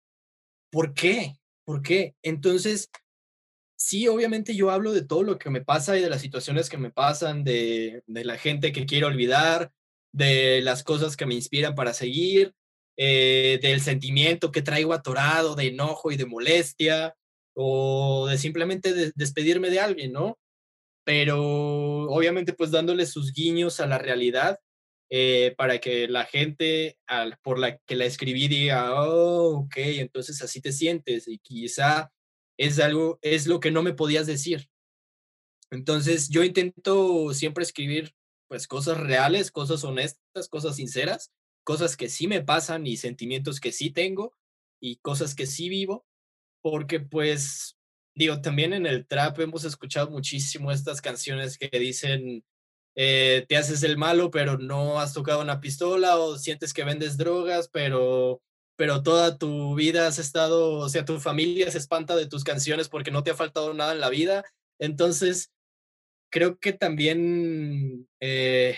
¿por 0.71 0.93
qué? 0.93 1.39
¿Por 1.65 1.81
qué? 1.81 2.15
Entonces, 2.21 2.91
sí, 3.75 4.07
obviamente 4.07 4.55
yo 4.55 4.69
hablo 4.69 4.93
de 4.93 5.03
todo 5.03 5.23
lo 5.23 5.39
que 5.39 5.49
me 5.49 5.61
pasa 5.61 5.97
y 5.97 6.03
de 6.03 6.11
las 6.11 6.21
situaciones 6.21 6.69
que 6.69 6.77
me 6.77 6.91
pasan, 6.91 7.43
de, 7.43 8.03
de 8.05 8.23
la 8.23 8.37
gente 8.37 8.71
que 8.71 8.85
quiero 8.85 9.07
olvidar, 9.07 9.71
de 10.13 10.61
las 10.61 10.83
cosas 10.83 11.17
que 11.17 11.25
me 11.25 11.33
inspiran 11.33 11.73
para 11.73 11.91
seguir, 11.91 12.53
eh, 12.97 13.57
del 13.63 13.81
sentimiento 13.81 14.51
que 14.51 14.61
traigo 14.61 14.93
atorado, 14.93 15.55
de 15.55 15.69
enojo 15.69 16.11
y 16.11 16.17
de 16.17 16.27
molestia, 16.27 17.15
o 17.59 18.27
de 18.27 18.37
simplemente 18.37 19.11
despedirme 19.15 19.71
de 19.71 19.79
alguien, 19.79 20.13
¿no? 20.13 20.37
Pero 21.03 21.39
obviamente 22.09 22.53
pues 22.53 22.71
dándole 22.71 23.05
sus 23.07 23.33
guiños 23.33 23.79
a 23.79 23.87
la 23.87 23.97
realidad 23.97 24.59
eh, 25.09 25.55
para 25.57 25.79
que 25.79 26.07
la 26.07 26.25
gente 26.25 26.99
al, 27.07 27.37
por 27.41 27.57
la 27.57 27.77
que 27.79 27.95
la 27.95 28.05
escribí 28.05 28.47
diga, 28.47 29.01
oh, 29.01 29.61
ok, 29.61 29.77
entonces 29.77 30.41
así 30.41 30.61
te 30.61 30.71
sientes 30.71 31.27
y 31.27 31.39
quizá 31.39 32.11
es 32.57 32.79
algo, 32.79 33.17
es 33.21 33.47
lo 33.47 33.59
que 33.59 33.71
no 33.71 33.81
me 33.83 33.93
podías 33.93 34.27
decir. 34.27 34.69
Entonces 35.71 36.29
yo 36.29 36.43
intento 36.43 37.33
siempre 37.33 37.63
escribir 37.63 38.13
pues 38.47 38.67
cosas 38.67 38.99
reales, 38.99 39.51
cosas 39.51 39.83
honestas, 39.83 40.47
cosas 40.49 40.75
sinceras, 40.75 41.31
cosas 41.63 41.97
que 41.97 42.09
sí 42.09 42.27
me 42.27 42.41
pasan 42.43 42.87
y 42.87 42.97
sentimientos 42.97 43.59
que 43.59 43.71
sí 43.71 43.89
tengo 43.89 44.37
y 44.79 44.97
cosas 44.97 45.35
que 45.35 45.47
sí 45.47 45.69
vivo, 45.69 46.06
porque 46.61 46.99
pues 46.99 47.77
digo, 48.17 48.41
también 48.41 48.73
en 48.73 48.87
el 48.87 49.05
trap 49.05 49.39
hemos 49.39 49.63
escuchado 49.63 50.09
muchísimo 50.09 50.71
estas 50.71 51.01
canciones 51.01 51.57
que 51.59 51.69
dicen, 51.79 52.43
eh, 52.95 53.45
te 53.47 53.57
haces 53.57 53.83
el 53.83 53.95
malo, 53.95 54.31
pero 54.31 54.57
no 54.57 54.99
has 54.99 55.13
tocado 55.13 55.41
una 55.41 55.61
pistola 55.61 56.17
o 56.17 56.37
sientes 56.37 56.73
que 56.73 56.83
vendes 56.83 57.17
drogas, 57.17 57.69
pero 57.71 58.41
pero 58.75 59.01
toda 59.01 59.37
tu 59.39 59.75
vida 59.75 60.07
has 60.07 60.19
estado, 60.19 60.73
o 60.73 60.89
sea, 60.89 61.03
tu 61.03 61.19
familia 61.19 61.71
se 61.71 61.79
espanta 61.79 62.15
de 62.15 62.27
tus 62.27 62.43
canciones 62.43 62.89
porque 62.89 63.11
no 63.11 63.23
te 63.23 63.31
ha 63.31 63.35
faltado 63.35 63.73
nada 63.73 63.93
en 63.93 63.99
la 63.99 64.09
vida. 64.09 64.43
Entonces, 64.79 65.51
creo 66.31 66.59
que 66.59 66.73
también 66.73 68.07
eh, 68.19 68.77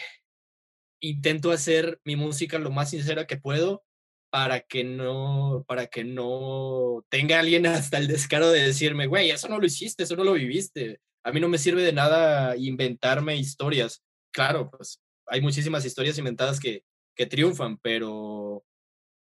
intento 1.01 1.51
hacer 1.51 1.99
mi 2.05 2.15
música 2.15 2.59
lo 2.59 2.71
más 2.71 2.91
sincera 2.91 3.27
que 3.27 3.38
puedo 3.38 3.84
para 4.30 4.61
que 4.61 4.84
no, 4.84 5.65
para 5.67 5.88
que 5.88 6.03
no 6.03 7.03
tenga 7.09 7.39
alguien 7.39 7.65
hasta 7.65 7.97
el 7.97 8.07
descaro 8.07 8.49
de 8.51 8.61
decirme, 8.63 9.07
güey, 9.07 9.32
eso 9.32 9.47
no 9.47 9.59
lo 9.59 9.65
hiciste, 9.65 10.03
eso 10.03 10.15
no 10.15 10.23
lo 10.23 10.34
viviste. 10.34 10.99
A 11.23 11.32
mí 11.32 11.39
no 11.39 11.49
me 11.49 11.57
sirve 11.57 11.84
de 11.84 11.93
nada 11.93 12.55
inventarme 12.57 13.36
historias. 13.36 14.03
Claro, 14.32 14.69
pues 14.69 15.01
hay 15.27 15.41
muchísimas 15.41 15.86
historias 15.86 16.17
inventadas 16.17 16.59
que, 16.59 16.84
que 17.15 17.25
triunfan, 17.25 17.77
pero 17.77 18.63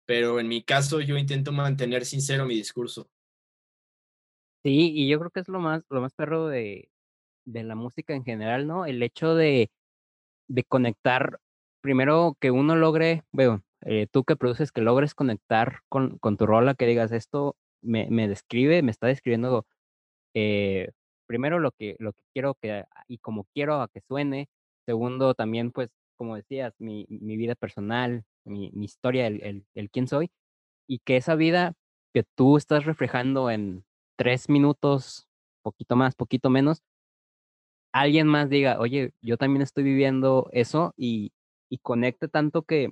pero 0.05 0.39
en 0.39 0.47
mi 0.47 0.63
caso 0.63 1.01
yo 1.01 1.17
intento 1.17 1.51
mantener 1.51 2.05
sincero 2.05 2.45
mi 2.45 2.55
discurso. 2.55 3.09
Sí, 4.63 4.91
y 4.93 5.09
yo 5.09 5.19
creo 5.19 5.31
que 5.31 5.39
es 5.41 5.47
lo 5.47 5.59
más, 5.59 5.83
lo 5.89 6.01
más 6.01 6.13
perro 6.13 6.47
de, 6.47 6.89
de 7.45 7.63
la 7.63 7.75
música 7.75 8.13
en 8.13 8.23
general, 8.23 8.67
¿no? 8.67 8.85
El 8.85 9.01
hecho 9.03 9.35
de, 9.35 9.71
de 10.47 10.63
conectar, 10.63 11.39
primero 11.81 12.37
que 12.39 12.51
uno 12.51 12.75
logre, 12.75 13.23
veo, 13.31 13.63
eh, 13.81 14.07
tú 14.11 14.23
que 14.23 14.35
produces, 14.35 14.71
que 14.71 14.81
logres 14.81 15.13
conectar 15.15 15.79
con, 15.89 16.17
con 16.19 16.37
tu 16.37 16.45
rola, 16.45 16.75
que 16.75 16.87
digas, 16.87 17.11
esto 17.11 17.55
me, 17.81 18.07
me 18.09 18.27
describe, 18.27 18.81
me 18.81 18.91
está 18.91 19.07
describiendo 19.07 19.65
eh, 20.33 20.91
primero 21.27 21.59
lo 21.59 21.71
que, 21.71 21.95
lo 21.99 22.13
que 22.13 22.21
quiero 22.33 22.55
que, 22.55 22.83
y 23.07 23.17
como 23.19 23.45
quiero 23.53 23.81
a 23.81 23.87
que 23.89 24.01
suene, 24.01 24.49
segundo 24.85 25.33
también, 25.33 25.71
pues, 25.71 25.89
como 26.17 26.35
decías, 26.35 26.73
mi, 26.79 27.05
mi 27.09 27.37
vida 27.37 27.55
personal, 27.55 28.23
mi, 28.45 28.71
mi 28.73 28.85
historia, 28.85 29.27
el, 29.27 29.41
el, 29.43 29.65
el, 29.75 29.89
quién 29.89 30.07
soy, 30.07 30.31
y 30.87 30.99
que 30.99 31.17
esa 31.17 31.35
vida 31.35 31.73
que 32.13 32.23
tú 32.35 32.57
estás 32.57 32.85
reflejando 32.85 33.49
en 33.51 33.85
tres 34.17 34.49
minutos, 34.49 35.27
poquito 35.63 35.95
más, 35.95 36.15
poquito 36.15 36.49
menos, 36.49 36.83
alguien 37.91 38.27
más 38.27 38.49
diga, 38.49 38.79
oye, 38.79 39.11
yo 39.21 39.37
también 39.37 39.61
estoy 39.61 39.83
viviendo 39.83 40.49
eso 40.51 40.93
y, 40.97 41.31
y 41.69 41.79
conecte 41.79 42.27
tanto 42.27 42.63
que, 42.63 42.91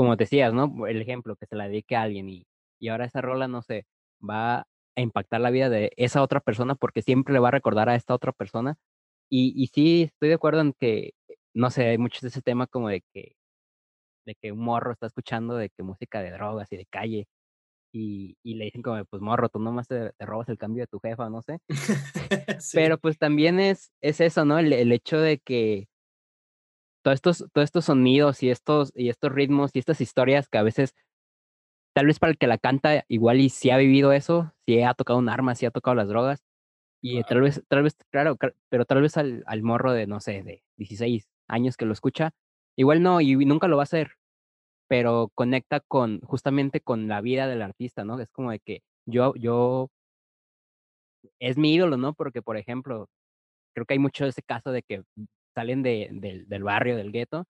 como 0.00 0.16
decías, 0.16 0.54
¿no? 0.54 0.86
El 0.86 1.02
ejemplo, 1.02 1.36
que 1.36 1.44
se 1.44 1.56
la 1.56 1.68
dedique 1.68 1.94
a 1.94 2.00
alguien 2.00 2.30
y, 2.30 2.46
y 2.78 2.88
ahora 2.88 3.04
esa 3.04 3.20
rola, 3.20 3.48
no 3.48 3.60
sé, 3.60 3.84
va 4.26 4.60
a 4.96 5.00
impactar 5.02 5.42
la 5.42 5.50
vida 5.50 5.68
de 5.68 5.92
esa 5.98 6.22
otra 6.22 6.40
persona 6.40 6.74
porque 6.74 7.02
siempre 7.02 7.34
le 7.34 7.38
va 7.38 7.48
a 7.48 7.50
recordar 7.50 7.90
a 7.90 7.96
esta 7.96 8.14
otra 8.14 8.32
persona. 8.32 8.76
Y, 9.28 9.52
y 9.62 9.66
sí, 9.66 10.04
estoy 10.04 10.30
de 10.30 10.36
acuerdo 10.36 10.62
en 10.62 10.72
que, 10.72 11.12
no 11.52 11.70
sé, 11.70 11.86
hay 11.86 11.98
mucho 11.98 12.20
de 12.22 12.28
ese 12.28 12.40
tema 12.40 12.66
como 12.66 12.88
de 12.88 13.02
que 13.12 13.34
de 14.24 14.34
que 14.36 14.52
un 14.52 14.60
morro 14.60 14.92
está 14.92 15.06
escuchando 15.06 15.56
de 15.56 15.68
que 15.68 15.82
música 15.82 16.22
de 16.22 16.30
drogas 16.30 16.72
y 16.72 16.78
de 16.78 16.86
calle 16.86 17.26
y, 17.92 18.38
y 18.42 18.54
le 18.54 18.64
dicen 18.64 18.80
como, 18.80 19.04
pues 19.04 19.20
morro, 19.20 19.50
tú 19.50 19.58
nomás 19.58 19.86
te, 19.86 20.12
te, 20.12 20.24
robas 20.24 20.48
el 20.48 20.56
cambio 20.56 20.84
de 20.84 20.86
tu 20.86 20.98
jefa, 20.98 21.28
no 21.28 21.42
sé. 21.42 21.58
sí. 22.58 22.70
Pero 22.74 22.96
pues 22.96 23.18
también 23.18 23.60
es, 23.60 23.92
es 24.00 24.22
eso, 24.22 24.46
¿no? 24.46 24.58
El, 24.58 24.72
el, 24.72 24.92
hecho 24.92 25.18
de 25.18 25.40
que 25.40 25.89
todos 27.02 27.16
estos, 27.16 27.38
todos 27.52 27.64
estos 27.64 27.86
sonidos 27.86 28.42
y 28.42 28.50
estos, 28.50 28.92
y 28.94 29.08
estos 29.08 29.32
ritmos 29.32 29.70
y 29.74 29.78
estas 29.78 30.00
historias 30.00 30.48
que 30.48 30.58
a 30.58 30.62
veces, 30.62 30.94
tal 31.94 32.06
vez 32.06 32.18
para 32.18 32.32
el 32.32 32.38
que 32.38 32.46
la 32.46 32.58
canta, 32.58 33.04
igual 33.08 33.40
y 33.40 33.48
si 33.50 33.70
ha 33.70 33.76
vivido 33.76 34.12
eso, 34.12 34.52
si 34.66 34.82
ha 34.82 34.94
tocado 34.94 35.18
un 35.18 35.28
arma, 35.28 35.54
si 35.54 35.66
ha 35.66 35.70
tocado 35.70 35.94
las 35.94 36.08
drogas, 36.08 36.44
y 37.02 37.22
tal 37.24 37.40
vez, 37.42 37.62
tal 37.68 37.82
vez, 37.82 37.96
claro, 38.10 38.36
pero 38.68 38.84
tal 38.84 39.02
vez 39.02 39.16
al, 39.16 39.42
al 39.46 39.62
morro 39.62 39.92
de, 39.92 40.06
no 40.06 40.20
sé, 40.20 40.42
de 40.42 40.62
16 40.76 41.26
años 41.48 41.76
que 41.76 41.86
lo 41.86 41.92
escucha, 41.92 42.32
igual 42.76 43.02
no, 43.02 43.20
y 43.20 43.36
nunca 43.36 43.68
lo 43.68 43.76
va 43.76 43.82
a 43.82 43.84
hacer, 43.84 44.12
pero 44.88 45.30
conecta 45.34 45.80
con, 45.80 46.20
justamente 46.22 46.80
con 46.80 47.08
la 47.08 47.20
vida 47.20 47.46
del 47.48 47.62
artista, 47.62 48.04
¿no? 48.04 48.20
Es 48.20 48.30
como 48.30 48.50
de 48.50 48.60
que 48.60 48.82
yo, 49.06 49.34
yo, 49.36 49.88
es 51.38 51.56
mi 51.56 51.74
ídolo, 51.74 51.96
¿no? 51.96 52.14
Porque, 52.14 52.42
por 52.42 52.56
ejemplo, 52.56 53.08
creo 53.74 53.86
que 53.86 53.94
hay 53.94 53.98
mucho 54.00 54.26
ese 54.26 54.42
caso 54.42 54.72
de 54.72 54.82
que 54.82 55.02
salen 55.54 55.82
de, 55.82 56.08
de 56.12 56.44
del 56.46 56.62
barrio, 56.62 56.96
del 56.96 57.12
gueto, 57.12 57.46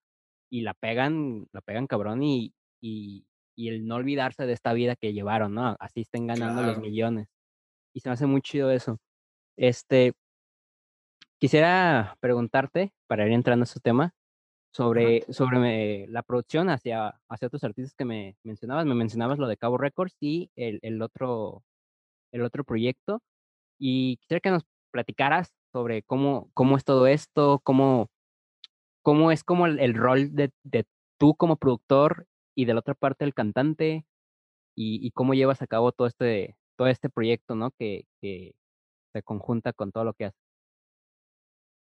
y 0.51 0.63
la 0.63 0.75
pegan, 0.75 1.47
la 1.53 1.61
pegan 1.61 1.87
cabrón 1.87 2.23
y, 2.23 2.55
y, 2.81 3.27
y, 3.57 3.69
el 3.69 3.87
no 3.87 3.97
olvidarse 3.97 4.47
de 4.47 4.53
esta 4.53 4.73
vida 4.73 4.97
que 4.97 5.13
llevaron, 5.13 5.55
¿no? 5.55 5.77
Así 5.79 6.01
estén 6.03 6.27
ganando 6.27 6.63
claro. 6.63 6.73
los 6.73 6.83
millones. 6.83 7.29
Y 7.95 8.01
se 8.01 8.09
me 8.09 8.15
hace 8.15 8.27
muy 8.27 8.43
chido 8.43 8.71
eso. 8.71 8.99
Este, 9.57 10.13
quisiera 11.39 12.17
preguntarte, 12.21 12.93
para 13.07 13.27
ir 13.27 13.33
entrando 13.33 13.65
a 13.65 13.67
su 13.67 13.81
tema, 13.81 14.15
sobre, 14.73 15.25
sobre 15.33 15.59
me, 15.59 16.07
la 16.09 16.23
producción 16.23 16.71
hacia, 16.71 17.21
hacia 17.29 17.49
otros 17.49 17.65
artistas 17.65 17.95
que 17.95 18.05
me 18.05 18.37
mencionabas. 18.45 18.87
Me 18.87 18.95
mencionabas 18.95 19.39
lo 19.39 19.49
de 19.49 19.57
Cabo 19.57 19.79
Records 19.79 20.17
y 20.21 20.51
el, 20.57 20.79
el, 20.83 21.03
otro, 21.03 21.65
el 22.33 22.43
otro 22.43 22.65
proyecto. 22.65 23.23
Y 23.79 24.19
quisiera 24.19 24.41
que 24.41 24.51
nos 24.51 24.65
platicaras 24.93 25.53
sobre 25.73 26.03
cómo, 26.03 26.51
cómo 26.55 26.77
es 26.77 26.85
todo 26.85 27.07
esto, 27.07 27.61
cómo, 27.65 28.09
cómo 29.03 29.33
es 29.33 29.45
como 29.45 29.67
el, 29.67 29.95
rol 29.95 30.35
de, 30.35 30.51
de, 30.65 30.85
tú 31.19 31.35
como 31.35 31.57
productor 31.57 32.27
y 32.55 32.65
de 32.65 32.75
la 32.75 32.81
otra 32.81 32.95
parte 32.95 33.25
el 33.25 33.35
cantante 33.35 34.05
y, 34.77 35.11
cómo 35.13 35.35
llevas 35.35 35.61
a 35.63 35.67
cabo 35.67 35.93
todo 35.93 36.07
este, 36.07 36.57
todo 36.77 36.89
este 36.89 37.11
proyecto, 37.11 37.55
¿no? 37.55 37.71
Que, 37.73 38.07
que 38.23 38.55
se 39.13 39.23
conjunta 39.23 39.73
con 39.73 39.93
todo 39.93 40.05
lo 40.05 40.15
que 40.15 40.27
haces. 40.27 40.41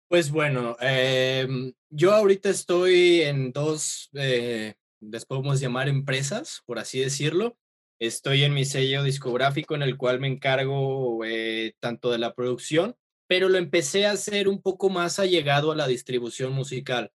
Pues 0.08 0.32
bueno, 0.32 0.76
eh, 0.80 1.46
yo 1.88 2.12
ahorita 2.12 2.50
estoy 2.50 3.20
en 3.20 3.52
dos, 3.52 4.10
eh, 4.14 4.74
les 5.00 5.24
podemos 5.24 5.60
llamar 5.60 5.88
empresas, 5.88 6.62
por 6.66 6.80
así 6.80 6.98
decirlo. 6.98 7.56
Estoy 8.00 8.42
en 8.42 8.54
mi 8.54 8.64
sello 8.64 9.04
discográfico 9.04 9.76
en 9.76 9.82
el 9.82 9.96
cual 9.96 10.18
me 10.18 10.26
encargo 10.26 11.24
eh, 11.24 11.74
tanto 11.78 12.10
de 12.10 12.18
la 12.18 12.34
producción, 12.34 12.96
pero 13.30 13.48
lo 13.48 13.58
empecé 13.58 14.06
a 14.06 14.10
hacer 14.10 14.48
un 14.48 14.60
poco 14.60 14.90
más 14.90 15.20
allegado 15.20 15.70
a 15.70 15.76
la 15.76 15.86
distribución 15.86 16.52
musical. 16.52 17.12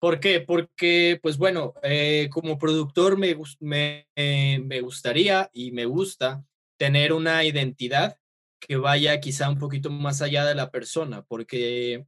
¿Por 0.00 0.18
qué? 0.18 0.40
Porque, 0.40 1.20
pues 1.22 1.38
bueno, 1.38 1.74
eh, 1.84 2.28
como 2.28 2.58
productor 2.58 3.16
me, 3.16 3.36
me, 3.60 4.08
me 4.16 4.80
gustaría 4.80 5.48
y 5.52 5.70
me 5.70 5.84
gusta 5.84 6.44
tener 6.76 7.12
una 7.12 7.44
identidad 7.44 8.18
que 8.58 8.78
vaya 8.78 9.20
quizá 9.20 9.48
un 9.48 9.60
poquito 9.60 9.90
más 9.90 10.22
allá 10.22 10.44
de 10.44 10.56
la 10.56 10.72
persona, 10.72 11.22
porque 11.22 12.04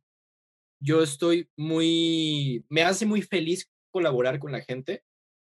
yo 0.81 1.01
estoy 1.01 1.49
muy, 1.57 2.65
me 2.69 2.83
hace 2.83 3.07
muy 3.07 3.23
feliz 3.23 3.71
colaborar 3.93 4.41
con 4.41 4.51
la 4.51 4.61
gente 4.61 5.05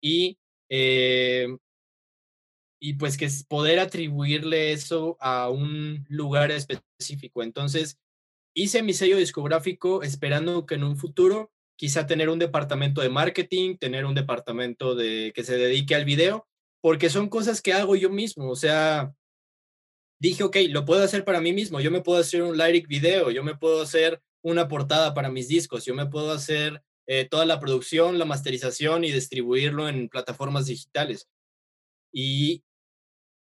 y, 0.00 0.38
eh, 0.70 1.48
y 2.80 2.94
pues 2.94 3.16
que 3.16 3.24
es 3.26 3.44
poder 3.44 3.78
atribuirle 3.78 4.72
eso 4.72 5.16
a 5.20 5.48
un 5.48 6.04
lugar 6.08 6.50
específico. 6.50 7.42
Entonces, 7.42 7.98
hice 8.54 8.82
mi 8.82 8.92
sello 8.92 9.16
discográfico 9.16 10.02
esperando 10.02 10.66
que 10.66 10.76
en 10.76 10.84
un 10.84 10.96
futuro 10.96 11.50
quizá 11.76 12.06
tener 12.06 12.28
un 12.28 12.38
departamento 12.38 13.00
de 13.00 13.08
marketing, 13.08 13.76
tener 13.76 14.04
un 14.04 14.14
departamento 14.14 14.94
de 14.94 15.32
que 15.34 15.44
se 15.44 15.56
dedique 15.56 15.94
al 15.94 16.04
video, 16.04 16.46
porque 16.80 17.10
son 17.10 17.28
cosas 17.28 17.60
que 17.60 17.72
hago 17.72 17.96
yo 17.96 18.10
mismo, 18.10 18.50
o 18.50 18.56
sea, 18.56 19.14
dije, 20.20 20.44
ok, 20.44 20.56
lo 20.68 20.84
puedo 20.84 21.02
hacer 21.02 21.24
para 21.24 21.40
mí 21.40 21.52
mismo, 21.52 21.80
yo 21.80 21.90
me 21.90 22.02
puedo 22.02 22.20
hacer 22.20 22.42
un 22.42 22.56
lyric 22.56 22.86
video, 22.86 23.30
yo 23.30 23.42
me 23.42 23.56
puedo 23.56 23.82
hacer 23.82 24.22
una 24.42 24.68
portada 24.68 25.14
para 25.14 25.30
mis 25.30 25.48
discos, 25.48 25.84
yo 25.84 25.94
me 25.94 26.06
puedo 26.06 26.30
hacer 26.30 26.82
eh, 27.06 27.26
toda 27.28 27.44
la 27.46 27.58
producción, 27.58 28.18
la 28.18 28.24
masterización 28.24 29.04
y 29.04 29.10
distribuirlo 29.10 29.88
en 29.88 30.08
plataformas 30.08 30.66
digitales. 30.66 31.28
Y 32.14 32.62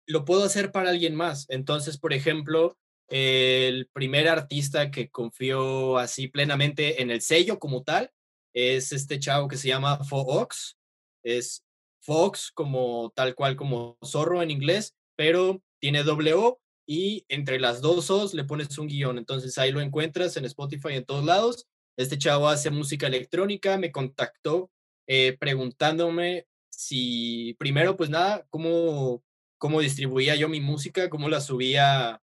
lo 0.06 0.24
puedo 0.24 0.44
hacer 0.44 0.72
para 0.72 0.90
alguien 0.90 1.14
más. 1.14 1.46
Entonces, 1.48 1.98
por 1.98 2.12
ejemplo, 2.12 2.76
el 3.08 3.88
primer 3.92 4.28
artista 4.28 4.90
que 4.90 5.08
confió 5.08 5.98
así 5.98 6.28
plenamente 6.28 7.00
en 7.00 7.10
el 7.10 7.20
sello 7.20 7.58
como 7.58 7.84
tal 7.84 8.10
es 8.52 8.92
este 8.92 9.20
chavo 9.20 9.48
que 9.48 9.56
se 9.56 9.68
llama 9.68 10.02
Fox. 10.04 10.76
Es 11.22 11.64
Fox 12.00 12.50
como 12.52 13.12
tal 13.14 13.34
cual 13.34 13.56
como 13.56 13.98
zorro 14.04 14.42
en 14.42 14.50
inglés, 14.50 14.96
pero 15.16 15.62
tiene 15.80 16.02
doble 16.02 16.34
O 16.34 16.60
y 16.88 17.24
entre 17.28 17.60
las 17.60 17.80
dos 17.80 18.10
O's 18.10 18.34
le 18.34 18.44
pones 18.44 18.78
un 18.78 18.88
guion. 18.88 19.18
Entonces 19.18 19.56
ahí 19.58 19.70
lo 19.70 19.80
encuentras 19.80 20.36
en 20.36 20.44
Spotify 20.44 20.94
en 20.94 21.04
todos 21.04 21.24
lados. 21.24 21.66
Este 21.96 22.18
chavo 22.18 22.48
hace 22.48 22.70
música 22.70 23.06
electrónica, 23.06 23.78
me 23.78 23.92
contactó 23.92 24.70
eh, 25.06 25.36
preguntándome 25.38 26.46
si 26.76 27.54
primero, 27.58 27.96
pues 27.96 28.10
nada, 28.10 28.46
cómo, 28.50 29.24
cómo 29.58 29.80
distribuía 29.80 30.36
yo 30.36 30.48
mi 30.48 30.60
música, 30.60 31.08
cómo 31.08 31.28
la 31.28 31.40
subía 31.40 32.20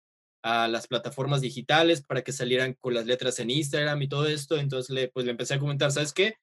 a 0.42 0.68
las 0.68 0.86
plataformas 0.86 1.42
digitales 1.42 2.02
para 2.02 2.22
que 2.22 2.32
salieran 2.32 2.74
con 2.80 2.94
las 2.94 3.06
letras 3.06 3.38
en 3.40 3.50
Instagram 3.50 4.00
y 4.00 4.08
todo 4.08 4.26
esto. 4.26 4.56
Entonces 4.56 4.90
le, 4.90 5.08
pues 5.08 5.26
le 5.26 5.32
empecé 5.32 5.54
a 5.54 5.58
comentar, 5.58 5.92
¿sabes 5.92 6.14
qué? 6.14 6.36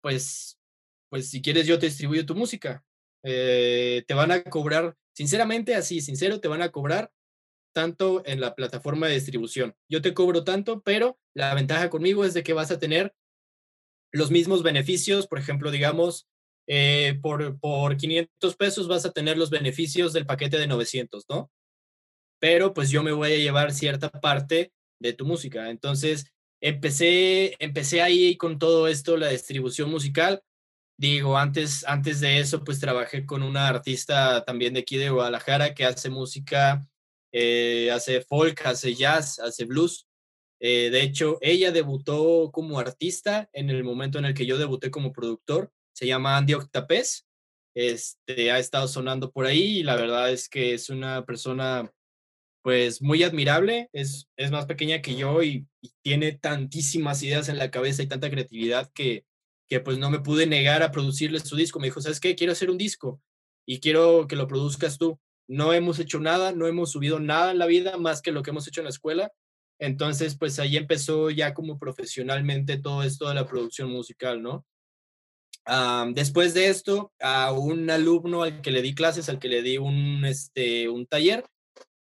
Pues, 0.00 0.58
pues 1.10 1.30
si 1.30 1.40
quieres 1.40 1.66
yo 1.66 1.78
te 1.78 1.86
distribuyo 1.86 2.26
tu 2.26 2.34
música. 2.34 2.84
Eh, 3.22 4.02
te 4.08 4.14
van 4.14 4.32
a 4.32 4.42
cobrar, 4.42 4.96
sinceramente, 5.14 5.76
así, 5.76 6.00
sincero, 6.00 6.40
te 6.40 6.48
van 6.48 6.62
a 6.62 6.70
cobrar 6.72 7.12
tanto 7.72 8.22
en 8.26 8.40
la 8.40 8.56
plataforma 8.56 9.06
de 9.06 9.14
distribución. 9.14 9.76
Yo 9.88 10.02
te 10.02 10.12
cobro 10.12 10.42
tanto, 10.42 10.82
pero 10.82 11.20
la 11.34 11.54
ventaja 11.54 11.88
conmigo 11.88 12.24
es 12.24 12.34
de 12.34 12.42
que 12.42 12.52
vas 12.52 12.72
a 12.72 12.80
tener 12.80 13.14
los 14.10 14.32
mismos 14.32 14.64
beneficios, 14.64 15.28
por 15.28 15.38
ejemplo, 15.38 15.70
digamos, 15.70 16.28
eh, 16.66 17.18
por, 17.20 17.58
por 17.58 17.96
500 17.96 18.56
pesos 18.56 18.88
vas 18.88 19.04
a 19.04 19.12
tener 19.12 19.36
los 19.36 19.50
beneficios 19.50 20.12
del 20.12 20.26
paquete 20.26 20.58
de 20.58 20.66
900, 20.66 21.24
¿no? 21.28 21.50
Pero 22.40 22.74
pues 22.74 22.90
yo 22.90 23.02
me 23.02 23.12
voy 23.12 23.32
a 23.32 23.38
llevar 23.38 23.72
cierta 23.72 24.10
parte 24.10 24.72
de 25.00 25.12
tu 25.12 25.26
música. 25.26 25.70
Entonces, 25.70 26.26
empecé, 26.60 27.56
empecé 27.58 28.02
ahí 28.02 28.36
con 28.36 28.58
todo 28.58 28.88
esto, 28.88 29.16
la 29.16 29.28
distribución 29.28 29.90
musical. 29.90 30.42
Digo, 30.98 31.38
antes, 31.38 31.84
antes 31.86 32.20
de 32.20 32.38
eso, 32.38 32.64
pues 32.64 32.80
trabajé 32.80 33.26
con 33.26 33.42
una 33.42 33.68
artista 33.68 34.44
también 34.44 34.74
de 34.74 34.80
aquí 34.80 34.96
de 34.96 35.10
Guadalajara 35.10 35.74
que 35.74 35.84
hace 35.84 36.10
música 36.10 36.86
eh, 37.32 37.90
hace 37.90 38.20
folk, 38.20 38.60
hace 38.66 38.94
jazz, 38.94 39.38
hace 39.38 39.64
blues. 39.64 40.06
Eh, 40.60 40.90
de 40.90 41.02
hecho, 41.02 41.38
ella 41.40 41.72
debutó 41.72 42.50
como 42.52 42.78
artista 42.78 43.48
en 43.52 43.70
el 43.70 43.82
momento 43.82 44.18
en 44.18 44.26
el 44.26 44.34
que 44.34 44.46
yo 44.46 44.58
debuté 44.58 44.90
como 44.90 45.12
productor. 45.12 45.72
Se 45.92 46.06
llama 46.06 46.36
Andy 46.36 46.54
Octapés. 46.54 47.26
Este, 47.74 48.50
ha 48.50 48.58
estado 48.58 48.86
sonando 48.88 49.32
por 49.32 49.46
ahí 49.46 49.78
y 49.78 49.82
la 49.82 49.96
verdad 49.96 50.30
es 50.30 50.48
que 50.48 50.74
es 50.74 50.90
una 50.90 51.24
persona 51.24 51.90
pues 52.62 53.02
muy 53.02 53.22
admirable. 53.22 53.88
Es, 53.92 54.28
es 54.36 54.50
más 54.50 54.66
pequeña 54.66 55.02
que 55.02 55.16
yo 55.16 55.42
y, 55.42 55.66
tiene 56.02 56.30
tantísimas 56.32 57.22
ideas 57.24 57.48
en 57.48 57.58
la 57.58 57.72
cabeza 57.72 58.04
y 58.04 58.06
tanta 58.06 58.30
creatividad 58.30 58.92
que, 58.92 59.24
que 59.68 59.80
pues 59.80 59.98
no 59.98 60.10
me 60.10 60.20
pude 60.20 60.46
negar 60.46 60.82
a 60.84 60.92
producirle 60.92 61.40
su 61.40 61.56
disco. 61.56 61.80
Me 61.80 61.88
dijo, 61.88 62.00
¿sabes 62.00 62.20
qué? 62.20 62.36
Quiero 62.36 62.52
hacer 62.52 62.70
un 62.70 62.78
disco 62.78 63.20
y 63.66 63.80
quiero 63.80 64.28
que 64.28 64.36
lo 64.36 64.46
produzcas 64.46 64.96
tú 64.98 65.18
no 65.48 65.72
hemos 65.72 65.98
hecho 65.98 66.18
nada, 66.18 66.52
no 66.52 66.66
hemos 66.66 66.92
subido 66.92 67.20
nada 67.20 67.50
en 67.50 67.58
la 67.58 67.66
vida 67.66 67.96
más 67.98 68.22
que 68.22 68.32
lo 68.32 68.42
que 68.42 68.50
hemos 68.50 68.66
hecho 68.66 68.80
en 68.80 68.86
la 68.86 68.90
escuela. 68.90 69.32
Entonces, 69.78 70.36
pues 70.36 70.58
ahí 70.58 70.76
empezó 70.76 71.30
ya 71.30 71.54
como 71.54 71.78
profesionalmente 71.78 72.78
todo 72.78 73.02
esto 73.02 73.28
de 73.28 73.34
la 73.34 73.46
producción 73.46 73.90
musical, 73.90 74.42
¿no? 74.42 74.64
Después 76.14 76.54
de 76.54 76.68
esto, 76.68 77.12
a 77.20 77.52
un 77.52 77.88
alumno 77.90 78.42
al 78.42 78.60
que 78.62 78.70
le 78.70 78.82
di 78.82 78.94
clases, 78.94 79.28
al 79.28 79.38
que 79.38 79.48
le 79.48 79.62
di 79.62 79.78
un, 79.78 80.24
este, 80.24 80.88
un 80.88 81.06
taller, 81.06 81.44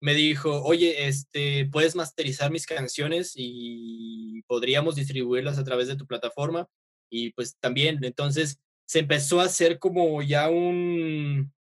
me 0.02 0.14
dijo, 0.14 0.62
oye, 0.64 1.08
este, 1.08 1.68
puedes 1.72 1.96
masterizar 1.96 2.52
mis 2.52 2.66
canciones 2.66 3.34
y 3.36 4.44
podríamos 4.48 4.96
distribuirlas 4.96 5.58
a 5.58 5.64
través 5.64 5.88
de 5.88 5.96
tu 5.96 6.06
plataforma. 6.06 6.68
Y 7.10 7.32
pues 7.34 7.58
también, 7.60 8.00
entonces 8.04 8.60
se 8.86 9.00
empezó 9.00 9.40
a 9.40 9.46
hacer 9.46 9.80
como 9.80 10.22
ya 10.22 10.50
un, 10.50 11.54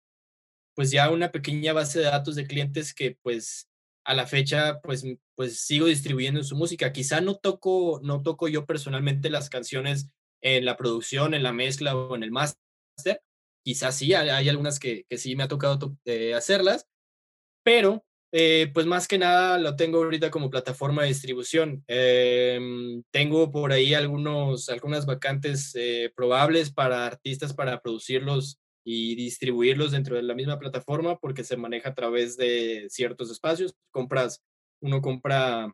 pues 0.76 0.92
ya 0.92 1.10
una 1.10 1.32
pequeña 1.32 1.74
base 1.74 2.00
de 2.00 2.06
datos 2.06 2.36
de 2.36 2.46
clientes 2.46 2.94
que 2.94 3.18
pues 3.24 3.68
a 4.04 4.14
la 4.14 4.28
fecha 4.28 4.80
pues, 4.82 5.04
pues 5.36 5.60
sigo 5.62 5.88
distribuyendo 5.88 6.44
su 6.44 6.56
música. 6.56 6.94
Quizá 6.94 7.22
no 7.22 7.36
toco, 7.36 8.00
no 8.04 8.22
toco 8.22 8.48
yo 8.48 8.66
personalmente 8.66 9.30
las 9.30 9.50
canciones 9.50 10.10
en 10.42 10.66
la 10.66 10.78
producción, 10.78 11.34
en 11.34 11.44
la 11.44 11.54
mezcla 11.54 11.96
o 11.96 12.16
en 12.16 12.24
el 12.24 12.32
máster. 12.32 12.60
Quizás 13.66 13.96
sí, 13.96 14.14
hay, 14.14 14.48
algunas 14.48 14.80
que, 14.80 15.06
sí 15.10 15.36
me 15.36 15.44
ha 15.44 15.48
tocado 15.48 15.98
eh, 16.06 16.36
hacerlas, 16.36 16.88
pero 17.64 18.06
eh, 18.32 18.70
pues 18.74 18.86
más 18.86 19.08
que 19.08 19.18
nada 19.18 19.58
lo 19.58 19.76
tengo 19.76 20.04
ahorita 20.04 20.30
como 20.30 20.52
plataforma 20.52 21.02
de 21.02 21.08
distribución. 21.08 21.84
Em, 21.88 23.02
tengo 23.12 23.52
por 23.52 23.72
ahí 23.72 23.96
algunos, 23.96 24.70
algunas 24.70 25.08
vacantes 25.08 25.72
eh, 25.74 26.12
probables 26.16 26.72
para 26.72 27.08
artistas 27.08 27.56
para 27.56 27.82
producirlos 27.82 28.60
y 28.86 29.16
distribuirlos 29.16 29.94
dentro 29.94 30.16
de 30.16 30.22
la 30.22 30.36
misma 30.36 30.60
plataforma 30.60 31.18
porque 31.18 31.44
se 31.44 31.58
maneja 31.58 31.90
a 31.90 31.96
través 31.96 32.38
de 32.38 32.86
ciertos 32.90 33.32
espacios. 33.32 33.74
Compras, 33.92 34.44
uno 34.80 35.02
compra 35.02 35.74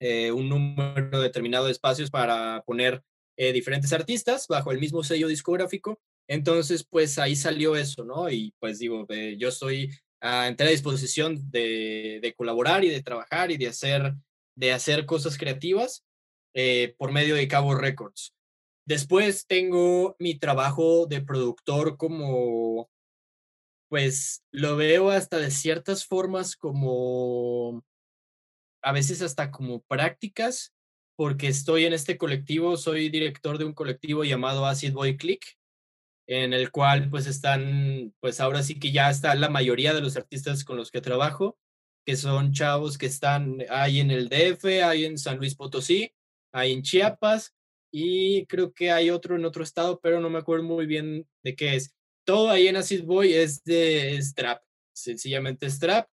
un 0.00 0.48
número 0.48 1.20
determinado 1.20 1.66
de 1.66 1.72
espacios 1.72 2.10
para 2.10 2.62
poner 2.64 3.02
eh, 3.42 3.54
diferentes 3.54 3.90
artistas 3.94 4.46
bajo 4.48 4.70
el 4.70 4.78
mismo 4.78 5.02
sello 5.02 5.26
discográfico. 5.26 5.98
Entonces, 6.28 6.84
pues 6.84 7.18
ahí 7.18 7.34
salió 7.34 7.74
eso, 7.74 8.04
¿no? 8.04 8.28
Y 8.28 8.52
pues 8.58 8.78
digo, 8.78 9.06
eh, 9.08 9.36
yo 9.38 9.48
estoy 9.48 9.90
a 10.20 10.46
entera 10.46 10.68
disposición 10.68 11.50
de, 11.50 12.18
de, 12.20 12.34
colaborar 12.34 12.84
y 12.84 12.90
de 12.90 13.02
trabajar 13.02 13.50
y 13.50 13.56
de 13.56 13.68
hacer, 13.68 14.12
de 14.54 14.72
hacer 14.72 15.06
cosas 15.06 15.38
creativas 15.38 16.04
por 16.98 17.12
medio 17.12 17.34
de 17.34 17.48
Cabo 17.48 17.74
Records. 17.74 18.34
Después 18.86 19.46
tengo 19.46 20.16
mi 20.18 20.38
trabajo 20.38 21.06
de 21.06 21.22
productor 21.22 21.96
como, 21.96 22.90
pues 23.88 24.42
lo 24.52 24.76
veo 24.76 25.08
hasta 25.08 25.38
de 25.38 25.50
ciertas 25.50 26.04
formas 26.04 26.56
como, 26.56 27.82
a 28.82 28.92
veces 28.92 29.22
hasta 29.22 29.50
como 29.50 29.80
prácticas, 29.80 30.74
porque 31.20 31.48
estoy 31.48 31.84
en 31.84 31.92
este 31.92 32.16
colectivo, 32.16 32.78
soy 32.78 33.10
director 33.10 33.58
de 33.58 33.66
un 33.66 33.74
colectivo 33.74 34.24
llamado 34.24 34.64
Acid 34.64 34.94
Boy 34.94 35.18
Click, 35.18 35.58
en 36.26 36.54
el 36.54 36.70
cual 36.70 37.10
pues 37.10 37.26
están, 37.26 38.14
pues 38.20 38.40
ahora 38.40 38.62
sí 38.62 38.80
que 38.80 38.90
ya 38.90 39.10
está 39.10 39.34
la 39.34 39.50
mayoría 39.50 39.92
de 39.92 40.00
los 40.00 40.16
artistas 40.16 40.64
con 40.64 40.78
los 40.78 40.90
que 40.90 41.02
trabajo, 41.02 41.58
que 42.06 42.16
son 42.16 42.54
chavos 42.54 42.96
que 42.96 43.04
están 43.04 43.58
ahí 43.68 44.00
en 44.00 44.10
el 44.10 44.30
DF, 44.30 44.64
ahí 44.82 45.04
en 45.04 45.18
San 45.18 45.36
Luis 45.36 45.54
Potosí, 45.54 46.10
ahí 46.54 46.72
en 46.72 46.80
Chiapas, 46.80 47.54
y 47.92 48.46
creo 48.46 48.72
que 48.72 48.90
hay 48.90 49.10
otro 49.10 49.36
en 49.36 49.44
otro 49.44 49.62
estado, 49.62 50.00
pero 50.00 50.20
no 50.20 50.30
me 50.30 50.38
acuerdo 50.38 50.64
muy 50.64 50.86
bien 50.86 51.28
de 51.44 51.54
qué 51.54 51.76
es. 51.76 51.94
Todo 52.24 52.48
ahí 52.48 52.66
en 52.66 52.76
Acid 52.76 53.04
Boy 53.04 53.34
es 53.34 53.62
de 53.64 54.18
Strap, 54.22 54.62
sencillamente 54.94 55.68
Strap. 55.68 56.08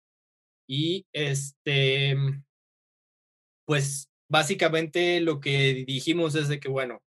Y 0.68 1.06
este, 1.12 2.16
pues 3.64 4.10
básicamente 4.28 5.20
lo 5.20 5.40
que 5.40 5.84
dijimos 5.86 6.34
es 6.34 6.48
de 6.48 6.60
que, 6.60 6.68
bueno, 6.68 7.02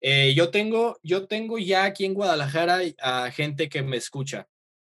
eh, 0.00 0.34
yo, 0.34 0.50
tengo, 0.50 0.98
yo 1.02 1.26
tengo 1.26 1.58
ya 1.58 1.84
aquí 1.84 2.04
en 2.04 2.14
Guadalajara 2.14 2.80
a 3.00 3.30
gente 3.30 3.68
que 3.68 3.82
me 3.82 3.96
escucha, 3.96 4.48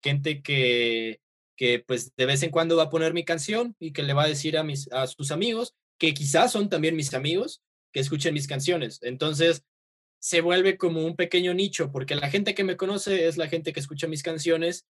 gente 0.02 0.42
que, 0.42 1.20
que 1.58 1.80
pues 1.80 2.16
de 2.16 2.26
vez 2.26 2.42
en 2.44 2.52
cuando 2.52 2.78
va 2.78 2.84
a 2.84 2.90
poner 2.90 3.14
mi 3.14 3.26
canción 3.26 3.76
y 3.80 3.92
que 3.92 4.04
le 4.04 4.14
va 4.14 4.24
a 4.24 4.30
decir 4.30 4.58
a, 4.58 4.64
mis, 4.64 4.92
a 4.92 5.08
sus 5.08 5.32
amigos, 5.32 5.76
que 5.98 6.14
quizás 6.14 6.52
son 6.52 6.70
también 6.70 6.96
mis 6.96 7.14
amigos, 7.14 7.62
que 7.92 8.00
escuchen 8.00 8.34
mis 8.34 8.48
canciones. 8.48 9.00
Entonces, 9.04 9.64
se 10.20 10.40
vuelve 10.40 10.78
como 10.78 11.06
un 11.06 11.18
pequeño 11.18 11.54
nicho, 11.54 11.92
porque 11.92 12.16
la 12.16 12.30
gente 12.30 12.56
que 12.56 12.64
me 12.64 12.78
conoce 12.78 13.28
es 13.28 13.36
la 13.38 13.50
gente 13.50 13.74
que 13.74 13.82
escucha 13.82 14.08
mis 14.08 14.24
canciones 14.24 14.86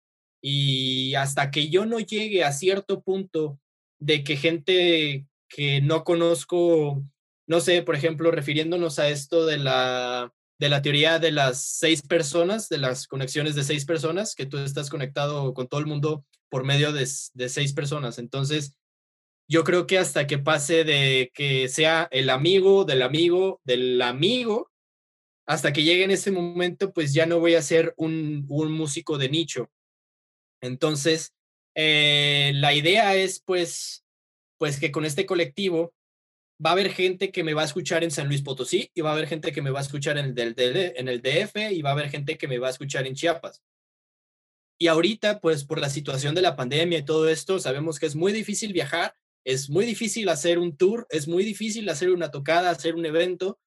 y 0.42 1.14
hasta 1.14 1.52
que 1.52 1.68
yo 1.68 1.86
no 1.86 2.00
llegue 2.00 2.42
a 2.42 2.52
cierto 2.52 3.00
punto 3.00 3.60
de 4.00 4.24
que 4.24 4.36
gente 4.36 5.26
que 5.50 5.82
no 5.82 6.04
conozco, 6.04 7.02
no 7.46 7.60
sé, 7.60 7.82
por 7.82 7.96
ejemplo, 7.96 8.30
refiriéndonos 8.30 8.98
a 8.98 9.10
esto 9.10 9.44
de 9.44 9.58
la, 9.58 10.32
de 10.58 10.68
la 10.68 10.80
teoría 10.80 11.18
de 11.18 11.32
las 11.32 11.62
seis 11.62 12.00
personas, 12.02 12.68
de 12.68 12.78
las 12.78 13.06
conexiones 13.06 13.54
de 13.56 13.64
seis 13.64 13.84
personas, 13.84 14.34
que 14.34 14.46
tú 14.46 14.56
estás 14.58 14.88
conectado 14.88 15.52
con 15.52 15.68
todo 15.68 15.80
el 15.80 15.86
mundo 15.86 16.24
por 16.48 16.64
medio 16.64 16.92
de, 16.92 17.06
de 17.34 17.48
seis 17.48 17.72
personas. 17.72 18.18
Entonces, 18.18 18.74
yo 19.48 19.64
creo 19.64 19.86
que 19.86 19.98
hasta 19.98 20.28
que 20.28 20.38
pase 20.38 20.84
de 20.84 21.32
que 21.34 21.68
sea 21.68 22.08
el 22.12 22.30
amigo 22.30 22.84
del 22.84 23.02
amigo 23.02 23.60
del 23.64 24.00
amigo, 24.00 24.70
hasta 25.46 25.72
que 25.72 25.82
llegue 25.82 26.04
en 26.04 26.12
ese 26.12 26.30
momento, 26.30 26.92
pues 26.92 27.12
ya 27.12 27.26
no 27.26 27.40
voy 27.40 27.56
a 27.56 27.62
ser 27.62 27.92
un, 27.96 28.46
un 28.48 28.70
músico 28.70 29.18
de 29.18 29.28
nicho. 29.28 29.68
Entonces, 30.62 31.34
eh, 31.74 32.52
la 32.54 32.72
idea 32.74 33.16
es 33.16 33.40
pues, 33.40 34.04
pues 34.60 34.78
que 34.78 34.92
con 34.92 35.06
este 35.06 35.24
colectivo 35.24 35.94
va 36.64 36.70
a 36.70 36.72
haber 36.74 36.92
gente 36.92 37.32
que 37.32 37.42
me 37.42 37.54
va 37.54 37.62
a 37.62 37.64
escuchar 37.64 38.04
en 38.04 38.10
San 38.10 38.28
Luis 38.28 38.42
Potosí 38.42 38.90
y 38.94 39.00
va 39.00 39.08
a 39.08 39.12
haber 39.14 39.26
gente 39.26 39.52
que 39.52 39.62
me 39.62 39.70
va 39.70 39.78
a 39.78 39.82
escuchar 39.82 40.18
en 40.18 40.38
el, 40.38 40.54
en 40.58 41.08
el 41.08 41.22
DF 41.22 41.72
y 41.72 41.80
va 41.80 41.88
a 41.88 41.92
haber 41.94 42.10
gente 42.10 42.36
que 42.36 42.46
me 42.46 42.58
va 42.58 42.66
a 42.66 42.70
escuchar 42.70 43.06
en 43.06 43.14
Chiapas. 43.14 43.62
Y 44.78 44.88
ahorita, 44.88 45.40
pues 45.40 45.64
por 45.64 45.80
la 45.80 45.88
situación 45.88 46.34
de 46.34 46.42
la 46.42 46.56
pandemia 46.56 46.98
y 46.98 47.04
todo 47.06 47.30
esto, 47.30 47.58
sabemos 47.58 47.98
que 47.98 48.04
es 48.04 48.14
muy 48.14 48.32
difícil 48.32 48.74
viajar, 48.74 49.14
es 49.46 49.70
muy 49.70 49.86
difícil 49.86 50.28
hacer 50.28 50.58
un 50.58 50.76
tour, 50.76 51.06
es 51.08 51.26
muy 51.26 51.42
difícil 51.42 51.88
hacer 51.88 52.10
una 52.10 52.30
tocada, 52.30 52.68
hacer 52.68 52.96
un 52.96 53.06
evento. 53.06 53.58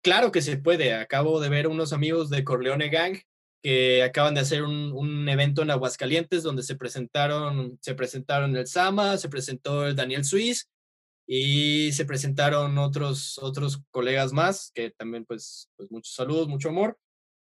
Claro 0.00 0.30
que 0.30 0.42
se 0.42 0.58
puede. 0.58 0.94
Acabo 0.94 1.40
de 1.40 1.48
ver 1.48 1.66
unos 1.66 1.92
amigos 1.92 2.30
de 2.30 2.44
Corleone 2.44 2.88
Gang 2.88 3.18
que 3.62 4.02
acaban 4.02 4.34
de 4.34 4.40
hacer 4.40 4.62
un, 4.62 4.92
un, 4.92 5.28
evento 5.28 5.62
en 5.62 5.70
Aguascalientes 5.70 6.42
donde 6.42 6.62
se 6.62 6.76
presentaron, 6.76 7.78
se 7.82 7.94
presentaron 7.94 8.56
el 8.56 8.66
Sama, 8.66 9.18
se 9.18 9.28
presentó 9.28 9.86
el 9.86 9.96
Daniel 9.96 10.24
Suiz 10.24 10.68
y 11.26 11.92
se 11.92 12.04
presentaron 12.04 12.76
otros, 12.78 13.38
otros 13.38 13.80
colegas 13.90 14.32
más 14.32 14.72
que 14.74 14.90
también 14.90 15.24
pues, 15.24 15.68
pues 15.76 15.90
muchos 15.90 16.14
saludos, 16.14 16.48
mucho 16.48 16.70
amor. 16.70 16.98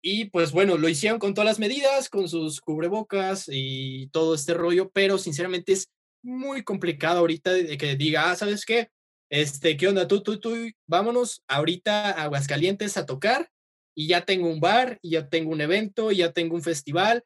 Y 0.02 0.26
pues 0.26 0.52
bueno, 0.52 0.76
lo 0.78 0.88
hicieron 0.88 1.18
con 1.18 1.34
todas 1.34 1.46
las 1.46 1.58
medidas, 1.58 2.08
con 2.08 2.28
sus 2.28 2.60
cubrebocas 2.60 3.44
y 3.48 4.08
todo 4.08 4.34
este 4.34 4.54
rollo, 4.54 4.90
pero 4.90 5.18
sinceramente 5.18 5.72
es 5.72 5.88
muy 6.22 6.62
complicado 6.62 7.20
ahorita 7.20 7.52
de 7.52 7.78
que 7.78 7.96
diga, 7.96 8.30
ah, 8.30 8.36
¿sabes 8.36 8.64
qué? 8.64 8.90
Este, 9.30 9.76
¿qué 9.76 9.88
onda? 9.88 10.08
Tú, 10.08 10.22
tú, 10.22 10.40
tú, 10.40 10.54
vámonos 10.86 11.42
ahorita 11.48 12.12
a 12.12 12.24
Aguascalientes 12.24 12.96
a 12.96 13.06
tocar 13.06 13.50
y 13.98 14.06
ya 14.06 14.24
tengo 14.24 14.48
un 14.48 14.60
bar, 14.60 15.00
y 15.02 15.10
ya 15.10 15.28
tengo 15.28 15.50
un 15.50 15.60
evento, 15.60 16.12
y 16.12 16.18
ya 16.18 16.32
tengo 16.32 16.54
un 16.54 16.62
festival. 16.62 17.24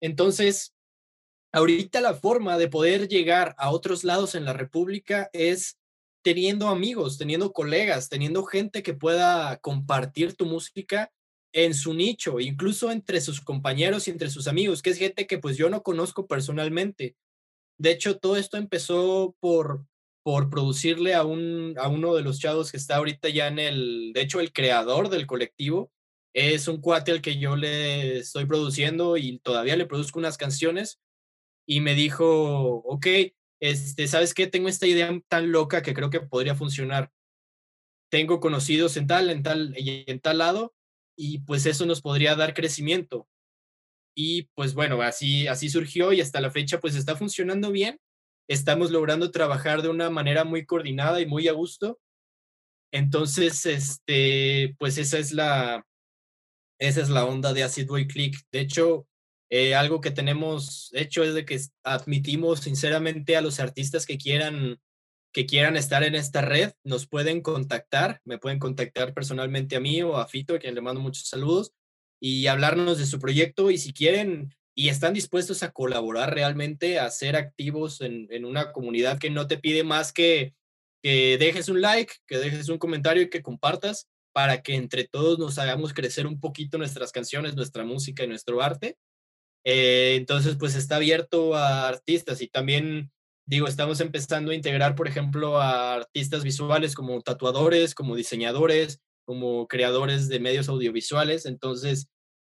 Entonces, 0.00 0.72
ahorita 1.52 2.00
la 2.00 2.14
forma 2.14 2.56
de 2.58 2.68
poder 2.68 3.08
llegar 3.08 3.56
a 3.58 3.72
otros 3.72 4.04
lados 4.04 4.36
en 4.36 4.44
la 4.44 4.52
República 4.52 5.30
es 5.32 5.80
teniendo 6.22 6.68
amigos, 6.68 7.18
teniendo 7.18 7.52
colegas, 7.52 8.08
teniendo 8.08 8.44
gente 8.44 8.84
que 8.84 8.94
pueda 8.94 9.56
compartir 9.56 10.36
tu 10.36 10.46
música 10.46 11.10
en 11.52 11.74
su 11.74 11.92
nicho, 11.92 12.38
incluso 12.38 12.92
entre 12.92 13.20
sus 13.20 13.40
compañeros 13.40 14.06
y 14.06 14.12
entre 14.12 14.30
sus 14.30 14.46
amigos, 14.46 14.80
que 14.80 14.90
es 14.90 14.98
gente 14.98 15.26
que 15.26 15.38
pues 15.38 15.56
yo 15.56 15.70
no 15.70 15.82
conozco 15.82 16.28
personalmente. 16.28 17.16
De 17.80 17.90
hecho, 17.90 18.20
todo 18.20 18.36
esto 18.36 18.58
empezó 18.58 19.34
por 19.40 19.84
por 20.24 20.50
producirle 20.50 21.14
a 21.14 21.24
un 21.24 21.74
a 21.78 21.88
uno 21.88 22.14
de 22.14 22.22
los 22.22 22.38
chavos 22.38 22.70
que 22.70 22.76
está 22.76 22.98
ahorita 22.98 23.28
ya 23.28 23.48
en 23.48 23.58
el, 23.58 24.12
de 24.14 24.20
hecho, 24.20 24.38
el 24.38 24.52
creador 24.52 25.08
del 25.08 25.26
colectivo, 25.26 25.90
es 26.34 26.68
un 26.68 26.80
cuate 26.80 27.12
al 27.12 27.20
que 27.20 27.38
yo 27.38 27.56
le 27.56 28.18
estoy 28.18 28.46
produciendo 28.46 29.16
y 29.16 29.38
todavía 29.38 29.76
le 29.76 29.86
produzco 29.86 30.18
unas 30.18 30.38
canciones 30.38 31.00
y 31.66 31.80
me 31.80 31.94
dijo, 31.94 32.76
ok, 32.84 33.06
este, 33.60 34.08
¿sabes 34.08 34.34
qué? 34.34 34.46
Tengo 34.46 34.68
esta 34.68 34.86
idea 34.86 35.10
tan 35.28 35.52
loca 35.52 35.82
que 35.82 35.94
creo 35.94 36.10
que 36.10 36.20
podría 36.20 36.54
funcionar. 36.54 37.12
Tengo 38.10 38.40
conocidos 38.40 38.96
en 38.96 39.06
tal, 39.06 39.30
en 39.30 39.42
tal 39.42 39.74
en 39.76 40.20
tal 40.20 40.38
lado 40.38 40.74
y 41.16 41.40
pues 41.40 41.66
eso 41.66 41.86
nos 41.86 42.00
podría 42.00 42.34
dar 42.34 42.54
crecimiento. 42.54 43.28
Y 44.14 44.44
pues 44.54 44.74
bueno, 44.74 45.00
así, 45.02 45.46
así 45.46 45.68
surgió 45.68 46.12
y 46.12 46.20
hasta 46.20 46.40
la 46.40 46.50
fecha 46.50 46.80
pues 46.80 46.94
está 46.94 47.16
funcionando 47.16 47.70
bien. 47.70 48.00
Estamos 48.48 48.90
logrando 48.90 49.30
trabajar 49.30 49.82
de 49.82 49.88
una 49.88 50.10
manera 50.10 50.44
muy 50.44 50.66
coordinada 50.66 51.20
y 51.20 51.26
muy 51.26 51.48
a 51.48 51.52
gusto. 51.52 52.00
Entonces, 52.92 53.64
este, 53.64 54.74
pues 54.78 54.98
esa 54.98 55.18
es 55.18 55.32
la, 55.32 55.86
esa 56.88 57.00
es 57.00 57.08
la 57.10 57.24
onda 57.24 57.52
de 57.52 57.62
Acid 57.62 57.86
Boy 57.86 58.08
Click. 58.08 58.36
De 58.50 58.60
hecho, 58.60 59.06
eh, 59.50 59.74
algo 59.74 60.00
que 60.00 60.10
tenemos 60.10 60.90
hecho 60.92 61.22
es 61.22 61.34
de 61.34 61.44
que 61.44 61.60
admitimos 61.84 62.60
sinceramente 62.60 63.36
a 63.36 63.40
los 63.40 63.60
artistas 63.60 64.06
que 64.06 64.18
quieran 64.18 64.80
que 65.34 65.46
quieran 65.46 65.76
estar 65.78 66.02
en 66.02 66.14
esta 66.14 66.42
red, 66.42 66.72
nos 66.84 67.06
pueden 67.06 67.40
contactar, 67.40 68.20
me 68.24 68.36
pueden 68.36 68.58
contactar 68.58 69.14
personalmente 69.14 69.76
a 69.76 69.80
mí 69.80 70.02
o 70.02 70.18
a 70.18 70.28
Fito, 70.28 70.54
a 70.54 70.58
quien 70.58 70.74
le 70.74 70.82
mando 70.82 71.00
muchos 71.00 71.26
saludos, 71.26 71.72
y 72.20 72.48
hablarnos 72.48 72.98
de 72.98 73.06
su 73.06 73.18
proyecto 73.18 73.70
y 73.70 73.78
si 73.78 73.94
quieren 73.94 74.54
y 74.74 74.90
están 74.90 75.14
dispuestos 75.14 75.62
a 75.62 75.70
colaborar 75.70 76.34
realmente, 76.34 76.98
a 76.98 77.10
ser 77.10 77.36
activos 77.36 78.02
en, 78.02 78.26
en 78.30 78.44
una 78.44 78.72
comunidad 78.72 79.18
que 79.18 79.30
no 79.30 79.46
te 79.46 79.56
pide 79.56 79.84
más 79.84 80.12
que 80.12 80.54
que 81.02 81.36
dejes 81.36 81.68
un 81.68 81.80
like, 81.80 82.14
que 82.26 82.38
dejes 82.38 82.68
un 82.68 82.78
comentario 82.78 83.24
y 83.24 83.30
que 83.30 83.42
compartas 83.42 84.08
para 84.32 84.62
que 84.62 84.74
entre 84.74 85.04
todos 85.04 85.38
nos 85.38 85.58
hagamos 85.58 85.92
crecer 85.92 86.26
un 86.26 86.40
poquito 86.40 86.78
nuestras 86.78 87.12
canciones, 87.12 87.56
nuestra 87.56 87.84
música 87.84 88.24
y 88.24 88.28
nuestro 88.28 88.62
arte. 88.62 88.96
Eh, 89.64 90.14
entonces, 90.16 90.56
pues 90.58 90.74
está 90.74 90.96
abierto 90.96 91.54
a 91.54 91.88
artistas 91.88 92.40
y 92.42 92.48
también, 92.48 93.12
digo, 93.46 93.68
estamos 93.68 94.00
empezando 94.00 94.52
a 94.52 94.54
integrar, 94.54 94.94
por 94.94 95.08
ejemplo, 95.08 95.60
a 95.60 95.94
artistas 95.94 96.44
visuales 96.44 96.94
como 96.94 97.20
tatuadores, 97.22 97.94
como 97.94 98.16
diseñadores, 98.16 99.00
como 99.24 99.68
creadores 99.68 100.28
de 100.28 100.40
medios 100.40 100.68
audiovisuales. 100.68 101.46
Entonces, 101.46 102.08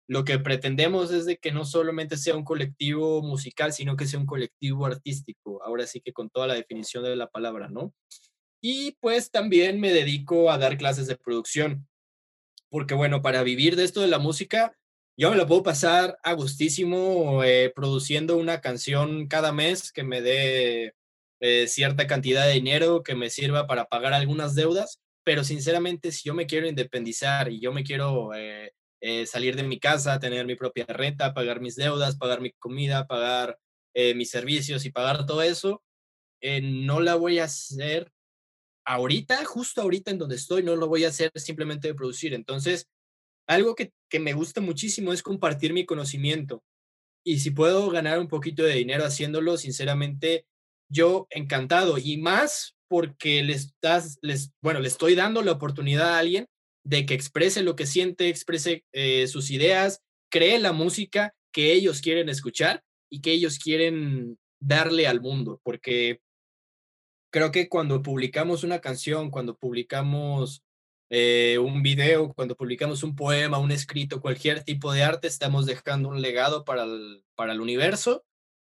lo 0.09 0.25
que 0.25 0.39
pretendemos 0.39 1.11
es 1.13 1.27
de 1.27 1.39
que 1.39 1.53
no 1.53 1.65
solamente 1.65 2.17
sea 2.17 2.37
un 2.37 2.45
colectivo 2.45 3.23
musical, 3.23 3.73
sino 3.73 3.97
que 3.97 4.07
sea 4.07 4.21
un 4.21 4.27
colectivo 4.27 4.87
artístico. 4.87 5.63
Ahora 5.65 5.87
sí 5.87 6.01
que 6.01 6.13
con 6.13 6.31
toda 6.31 6.47
la 6.47 6.55
definición 6.55 7.05
de 7.05 7.17
la 7.17 7.29
palabra, 7.29 7.69
¿no? 7.69 7.95
Y 8.65 8.93
pues 9.01 9.33
también 9.33 9.81
me 9.81 9.93
dedico 9.93 10.49
a 10.49 10.57
dar 10.57 10.79
clases 10.79 11.09
de 11.09 11.17
producción, 11.17 11.89
porque 12.71 12.95
bueno, 12.95 13.21
para 13.21 13.43
vivir 13.43 13.75
de 13.75 13.83
esto 13.83 14.01
de 14.01 14.07
la 14.07 14.21
música, 14.21 14.79
yo 15.17 15.33
me 15.33 15.37
lo 15.37 15.49
puedo 15.49 15.65
pasar 15.65 16.17
a 16.23 16.33
gustísimo 16.35 17.43
eh, 17.43 17.73
produciendo 17.75 18.37
una 18.37 18.61
canción 18.61 19.27
cada 19.27 19.53
mes 19.53 19.91
que 19.91 20.05
me 20.05 20.23
dé 20.23 20.95
eh, 21.41 21.67
cierta 21.67 22.07
cantidad 22.07 22.47
de 22.47 22.53
dinero 22.53 23.03
que 23.03 23.17
me 23.17 23.31
sirva 23.31 23.67
para 23.67 23.87
pagar 23.87 24.13
algunas 24.13 24.55
deudas, 24.55 25.01
pero 25.25 25.43
sinceramente 25.43 26.13
si 26.13 26.29
yo 26.29 26.35
me 26.35 26.47
quiero 26.47 26.69
independizar 26.69 27.51
y 27.51 27.59
yo 27.61 27.73
me 27.73 27.83
quiero 27.83 28.31
eh, 28.35 28.73
salir 29.27 29.57
de 29.57 29.65
mi 29.65 29.81
casa, 29.81 30.21
tener 30.21 30.47
mi 30.47 30.55
propia 30.55 30.87
renta, 30.87 31.35
pagar 31.35 31.61
mis 31.61 31.75
deudas, 31.75 32.17
pagar 32.17 32.41
mi 32.41 32.53
comida, 32.53 33.09
pagar 33.09 33.59
mis 34.15 34.31
servicios 34.31 34.87
y 34.87 34.91
pagar 34.91 35.27
todo 35.27 35.43
eso, 35.43 35.83
no 36.63 37.01
la 37.01 37.17
voy 37.17 37.41
a 37.41 37.45
hacer 37.45 38.11
ahorita, 38.85 39.45
justo 39.45 39.83
ahorita 39.83 40.11
en 40.11 40.19
donde 40.19 40.37
estoy, 40.37 40.63
no 40.63 40.77
lo 40.77 40.89
voy 40.89 41.05
a 41.05 41.09
hacer 41.09 41.31
simplemente 41.37 41.89
de 41.89 41.95
producir. 41.95 42.35
Entonces, 42.35 42.87
algo 43.47 43.75
que, 43.75 43.93
que 44.09 44.21
me 44.21 44.33
gusta 44.33 44.61
muchísimo 44.61 45.13
es 45.13 45.23
compartir 45.23 45.73
mi 45.73 45.85
conocimiento. 45.85 46.63
Y 47.25 47.41
si 47.41 47.51
puedo 47.51 47.91
ganar 47.91 48.19
un 48.19 48.29
poquito 48.29 48.65
de 48.65 48.75
dinero 48.75 49.05
haciéndolo, 49.05 49.57
sinceramente, 49.57 50.47
yo 50.91 51.27
encantado. 51.31 51.99
Y 51.99 52.17
más 52.17 52.77
porque 52.89 53.43
le 53.43 53.55
estás, 53.55 54.19
les, 54.23 54.53
bueno, 54.61 54.81
le 54.81 54.89
estoy 54.89 55.15
dando 55.15 55.43
la 55.43 55.53
oportunidad 55.53 56.15
a 56.15 56.19
alguien 56.19 56.47
de 56.85 57.07
que 57.07 57.15
exprese 57.15 57.63
lo 57.63 57.77
que 57.77 57.87
siente, 57.87 58.29
exprese 58.29 58.85
eh, 58.93 59.27
sus 59.29 59.51
ideas, 59.51 60.01
cree 60.31 60.59
la 60.59 60.73
música 60.73 61.33
que 61.53 61.73
ellos 61.73 62.01
quieren 62.01 62.29
escuchar 62.29 62.83
y 63.11 63.21
que 63.21 63.33
ellos 63.33 63.59
quieren 63.59 64.39
darle 64.61 65.07
al 65.07 65.21
mundo, 65.21 65.61
porque 65.65 66.21
creo 67.33 67.51
que 67.51 67.69
cuando 67.69 68.03
publicamos 68.03 68.63
una 68.63 68.81
canción, 68.81 69.31
cuando 69.31 69.57
publicamos 69.57 70.63
eh, 71.11 71.59
un 71.59 71.83
video, 71.83 72.33
cuando 72.35 72.55
publicamos 72.55 73.03
un 73.03 73.17
poema, 73.17 73.59
un 73.59 73.73
escrito, 73.73 74.21
cualquier 74.21 74.63
tipo 74.63 74.93
de 74.93 75.03
arte, 75.03 75.29
estamos 75.29 75.67
dejando 75.67 76.11
un 76.11 76.21
legado 76.21 76.65
para 76.65 76.85
el, 76.85 77.25
para 77.35 77.53
el 77.55 77.61
universo. 77.61 78.25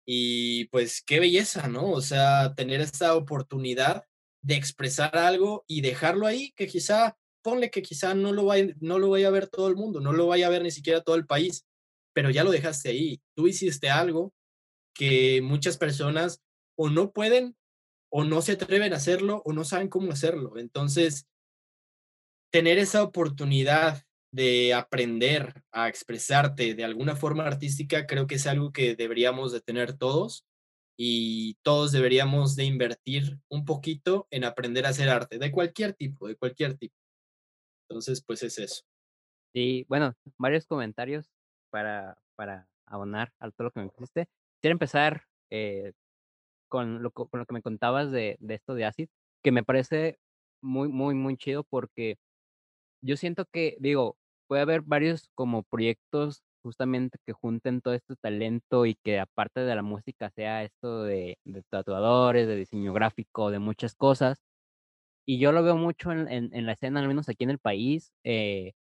Y 0.06 0.66
pues 0.66 1.02
qué 1.02 1.20
belleza, 1.20 1.68
¿no? 1.68 1.90
O 1.90 2.00
sea, 2.00 2.54
tener 2.54 2.80
esta 2.80 3.14
oportunidad 3.14 4.04
de 4.42 4.54
expresar 4.54 5.16
algo 5.18 5.64
y 5.66 5.82
dejarlo 5.82 6.26
ahí, 6.26 6.52
que 6.52 6.66
quizá, 6.66 7.16
ponle 7.42 7.70
que 7.70 7.82
quizá 7.82 8.14
no 8.14 8.32
lo, 8.32 8.46
vaya, 8.46 8.74
no 8.80 8.98
lo 8.98 9.10
vaya 9.10 9.28
a 9.28 9.32
ver 9.32 9.48
todo 9.48 9.68
el 9.68 9.76
mundo, 9.76 10.00
no 10.00 10.12
lo 10.12 10.28
vaya 10.28 10.46
a 10.46 10.50
ver 10.50 10.62
ni 10.62 10.70
siquiera 10.70 11.02
todo 11.02 11.16
el 11.16 11.26
país, 11.26 11.66
pero 12.14 12.30
ya 12.30 12.44
lo 12.44 12.52
dejaste 12.52 12.88
ahí. 12.88 13.20
Tú 13.34 13.48
hiciste 13.48 13.90
algo 13.90 14.32
que 14.94 15.42
muchas 15.42 15.76
personas 15.76 16.40
o 16.76 16.88
no 16.88 17.10
pueden 17.12 17.56
o 18.18 18.24
no 18.24 18.40
se 18.40 18.52
atreven 18.52 18.94
a 18.94 18.96
hacerlo 18.96 19.42
o 19.44 19.52
no 19.52 19.62
saben 19.62 19.88
cómo 19.88 20.10
hacerlo. 20.10 20.56
Entonces, 20.56 21.26
tener 22.50 22.78
esa 22.78 23.02
oportunidad 23.02 24.04
de 24.32 24.72
aprender 24.72 25.62
a 25.70 25.88
expresarte 25.88 26.74
de 26.74 26.82
alguna 26.82 27.14
forma 27.14 27.46
artística 27.46 28.06
creo 28.06 28.26
que 28.26 28.36
es 28.36 28.46
algo 28.46 28.72
que 28.72 28.96
deberíamos 28.96 29.52
de 29.52 29.60
tener 29.60 29.98
todos 29.98 30.46
y 30.98 31.56
todos 31.62 31.92
deberíamos 31.92 32.56
de 32.56 32.64
invertir 32.64 33.38
un 33.50 33.66
poquito 33.66 34.26
en 34.30 34.44
aprender 34.44 34.86
a 34.86 34.90
hacer 34.90 35.10
arte 35.10 35.38
de 35.38 35.52
cualquier 35.52 35.92
tipo, 35.92 36.26
de 36.26 36.36
cualquier 36.36 36.78
tipo. 36.78 36.96
Entonces, 37.86 38.24
pues 38.26 38.42
es 38.42 38.58
eso. 38.58 38.82
Sí, 39.54 39.84
bueno, 39.90 40.14
varios 40.38 40.64
comentarios 40.64 41.30
para, 41.68 42.16
para 42.34 42.66
abonar 42.86 43.34
a 43.40 43.50
todo 43.50 43.64
lo 43.64 43.72
que 43.72 43.80
me 43.80 43.90
dijiste. 43.90 44.26
Quiero 44.62 44.72
empezar 44.72 45.26
eh, 45.50 45.92
con 46.68 47.02
lo, 47.02 47.10
con 47.10 47.28
lo 47.32 47.46
que 47.46 47.54
me 47.54 47.62
contabas 47.62 48.10
de, 48.10 48.36
de 48.40 48.54
esto 48.54 48.74
de 48.74 48.84
Acid, 48.84 49.08
que 49.42 49.52
me 49.52 49.64
parece 49.64 50.18
muy, 50.62 50.88
muy, 50.88 51.14
muy 51.14 51.36
chido 51.36 51.64
porque 51.64 52.18
yo 53.02 53.16
siento 53.16 53.46
que, 53.46 53.76
digo, 53.80 54.16
puede 54.48 54.62
haber 54.62 54.82
varios 54.82 55.30
como 55.34 55.62
proyectos 55.64 56.42
justamente 56.62 57.18
que 57.24 57.32
junten 57.32 57.80
todo 57.80 57.94
este 57.94 58.16
talento 58.16 58.86
y 58.86 58.96
que 58.96 59.20
aparte 59.20 59.60
de 59.60 59.74
la 59.74 59.82
música 59.82 60.30
sea 60.30 60.64
esto 60.64 61.04
de, 61.04 61.38
de 61.44 61.62
tatuadores, 61.70 62.48
de 62.48 62.56
diseño 62.56 62.92
gráfico, 62.92 63.50
de 63.50 63.60
muchas 63.60 63.94
cosas. 63.94 64.38
Y 65.26 65.38
yo 65.38 65.52
lo 65.52 65.62
veo 65.62 65.76
mucho 65.76 66.12
en, 66.12 66.28
en, 66.28 66.66
la 66.66 66.72
escena, 66.72 67.00
al 67.00 67.08
menos 67.08 67.28
aquí 67.28 67.44
en 67.44 67.50
el 67.50 67.58
país, 67.58 68.12
eh, 68.24 68.72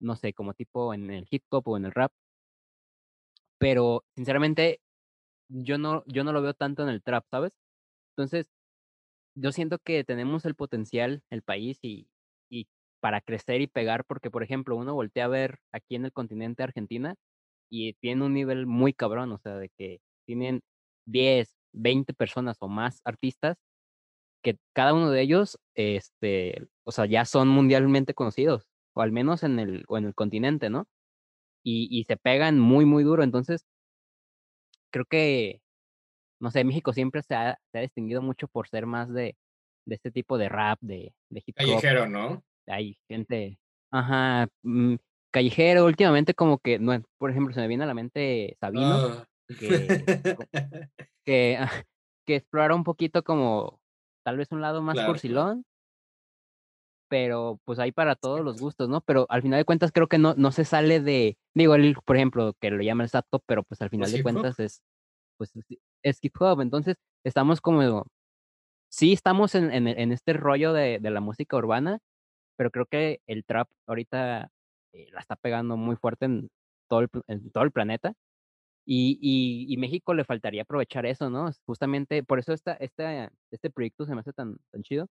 no 0.00 0.16
sé, 0.16 0.32
como 0.34 0.54
tipo 0.54 0.94
en 0.94 1.10
el 1.10 1.26
hip 1.30 1.44
hop 1.50 1.68
o 1.68 1.76
en 1.76 1.86
el 1.86 1.92
rap. 1.92 2.12
Pero 3.58 4.04
sinceramente, 4.16 4.80
yo 5.52 5.78
no, 5.78 6.04
yo 6.06 6.24
no 6.24 6.32
lo 6.32 6.42
veo 6.42 6.54
tanto 6.54 6.82
en 6.82 6.88
el 6.88 7.02
trap, 7.02 7.24
¿sabes? 7.30 7.52
Entonces, 8.16 8.48
yo 9.34 9.52
siento 9.52 9.78
que 9.78 10.04
tenemos 10.04 10.44
el 10.44 10.54
potencial, 10.54 11.22
el 11.30 11.42
país, 11.42 11.78
y, 11.82 12.08
y 12.50 12.66
para 13.00 13.20
crecer 13.20 13.60
y 13.62 13.66
pegar, 13.68 14.04
porque 14.06 14.30
por 14.30 14.42
ejemplo, 14.42 14.76
uno 14.76 14.94
voltea 14.94 15.26
a 15.26 15.28
ver 15.28 15.58
aquí 15.72 15.96
en 15.96 16.04
el 16.06 16.12
continente 16.12 16.62
Argentina 16.62 17.16
y 17.70 17.94
tiene 17.94 18.24
un 18.26 18.34
nivel 18.34 18.66
muy 18.66 18.92
cabrón, 18.94 19.32
o 19.32 19.38
sea, 19.38 19.56
de 19.56 19.70
que 19.78 20.00
tienen 20.26 20.62
10, 21.06 21.56
20 21.72 22.14
personas 22.14 22.58
o 22.60 22.68
más 22.68 23.00
artistas 23.04 23.56
que 24.42 24.58
cada 24.74 24.94
uno 24.94 25.10
de 25.10 25.22
ellos, 25.22 25.58
este, 25.74 26.66
o 26.84 26.92
sea, 26.92 27.06
ya 27.06 27.24
son 27.24 27.48
mundialmente 27.48 28.14
conocidos, 28.14 28.66
o 28.94 29.02
al 29.02 29.12
menos 29.12 29.42
en 29.44 29.58
el, 29.58 29.84
en 29.88 30.04
el 30.06 30.14
continente, 30.14 30.70
¿no? 30.70 30.86
Y, 31.64 31.88
y 31.90 32.04
se 32.04 32.16
pegan 32.16 32.58
muy, 32.60 32.84
muy 32.86 33.04
duro. 33.04 33.22
Entonces, 33.24 33.64
creo 34.92 35.04
que, 35.06 35.60
no 36.40 36.50
sé, 36.50 36.62
México 36.62 36.92
siempre 36.92 37.22
se 37.22 37.34
ha, 37.34 37.58
se 37.72 37.78
ha 37.78 37.80
distinguido 37.80 38.22
mucho 38.22 38.46
por 38.46 38.68
ser 38.68 38.86
más 38.86 39.12
de, 39.12 39.36
de 39.86 39.94
este 39.94 40.12
tipo 40.12 40.38
de 40.38 40.48
rap, 40.48 40.78
de, 40.80 41.12
de 41.30 41.42
hip 41.44 41.56
hop. 41.58 41.66
Callejero, 41.66 42.08
¿no? 42.08 42.44
Hay 42.68 42.96
gente, 43.08 43.58
ajá, 43.90 44.46
mm, 44.62 44.94
callejero, 45.32 45.86
últimamente 45.86 46.34
como 46.34 46.58
que, 46.58 46.78
no, 46.78 47.02
por 47.18 47.30
ejemplo, 47.30 47.52
se 47.54 47.60
me 47.60 47.68
viene 47.68 47.84
a 47.84 47.88
la 47.88 47.94
mente 47.94 48.56
Sabino, 48.60 48.84
ah. 48.84 49.26
que, 49.58 49.58
que, 51.24 51.58
que 52.26 52.36
explora 52.36 52.74
un 52.74 52.84
poquito 52.84 53.24
como 53.24 53.80
tal 54.24 54.36
vez 54.36 54.52
un 54.52 54.60
lado 54.60 54.82
más 54.82 55.00
porcilón, 55.00 55.64
pero 57.12 57.60
pues 57.66 57.78
hay 57.78 57.92
para 57.92 58.16
todos 58.16 58.40
los 58.40 58.58
gustos, 58.58 58.88
¿no? 58.88 59.02
Pero 59.02 59.26
al 59.28 59.42
final 59.42 59.58
de 59.58 59.66
cuentas 59.66 59.92
creo 59.92 60.08
que 60.08 60.16
no, 60.16 60.32
no 60.38 60.50
se 60.50 60.64
sale 60.64 60.98
de, 60.98 61.36
digo, 61.52 61.74
él, 61.74 61.94
por 62.06 62.16
ejemplo, 62.16 62.54
que 62.58 62.70
lo 62.70 62.82
llama 62.82 63.02
el 63.02 63.10
sato, 63.10 63.38
pero 63.44 63.64
pues 63.64 63.82
al 63.82 63.90
final 63.90 64.10
de 64.10 64.22
cuentas 64.22 64.58
es, 64.58 64.82
pues 65.36 65.52
es 66.02 66.18
hip 66.22 66.34
hop, 66.40 66.62
entonces 66.62 66.96
estamos 67.22 67.60
como, 67.60 68.06
sí 68.88 69.12
estamos 69.12 69.54
en, 69.54 69.70
en, 69.70 70.10
este 70.10 70.32
rollo 70.32 70.72
de, 70.72 71.00
de, 71.00 71.10
la 71.10 71.20
música 71.20 71.54
urbana, 71.54 71.98
pero 72.56 72.70
creo 72.70 72.86
que 72.86 73.20
el 73.26 73.44
trap 73.44 73.68
ahorita 73.86 74.50
eh, 74.94 75.08
la 75.12 75.20
está 75.20 75.36
pegando 75.36 75.76
muy 75.76 75.96
fuerte 75.96 76.24
en 76.24 76.48
todo 76.88 77.00
el, 77.00 77.10
en 77.26 77.50
todo 77.50 77.64
el 77.64 77.72
planeta. 77.72 78.14
Y, 78.86 79.18
y, 79.20 79.70
y, 79.70 79.76
México 79.76 80.14
le 80.14 80.24
faltaría 80.24 80.62
aprovechar 80.62 81.04
eso, 81.04 81.28
¿no? 81.28 81.50
Justamente 81.66 82.22
por 82.24 82.38
eso 82.38 82.54
esta, 82.54 82.72
esta, 82.74 83.30
este 83.50 83.68
proyecto 83.70 84.06
se 84.06 84.14
me 84.14 84.22
hace 84.22 84.32
tan, 84.32 84.56
tan 84.72 84.82
chido, 84.82 85.08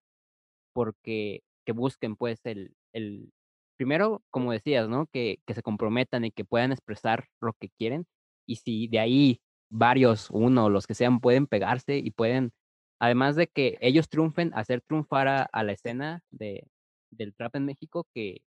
porque 0.73 1.41
que 1.65 1.71
busquen 1.73 2.15
pues 2.15 2.39
el, 2.45 2.75
el, 2.93 3.31
primero, 3.77 4.23
como 4.29 4.51
decías, 4.51 4.87
¿no? 4.89 5.07
Que, 5.07 5.39
que 5.47 5.53
se 5.55 5.63
comprometan 5.63 6.25
y 6.25 6.31
que 6.31 6.45
puedan 6.45 6.71
expresar 6.71 7.27
lo 7.41 7.53
que 7.53 7.69
quieren. 7.69 8.05
Y 8.45 8.57
si 8.57 8.87
de 8.87 8.99
ahí 8.99 9.41
varios, 9.71 10.29
uno, 10.31 10.69
los 10.69 10.87
que 10.87 10.93
sean, 10.93 11.19
pueden 11.19 11.47
pegarse 11.47 11.97
y 11.97 12.11
pueden, 12.11 12.51
además 12.99 13.35
de 13.35 13.47
que 13.47 13.77
ellos 13.81 14.09
triunfen, 14.09 14.51
hacer 14.53 14.81
triunfar 14.81 15.27
a, 15.27 15.63
la 15.63 15.71
escena 15.71 16.21
de, 16.29 16.67
del 17.11 17.33
trap 17.35 17.55
en 17.55 17.65
México, 17.65 18.05
que, 18.13 18.41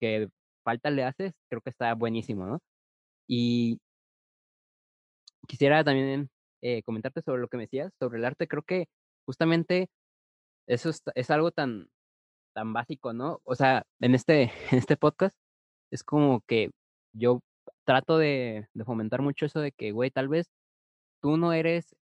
que 0.00 0.28
falta 0.64 0.90
le 0.90 1.04
haces, 1.04 1.32
creo 1.50 1.60
que 1.60 1.70
está 1.70 1.94
buenísimo, 1.94 2.46
¿no? 2.46 2.60
Y 3.28 3.80
quisiera 5.46 5.84
también 5.84 6.30
eh, 6.62 6.82
comentarte 6.84 7.22
sobre 7.22 7.40
lo 7.42 7.48
que 7.48 7.56
me 7.56 7.64
decías, 7.64 7.92
sobre 7.98 8.18
el 8.18 8.24
arte. 8.24 8.48
Creo 8.48 8.62
que 8.62 8.86
justamente 9.26 9.90
eso 10.66 10.90
es, 10.90 11.02
es, 11.14 11.30
algo 11.30 11.50
tan, 11.50 11.88
tan 12.52 12.72
básico, 12.72 13.12
¿no? 13.12 13.40
O 13.44 13.54
sea, 13.54 13.84
en 14.00 14.14
este, 14.14 14.42
en 14.72 14.78
este 14.78 14.96
podcast 14.96 15.36
es 15.90 16.04
como 16.04 16.42
que 16.46 16.70
yo 17.14 17.40
trato 17.84 18.18
de, 18.18 18.68
de 18.74 18.84
fomentar 18.84 19.22
mucho 19.22 19.46
eso 19.46 19.60
de 19.60 19.72
que, 19.72 19.92
güey, 19.92 20.10
tal 20.10 20.28
vez 20.28 20.48
tú 21.22 21.36
no 21.36 21.52
eres 21.52 21.94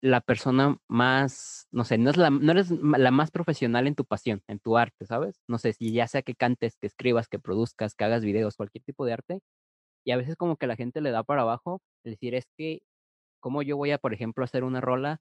la 0.00 0.20
persona 0.20 0.78
más, 0.88 1.66
no 1.72 1.84
sé, 1.84 1.98
no, 1.98 2.10
es 2.10 2.16
la, 2.16 2.30
no 2.30 2.52
eres 2.52 2.70
la 2.70 3.10
más 3.10 3.30
profesional 3.30 3.86
en 3.86 3.94
tu 3.96 4.04
pasión, 4.04 4.42
en 4.48 4.60
tu 4.60 4.76
arte, 4.76 5.06
¿sabes? 5.06 5.40
No 5.48 5.58
sé, 5.58 5.72
si 5.72 5.92
ya 5.92 6.06
sea 6.06 6.22
que 6.22 6.34
cantes, 6.34 6.76
que 6.76 6.86
escribas, 6.86 7.28
que 7.28 7.38
produzcas, 7.40 7.94
que 7.94 8.04
hagas 8.04 8.24
videos, 8.24 8.56
cualquier 8.56 8.84
tipo 8.84 9.04
de 9.06 9.14
arte, 9.14 9.40
y 10.04 10.12
a 10.12 10.16
veces 10.16 10.36
como 10.36 10.56
que 10.56 10.66
la 10.66 10.76
gente 10.76 11.00
le 11.00 11.10
da 11.10 11.24
para 11.24 11.42
abajo, 11.42 11.80
decir, 12.04 12.34
es 12.34 12.46
que, 12.56 12.80
¿cómo 13.40 13.62
yo 13.62 13.76
voy 13.76 13.92
a, 13.92 13.98
por 13.98 14.14
ejemplo, 14.14 14.44
hacer 14.44 14.64
una 14.64 14.80
rola? 14.80 15.20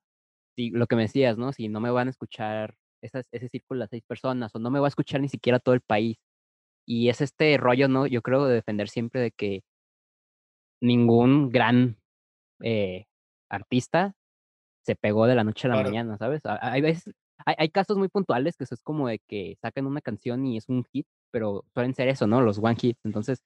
Si 0.56 0.72
lo 0.72 0.88
que 0.88 0.96
me 0.96 1.04
decías, 1.04 1.38
¿no? 1.38 1.54
Si 1.54 1.70
no 1.70 1.82
me 1.82 1.92
van 1.92 2.08
a 2.08 2.12
escuchar 2.12 2.76
esas, 3.02 3.28
ese 3.32 3.50
círculo 3.50 3.82
de 3.82 3.88
seis 3.90 4.04
personas, 4.08 4.54
o 4.56 4.60
no 4.60 4.72
me 4.72 4.80
va 4.80 4.88
a 4.88 4.90
escuchar 4.90 5.22
ni 5.22 5.30
siquiera 5.30 5.60
todo 5.60 5.76
el 5.76 5.82
país. 5.82 6.18
Y 6.86 7.10
es 7.10 7.22
este 7.22 7.58
rollo, 7.58 7.88
¿no? 7.88 8.08
Yo 8.08 8.22
creo 8.22 8.46
de 8.46 8.56
defender 8.56 8.90
siempre 8.90 9.22
de 9.22 9.32
que 9.32 9.64
ningún 10.82 11.50
gran 11.50 11.98
eh, 12.62 13.06
artista 13.50 14.14
se 14.84 14.96
pegó 14.96 15.28
de 15.28 15.36
la 15.36 15.44
noche 15.44 15.68
a 15.68 15.72
la 15.76 15.84
mañana, 15.84 16.18
¿sabes? 16.18 16.42
Hay 16.46 16.82
veces, 16.82 17.14
hay, 17.46 17.56
hay, 17.58 17.70
casos 17.70 17.98
muy 17.98 18.08
puntuales 18.10 18.56
que 18.56 18.64
eso 18.64 18.76
es 18.76 18.82
como 18.82 19.10
de 19.10 19.20
que 19.28 19.58
sacan 19.62 19.86
una 19.86 20.02
canción 20.02 20.46
y 20.46 20.58
es 20.58 20.70
un 20.70 20.86
hit, 20.86 21.06
pero 21.32 21.66
suelen 21.74 21.94
ser 21.94 22.08
eso, 22.08 22.26
¿no? 22.28 22.42
Los 22.42 22.60
one 22.60 22.78
hits. 22.82 23.00
Entonces, 23.04 23.44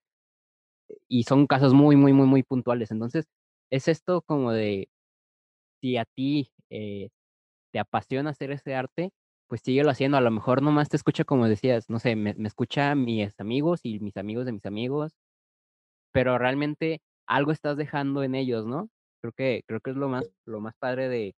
y 1.07 1.23
son 1.23 1.47
casos 1.47 1.73
muy, 1.73 1.95
muy, 1.95 2.13
muy, 2.13 2.27
muy 2.27 2.43
puntuales. 2.43 2.91
Entonces, 2.91 3.25
es 3.71 3.87
esto 3.87 4.21
como 4.21 4.51
de, 4.51 4.89
si 5.81 5.97
a 5.97 6.05
ti 6.05 6.51
eh, 6.69 7.09
te 7.71 7.79
apasiona 7.79 8.31
hacer 8.31 8.51
ese 8.51 8.75
arte, 8.75 9.11
pues 9.51 9.61
síguelo 9.65 9.89
haciendo. 9.89 10.15
A 10.17 10.21
lo 10.21 10.31
mejor 10.31 10.61
nomás 10.61 10.87
te 10.87 10.95
escucha, 10.95 11.25
como 11.25 11.45
decías, 11.45 11.89
no 11.89 11.99
sé, 11.99 12.15
me, 12.15 12.33
me 12.35 12.47
escucha 12.47 12.95
mis 12.95 13.37
amigos 13.37 13.81
y 13.83 13.99
mis 13.99 14.15
amigos 14.15 14.45
de 14.45 14.53
mis 14.53 14.65
amigos, 14.65 15.11
pero 16.13 16.37
realmente 16.37 17.01
algo 17.27 17.51
estás 17.51 17.77
dejando 17.77 18.23
en 18.23 18.35
ellos, 18.35 18.65
¿no? 18.65 18.89
Creo 19.21 19.33
que, 19.33 19.63
creo 19.67 19.81
que 19.81 19.91
es 19.91 19.97
lo 19.97 20.09
más, 20.09 20.31
lo 20.45 20.61
más 20.61 20.75
padre 20.79 21.09
de, 21.09 21.35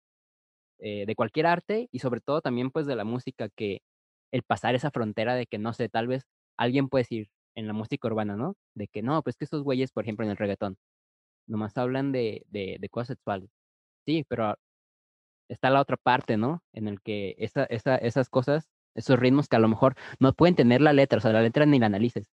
eh, 0.80 1.06
de 1.06 1.14
cualquier 1.16 1.46
arte 1.46 1.88
y 1.92 2.00
sobre 2.00 2.20
todo 2.20 2.42
también 2.42 2.70
pues 2.70 2.86
de 2.86 2.96
la 2.96 3.04
música, 3.04 3.48
que 3.56 3.80
el 4.32 4.42
pasar 4.42 4.74
esa 4.74 4.90
frontera 4.90 5.34
de 5.34 5.46
que, 5.46 5.58
no 5.58 5.72
sé, 5.72 5.88
tal 5.88 6.08
vez 6.08 6.24
alguien 6.58 6.88
puede 6.88 7.04
decir, 7.04 7.28
en 7.56 7.66
la 7.66 7.74
música 7.74 8.08
urbana, 8.08 8.36
¿no? 8.36 8.56
De 8.74 8.88
que 8.88 9.02
no, 9.02 9.22
pues 9.22 9.36
que 9.36 9.44
estos 9.44 9.62
güeyes, 9.62 9.92
por 9.92 10.04
ejemplo, 10.04 10.24
en 10.26 10.32
el 10.32 10.38
reggaetón, 10.38 10.76
nomás 11.48 11.76
hablan 11.78 12.12
de, 12.12 12.44
de, 12.48 12.78
de 12.80 12.88
cosas 12.90 13.08
sexuales. 13.16 13.50
Sí, 14.06 14.24
pero 14.28 14.56
está 15.52 15.70
la 15.70 15.80
otra 15.80 15.96
parte, 15.96 16.36
¿no? 16.36 16.62
En 16.72 16.88
el 16.88 17.00
que 17.00 17.34
esa, 17.38 17.64
esa, 17.64 17.96
esas 17.96 18.28
cosas, 18.28 18.68
esos 18.94 19.18
ritmos 19.18 19.48
que 19.48 19.56
a 19.56 19.60
lo 19.60 19.68
mejor 19.68 19.94
no 20.18 20.32
pueden 20.32 20.56
tener 20.56 20.80
la 20.80 20.92
letra, 20.92 21.18
o 21.18 21.20
sea, 21.20 21.32
la 21.32 21.42
letra 21.42 21.66
ni 21.66 21.78
la 21.78 21.86
analices, 21.86 22.30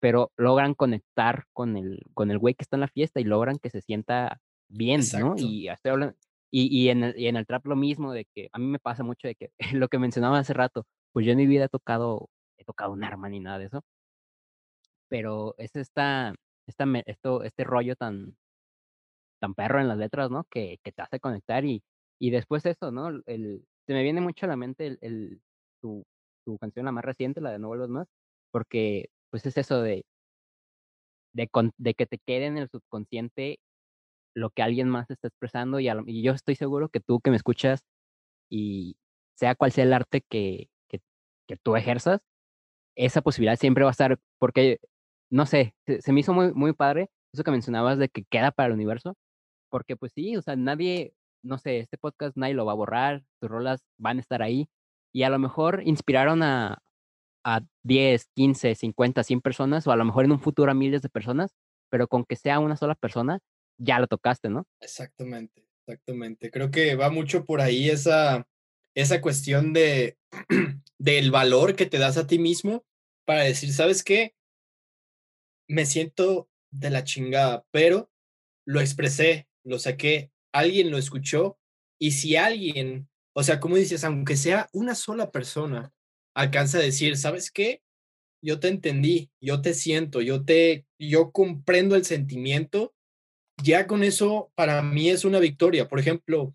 pero 0.00 0.32
logran 0.36 0.74
conectar 0.74 1.44
con 1.52 1.76
el, 1.76 2.02
con 2.14 2.30
el 2.30 2.38
güey 2.38 2.54
que 2.54 2.62
está 2.62 2.76
en 2.76 2.82
la 2.82 2.88
fiesta 2.88 3.20
y 3.20 3.24
logran 3.24 3.58
que 3.58 3.70
se 3.70 3.82
sienta 3.82 4.40
bien, 4.68 5.02
¿no? 5.18 5.34
Y 5.36 5.68
estoy 5.68 5.92
hablando, 5.92 6.16
y, 6.50 6.66
y, 6.66 6.88
en 6.88 7.04
el, 7.04 7.18
y 7.18 7.28
en 7.28 7.36
el 7.36 7.46
trap 7.46 7.66
lo 7.66 7.76
mismo, 7.76 8.12
de 8.12 8.24
que 8.34 8.48
a 8.52 8.58
mí 8.58 8.66
me 8.66 8.78
pasa 8.78 9.04
mucho 9.04 9.28
de 9.28 9.34
que 9.34 9.50
lo 9.74 9.88
que 9.88 9.98
mencionaba 9.98 10.38
hace 10.38 10.54
rato, 10.54 10.86
pues 11.12 11.26
yo 11.26 11.32
en 11.32 11.38
mi 11.38 11.46
vida 11.46 11.64
he 11.64 11.68
tocado, 11.68 12.30
he 12.58 12.64
tocado 12.64 12.92
un 12.92 13.04
arma 13.04 13.28
ni 13.28 13.40
nada 13.40 13.58
de 13.58 13.66
eso, 13.66 13.82
pero 15.08 15.54
es 15.58 15.76
esta, 15.76 16.34
esta 16.66 16.84
esto, 17.06 17.42
este 17.42 17.64
rollo 17.64 17.96
tan, 17.96 18.36
tan 19.40 19.54
perro 19.54 19.80
en 19.80 19.88
las 19.88 19.98
letras, 19.98 20.30
¿no? 20.30 20.44
Que, 20.44 20.78
que 20.82 20.92
te 20.92 21.02
hace 21.02 21.20
conectar 21.20 21.64
y, 21.64 21.82
y 22.20 22.30
después 22.30 22.64
eso, 22.66 22.92
¿no? 22.92 23.08
El, 23.26 23.64
se 23.86 23.94
me 23.94 24.02
viene 24.02 24.20
mucho 24.20 24.46
a 24.46 24.48
la 24.48 24.56
mente 24.56 24.98
el, 25.00 25.40
tu, 25.80 26.04
tu, 26.44 26.58
canción, 26.58 26.84
la 26.86 26.92
más 26.92 27.04
reciente, 27.04 27.40
la 27.40 27.52
de 27.52 27.58
No 27.58 27.68
vuelvas 27.68 27.88
más, 27.88 28.08
porque 28.52 29.10
pues 29.30 29.46
es 29.46 29.56
eso 29.56 29.82
de, 29.82 30.04
de, 31.32 31.48
de, 31.78 31.94
que 31.94 32.06
te 32.06 32.18
quede 32.18 32.46
en 32.46 32.58
el 32.58 32.68
subconsciente 32.68 33.58
lo 34.34 34.50
que 34.50 34.62
alguien 34.62 34.88
más 34.88 35.10
está 35.10 35.28
expresando 35.28 35.80
y, 35.80 35.88
y, 36.06 36.22
yo 36.22 36.32
estoy 36.32 36.54
seguro 36.56 36.88
que 36.88 37.00
tú 37.00 37.20
que 37.20 37.30
me 37.30 37.36
escuchas 37.36 37.82
y 38.50 38.96
sea 39.34 39.54
cual 39.54 39.72
sea 39.72 39.84
el 39.84 39.92
arte 39.92 40.22
que, 40.22 40.68
que, 40.88 41.00
que 41.48 41.56
tú 41.56 41.76
ejerzas, 41.76 42.20
esa 42.96 43.22
posibilidad 43.22 43.56
siempre 43.56 43.84
va 43.84 43.90
a 43.90 43.92
estar, 43.92 44.18
porque 44.38 44.78
no 45.30 45.46
sé, 45.46 45.74
se, 45.86 46.12
me 46.12 46.20
hizo 46.20 46.34
muy, 46.34 46.52
muy 46.52 46.72
padre 46.74 47.10
eso 47.32 47.44
que 47.44 47.50
mencionabas 47.52 47.98
de 47.98 48.08
que 48.08 48.24
queda 48.24 48.50
para 48.50 48.68
el 48.68 48.74
universo, 48.74 49.16
porque 49.70 49.96
pues 49.96 50.12
sí, 50.12 50.36
o 50.36 50.42
sea, 50.42 50.56
nadie, 50.56 51.14
no 51.42 51.58
sé, 51.58 51.80
este 51.80 51.98
podcast 51.98 52.36
nadie 52.36 52.54
lo 52.54 52.64
va 52.64 52.72
a 52.72 52.76
borrar, 52.76 53.22
tus 53.40 53.50
rolas 53.50 53.84
van 53.98 54.18
a 54.18 54.20
estar 54.20 54.42
ahí 54.42 54.68
y 55.12 55.22
a 55.24 55.30
lo 55.30 55.38
mejor 55.38 55.82
inspiraron 55.84 56.42
a, 56.42 56.82
a 57.44 57.60
10, 57.84 58.28
15, 58.34 58.74
50, 58.74 59.24
100 59.24 59.40
personas 59.40 59.86
o 59.86 59.92
a 59.92 59.96
lo 59.96 60.04
mejor 60.04 60.24
en 60.24 60.32
un 60.32 60.40
futuro 60.40 60.70
a 60.70 60.74
miles 60.74 61.02
de 61.02 61.08
personas, 61.08 61.54
pero 61.90 62.08
con 62.08 62.24
que 62.24 62.36
sea 62.36 62.58
una 62.60 62.76
sola 62.76 62.94
persona, 62.94 63.40
ya 63.78 63.98
lo 63.98 64.06
tocaste, 64.06 64.50
¿no? 64.50 64.66
Exactamente, 64.80 65.66
exactamente. 65.80 66.50
Creo 66.50 66.70
que 66.70 66.94
va 66.94 67.10
mucho 67.10 67.44
por 67.44 67.60
ahí 67.60 67.88
esa, 67.88 68.46
esa 68.94 69.20
cuestión 69.20 69.72
de 69.72 70.18
del 70.98 71.30
valor 71.30 71.74
que 71.74 71.86
te 71.86 71.98
das 71.98 72.16
a 72.18 72.26
ti 72.26 72.38
mismo 72.38 72.84
para 73.24 73.42
decir, 73.42 73.72
¿sabes 73.72 74.04
qué? 74.04 74.34
me 75.70 75.86
siento 75.86 76.50
de 76.72 76.90
la 76.90 77.04
chingada, 77.04 77.64
pero 77.70 78.10
lo 78.66 78.80
expresé, 78.80 79.48
lo 79.64 79.78
saqué, 79.78 80.32
alguien 80.52 80.90
lo 80.90 80.98
escuchó 80.98 81.58
y 81.98 82.12
si 82.12 82.36
alguien 82.36 83.08
O 83.32 83.42
sea, 83.42 83.60
como 83.60 83.76
dices, 83.76 84.04
aunque 84.04 84.36
sea 84.36 84.68
una 84.72 84.94
sola 84.94 85.30
persona, 85.30 85.92
alcanza 86.34 86.78
a 86.78 86.82
decir, 86.82 87.16
¿sabes 87.16 87.50
qué? 87.50 87.82
Yo 88.42 88.58
te 88.60 88.68
entendí, 88.68 89.30
yo 89.40 89.62
te 89.62 89.74
siento, 89.74 90.20
yo 90.20 90.44
te, 90.44 90.86
yo 90.98 91.30
comprendo 91.32 91.96
el 91.96 92.04
sentimiento. 92.04 92.94
Ya 93.62 93.86
con 93.86 94.02
eso, 94.04 94.50
para 94.56 94.82
mí 94.82 95.10
es 95.10 95.24
una 95.24 95.38
victoria. 95.38 95.88
Por 95.88 96.00
ejemplo, 96.00 96.54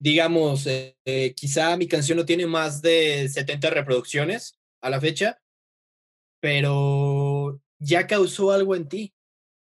digamos, 0.00 0.66
eh, 0.66 0.96
eh, 1.04 1.34
quizá 1.34 1.76
mi 1.76 1.88
canción 1.88 2.18
no 2.18 2.24
tiene 2.24 2.46
más 2.46 2.80
de 2.82 3.28
70 3.28 3.70
reproducciones 3.70 4.58
a 4.80 4.90
la 4.90 5.00
fecha, 5.00 5.40
pero 6.40 7.60
ya 7.80 8.06
causó 8.06 8.52
algo 8.52 8.76
en 8.76 8.88
ti. 8.88 9.14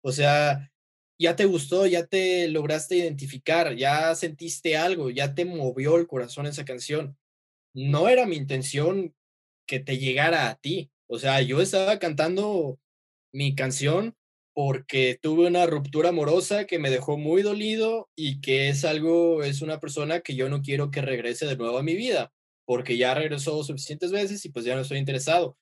O 0.04 0.12
sea, 0.12 0.72
ya 1.20 1.36
te 1.36 1.46
gustó, 1.46 1.86
ya 1.88 2.06
te 2.06 2.48
lograste 2.48 2.96
identificar, 2.98 3.76
ya 3.76 4.14
sentiste 4.16 4.78
algo, 4.78 5.10
ya 5.10 5.34
te 5.36 5.46
movió 5.46 5.98
el 5.98 6.08
corazón 6.08 6.46
esa 6.46 6.66
canción. 6.66 7.18
No 7.74 8.10
era 8.10 8.26
mi 8.26 8.36
intención 8.36 9.16
que 9.68 9.80
te 9.80 9.98
llegara 9.98 10.50
a 10.50 10.56
ti. 10.56 10.92
O 11.08 11.20
sea, 11.20 11.42
yo 11.42 11.62
estaba 11.62 12.00
cantando 12.00 12.80
mi 13.34 13.56
canción 13.56 14.16
porque 14.54 15.20
tuve 15.22 15.48
una 15.48 15.68
ruptura 15.68 16.10
amorosa 16.10 16.66
que 16.66 16.80
me 16.80 16.90
dejó 16.90 17.18
muy 17.18 17.44
dolido 17.44 18.10
y 18.16 18.42
que 18.42 18.70
es 18.70 18.86
algo, 18.86 19.44
es 19.44 19.62
una 19.62 19.80
persona 19.80 20.22
que 20.22 20.36
yo 20.36 20.50
no 20.50 20.62
quiero 20.64 20.90
que 20.90 21.02
regrese 21.02 21.46
de 21.46 21.56
nuevo 21.56 21.78
a 21.78 21.84
mi 21.84 21.96
vida, 21.96 22.34
porque 22.66 22.98
ya 22.98 23.14
regresó 23.14 23.64
suficientes 23.64 24.12
veces 24.12 24.44
y 24.46 24.50
pues 24.50 24.66
ya 24.66 24.76
no 24.76 24.82
estoy 24.82 24.98
interesado. 24.98 25.58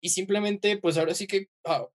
Y 0.00 0.08
simplemente, 0.08 0.76
pues 0.76 0.98
ahora 0.98 1.14
sí 1.14 1.28
que 1.28 1.48
ah, 1.64 1.86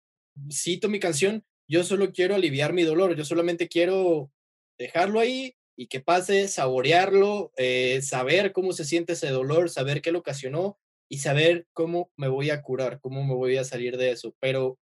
cito 0.50 0.88
mi 0.88 1.02
canción, 1.02 1.44
yo 1.68 1.84
solo 1.84 2.12
quiero 2.12 2.36
aliviar 2.36 2.74
mi 2.74 2.84
dolor, 2.84 3.16
yo 3.16 3.26
solamente 3.26 3.68
quiero 3.68 4.32
dejarlo 4.78 5.20
ahí 5.20 5.56
y 5.76 5.88
que 5.88 6.00
pase, 6.00 6.48
saborearlo, 6.48 7.52
eh, 7.58 8.02
saber 8.02 8.52
cómo 8.52 8.74
se 8.74 8.86
siente 8.86 9.14
ese 9.14 9.30
dolor, 9.30 9.70
saber 9.70 10.02
qué 10.02 10.12
lo 10.12 10.20
ocasionó 10.20 10.80
y 11.10 11.20
saber 11.20 11.68
cómo 11.74 12.12
me 12.18 12.28
voy 12.28 12.50
a 12.50 12.62
curar, 12.62 13.00
cómo 13.00 13.24
me 13.24 13.36
voy 13.36 13.58
a 13.58 13.64
salir 13.64 13.98
de 13.98 14.12
eso. 14.12 14.36
Pero 14.40 14.80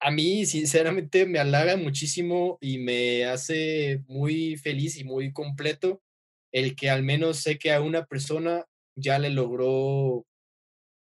a 0.00 0.10
mí, 0.10 0.46
sinceramente, 0.46 1.26
me 1.26 1.38
halaga 1.38 1.76
muchísimo 1.76 2.58
y 2.60 2.78
me 2.78 3.24
hace 3.26 4.02
muy 4.06 4.56
feliz 4.56 4.98
y 4.98 5.04
muy 5.04 5.32
completo 5.32 6.02
el 6.52 6.76
que 6.76 6.90
al 6.90 7.02
menos 7.02 7.38
sé 7.38 7.58
que 7.58 7.72
a 7.72 7.80
una 7.80 8.06
persona 8.06 8.64
ya 8.96 9.18
le 9.18 9.30
logró 9.30 10.24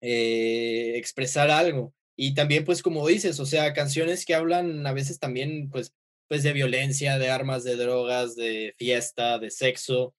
eh, 0.00 0.92
expresar 0.96 1.50
algo. 1.50 1.92
Y 2.16 2.34
también, 2.34 2.64
pues, 2.64 2.82
como 2.82 3.06
dices, 3.06 3.40
o 3.40 3.46
sea, 3.46 3.72
canciones 3.72 4.24
que 4.24 4.34
hablan 4.34 4.86
a 4.86 4.92
veces 4.92 5.18
también, 5.18 5.68
pues, 5.70 5.92
pues 6.28 6.42
de 6.42 6.52
violencia, 6.52 7.18
de 7.18 7.30
armas, 7.30 7.64
de 7.64 7.76
drogas, 7.76 8.36
de 8.36 8.74
fiesta, 8.78 9.38
de 9.38 9.50
sexo. 9.50 10.14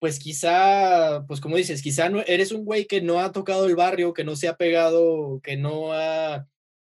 Pues 0.00 0.18
quizá, 0.18 1.24
pues 1.26 1.40
como 1.40 1.56
dices, 1.56 1.82
quizá 1.82 2.08
no, 2.10 2.20
eres 2.26 2.52
un 2.52 2.64
güey 2.64 2.86
que 2.86 3.00
no 3.00 3.20
ha 3.20 3.32
tocado 3.32 3.66
el 3.66 3.76
barrio, 3.76 4.12
que 4.12 4.24
no 4.24 4.36
se 4.36 4.48
ha 4.48 4.56
pegado, 4.56 5.40
que 5.42 5.56
no 5.56 5.92
ha, 5.92 6.46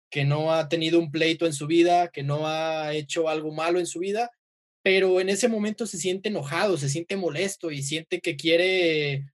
que 0.09 0.26
no 0.26 0.53
ha 0.53 0.67
tenido 0.69 0.99
un 0.99 1.11
pleito 1.11 1.45
en 1.45 1.53
su 1.53 1.67
vida, 1.67 2.09
que 2.09 2.23
no 2.23 2.47
ha 2.47 2.93
hecho 2.93 3.30
algo 3.30 3.51
malo 3.51 3.80
en 3.80 3.86
su 3.88 3.99
vida, 3.99 4.32
pero 4.84 5.19
en 5.21 5.30
ese 5.30 5.47
momento 5.47 5.88
se 5.88 5.97
siente 5.97 6.30
enojado, 6.30 6.78
se 6.78 6.89
siente 6.89 7.17
molesto 7.17 7.71
y 7.71 7.84
siente 7.84 8.21
que 8.21 8.36
quiere 8.36 9.26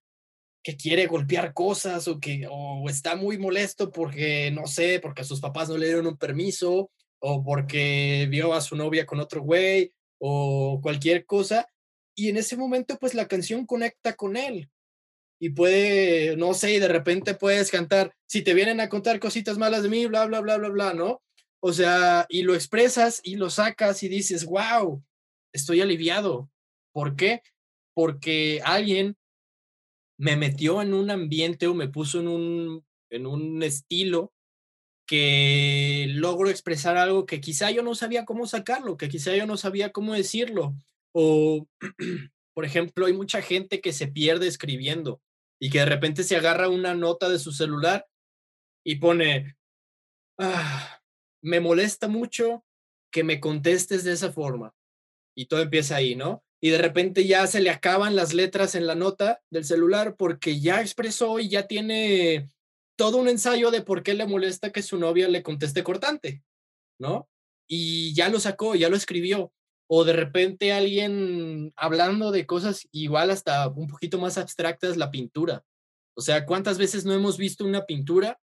que 0.64 0.78
quiere 0.78 1.08
golpear 1.08 1.54
cosas 1.54 2.08
o 2.08 2.20
que 2.20 2.48
o 2.50 2.90
está 2.90 3.16
muy 3.16 3.38
molesto 3.38 3.92
porque, 3.92 4.52
no 4.52 4.68
sé, 4.68 5.00
porque 5.00 5.22
a 5.22 5.26
sus 5.26 5.40
papás 5.40 5.70
no 5.70 5.78
le 5.78 5.88
dieron 5.88 6.08
un 6.08 6.18
permiso 6.18 6.92
o 7.20 7.44
porque 7.44 8.28
vio 8.30 8.54
a 8.54 8.62
su 8.62 8.76
novia 8.76 9.06
con 9.06 9.20
otro 9.20 9.42
güey 9.42 9.92
o 10.20 10.80
cualquier 10.82 11.26
cosa. 11.26 11.68
Y 12.16 12.30
en 12.30 12.38
ese 12.38 12.58
momento, 12.58 12.98
pues 13.00 13.14
la 13.14 13.28
canción 13.28 13.66
conecta 13.66 14.14
con 14.14 14.38
él. 14.38 14.70
Y 15.40 15.50
puede, 15.50 16.36
no 16.38 16.54
sé, 16.54 16.74
y 16.74 16.80
de 16.80 16.88
repente 16.88 17.34
puedes 17.34 17.72
cantar, 17.72 18.14
si 18.28 18.44
te 18.44 18.54
vienen 18.54 18.80
a 18.80 18.90
contar 18.90 19.20
cositas 19.20 19.58
malas 19.58 19.82
de 19.82 19.90
mí, 19.90 20.06
bla, 20.06 20.26
bla, 20.26 20.42
bla, 20.42 20.58
bla, 20.58 20.70
bla, 20.70 20.94
¿no? 20.94 21.24
O 21.60 21.74
sea, 21.74 22.28
y 22.30 22.44
lo 22.44 22.54
expresas 22.54 23.22
y 23.24 23.36
lo 23.36 23.50
sacas 23.50 24.04
y 24.04 24.10
dices, 24.10 24.46
wow, 24.46 25.04
estoy 25.52 25.82
aliviado. 25.82 26.50
¿Por 26.92 27.16
qué? 27.16 27.42
Porque 27.96 28.62
alguien 28.64 29.18
me 30.22 30.36
metió 30.36 30.84
en 30.84 30.94
un 30.94 31.10
ambiente 31.10 31.66
o 31.66 31.74
me 31.74 31.88
puso 31.88 32.20
en 32.20 32.28
un, 32.28 32.86
en 33.10 33.26
un 33.26 33.64
estilo 33.64 34.32
que 35.08 36.06
logro 36.10 36.52
expresar 36.52 36.96
algo 36.96 37.26
que 37.26 37.42
quizá 37.42 37.72
yo 37.72 37.82
no 37.82 37.96
sabía 37.96 38.24
cómo 38.24 38.46
sacarlo, 38.46 38.98
que 38.98 39.10
quizá 39.10 39.36
yo 39.36 39.48
no 39.48 39.58
sabía 39.58 39.92
cómo 39.92 40.14
decirlo. 40.14 40.76
O, 41.12 41.68
por 42.54 42.66
ejemplo, 42.66 43.08
hay 43.08 43.14
mucha 43.14 43.42
gente 43.42 43.82
que 43.82 43.94
se 43.94 44.10
pierde 44.10 44.46
escribiendo 44.46 45.24
y 45.60 45.72
que 45.72 45.80
de 45.80 45.88
repente 45.88 46.24
se 46.24 46.36
agarra 46.36 46.70
una 46.70 46.94
nota 46.94 47.28
de 47.28 47.40
su 47.40 47.52
celular 47.52 48.06
y 48.86 48.98
pone, 48.98 49.58
ah, 50.38 51.02
me 51.42 51.60
molesta 51.62 52.08
mucho 52.08 52.64
que 53.12 53.24
me 53.24 53.40
contestes 53.40 54.04
de 54.04 54.12
esa 54.12 54.32
forma. 54.32 54.76
Y 55.36 55.48
todo 55.48 55.62
empieza 55.62 55.96
ahí, 55.96 56.16
¿no? 56.16 56.44
Y 56.64 56.70
de 56.70 56.78
repente 56.78 57.26
ya 57.26 57.48
se 57.48 57.60
le 57.60 57.72
acaban 57.72 58.16
las 58.16 58.34
letras 58.36 58.76
en 58.76 58.86
la 58.86 58.94
nota 58.94 59.42
del 59.50 59.66
celular 59.66 60.16
porque 60.16 60.60
ya 60.60 60.80
expresó 60.80 61.40
y 61.40 61.50
ya 61.50 61.68
tiene 61.68 62.50
todo 62.96 63.18
un 63.18 63.28
ensayo 63.28 63.72
de 63.72 63.82
por 63.82 64.04
qué 64.04 64.14
le 64.14 64.28
molesta 64.28 64.72
que 64.72 64.84
su 64.84 65.00
novia 65.00 65.28
le 65.28 65.42
conteste 65.42 65.84
cortante, 65.84 66.44
¿no? 67.00 67.28
Y 67.68 68.14
ya 68.14 68.30
lo 68.30 68.40
sacó, 68.40 68.76
ya 68.76 68.90
lo 68.90 68.96
escribió. 68.96 69.52
O 69.88 70.04
de 70.04 70.14
repente 70.14 70.72
alguien 70.72 71.74
hablando 71.76 72.32
de 72.32 72.46
cosas 72.46 72.88
igual 72.92 73.32
hasta 73.32 73.68
un 73.68 73.88
poquito 73.88 74.20
más 74.20 74.38
abstractas, 74.38 74.98
la 74.98 75.10
pintura. 75.10 75.66
O 76.16 76.22
sea, 76.22 76.46
¿cuántas 76.46 76.78
veces 76.78 77.06
no 77.06 77.14
hemos 77.14 77.38
visto 77.38 77.66
una 77.66 77.86
pintura 77.86 78.40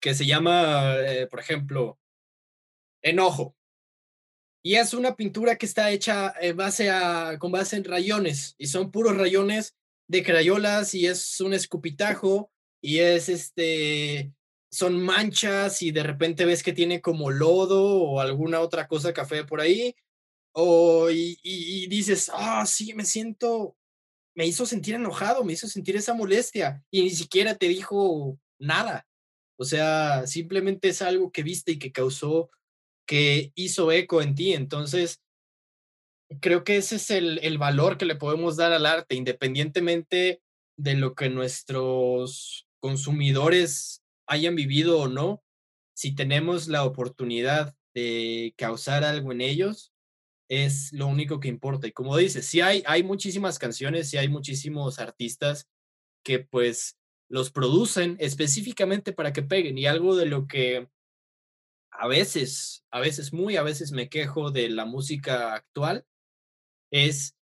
que 0.00 0.14
se 0.14 0.24
llama, 0.24 0.96
eh, 1.00 1.26
por 1.26 1.40
ejemplo, 1.40 1.98
enojo? 3.02 3.54
Y 4.62 4.74
es 4.74 4.92
una 4.94 5.16
pintura 5.16 5.56
que 5.56 5.66
está 5.66 5.90
hecha 5.90 6.34
en 6.40 6.56
base 6.56 6.90
a, 6.90 7.38
con 7.38 7.52
base 7.52 7.76
en 7.76 7.84
rayones, 7.84 8.54
y 8.58 8.66
son 8.66 8.90
puros 8.90 9.16
rayones 9.16 9.76
de 10.08 10.22
crayolas, 10.22 10.94
y 10.94 11.06
es 11.06 11.40
un 11.40 11.54
escupitajo, 11.54 12.50
y 12.80 12.98
es 12.98 13.28
este, 13.28 14.32
son 14.70 15.00
manchas, 15.00 15.82
y 15.82 15.90
de 15.90 16.02
repente 16.02 16.44
ves 16.44 16.62
que 16.62 16.72
tiene 16.72 17.00
como 17.00 17.30
lodo 17.30 18.02
o 18.02 18.20
alguna 18.20 18.60
otra 18.60 18.88
cosa 18.88 19.12
café 19.12 19.44
por 19.44 19.60
ahí, 19.60 19.94
o, 20.52 21.08
y, 21.10 21.38
y, 21.42 21.86
dices, 21.86 22.30
ah, 22.34 22.66
sí, 22.66 22.92
me 22.94 23.04
siento, 23.04 23.76
me 24.34 24.46
hizo 24.46 24.66
sentir 24.66 24.94
enojado, 24.96 25.44
me 25.44 25.52
hizo 25.52 25.68
sentir 25.68 25.96
esa 25.96 26.14
molestia, 26.14 26.82
y 26.90 27.02
ni 27.02 27.10
siquiera 27.10 27.54
te 27.54 27.68
dijo 27.68 28.38
nada. 28.58 29.06
O 29.56 29.64
sea, 29.64 30.26
simplemente 30.26 30.88
es 30.88 31.02
algo 31.02 31.32
que 31.32 31.42
viste 31.42 31.72
y 31.72 31.78
que 31.78 31.92
causó 31.92 32.50
que 33.08 33.52
hizo 33.56 33.90
eco 33.90 34.20
en 34.22 34.34
ti. 34.34 34.52
Entonces, 34.52 35.22
creo 36.40 36.62
que 36.62 36.76
ese 36.76 36.96
es 36.96 37.10
el, 37.10 37.40
el 37.42 37.58
valor 37.58 37.96
que 37.96 38.04
le 38.04 38.14
podemos 38.14 38.56
dar 38.56 38.72
al 38.72 38.86
arte, 38.86 39.16
independientemente 39.16 40.42
de 40.76 40.94
lo 40.94 41.14
que 41.14 41.30
nuestros 41.30 42.68
consumidores 42.80 44.04
hayan 44.28 44.54
vivido 44.54 45.00
o 45.00 45.08
no, 45.08 45.42
si 45.96 46.14
tenemos 46.14 46.68
la 46.68 46.84
oportunidad 46.84 47.74
de 47.94 48.54
causar 48.56 49.02
algo 49.02 49.32
en 49.32 49.40
ellos, 49.40 49.92
es 50.48 50.92
lo 50.92 51.06
único 51.06 51.40
que 51.40 51.48
importa. 51.48 51.88
Y 51.88 51.92
como 51.92 52.16
dices, 52.16 52.46
sí 52.46 52.60
hay, 52.60 52.82
hay 52.86 53.02
muchísimas 53.02 53.58
canciones, 53.58 54.10
sí 54.10 54.18
hay 54.18 54.28
muchísimos 54.28 54.98
artistas 54.98 55.66
que 56.22 56.40
pues 56.40 56.98
los 57.28 57.50
producen 57.50 58.16
específicamente 58.20 59.12
para 59.12 59.32
que 59.32 59.42
peguen. 59.42 59.78
Y 59.78 59.86
algo 59.86 60.14
de 60.14 60.26
lo 60.26 60.46
que 60.46 60.88
a 61.98 62.06
veces, 62.06 62.84
a 62.90 63.00
veces 63.00 63.32
muy, 63.32 63.56
a 63.56 63.62
veces 63.62 63.90
me 63.90 64.08
quejo 64.08 64.52
de 64.52 64.70
la 64.70 64.84
música 64.84 65.54
actual, 65.54 66.06
es 66.92 67.36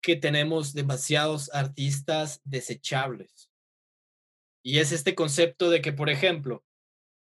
que 0.00 0.16
tenemos 0.16 0.72
demasiados 0.72 1.52
artistas 1.52 2.40
desechables. 2.44 3.50
Y 4.64 4.78
es 4.78 4.92
este 4.92 5.14
concepto 5.14 5.70
de 5.70 5.82
que, 5.82 5.92
por 5.92 6.08
ejemplo, 6.08 6.64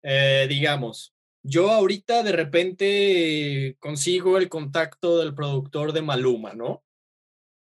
eh, 0.03 0.45
digamos, 0.47 1.13
yo 1.43 1.72
ahorita 1.72 2.24
de 2.24 2.32
repente 2.32 3.76
consigo 3.80 4.38
el 4.38 4.47
contacto 4.47 5.19
del 5.19 5.36
productor 5.36 5.91
de 5.91 6.01
Maluma, 6.01 6.53
¿no? 6.53 6.84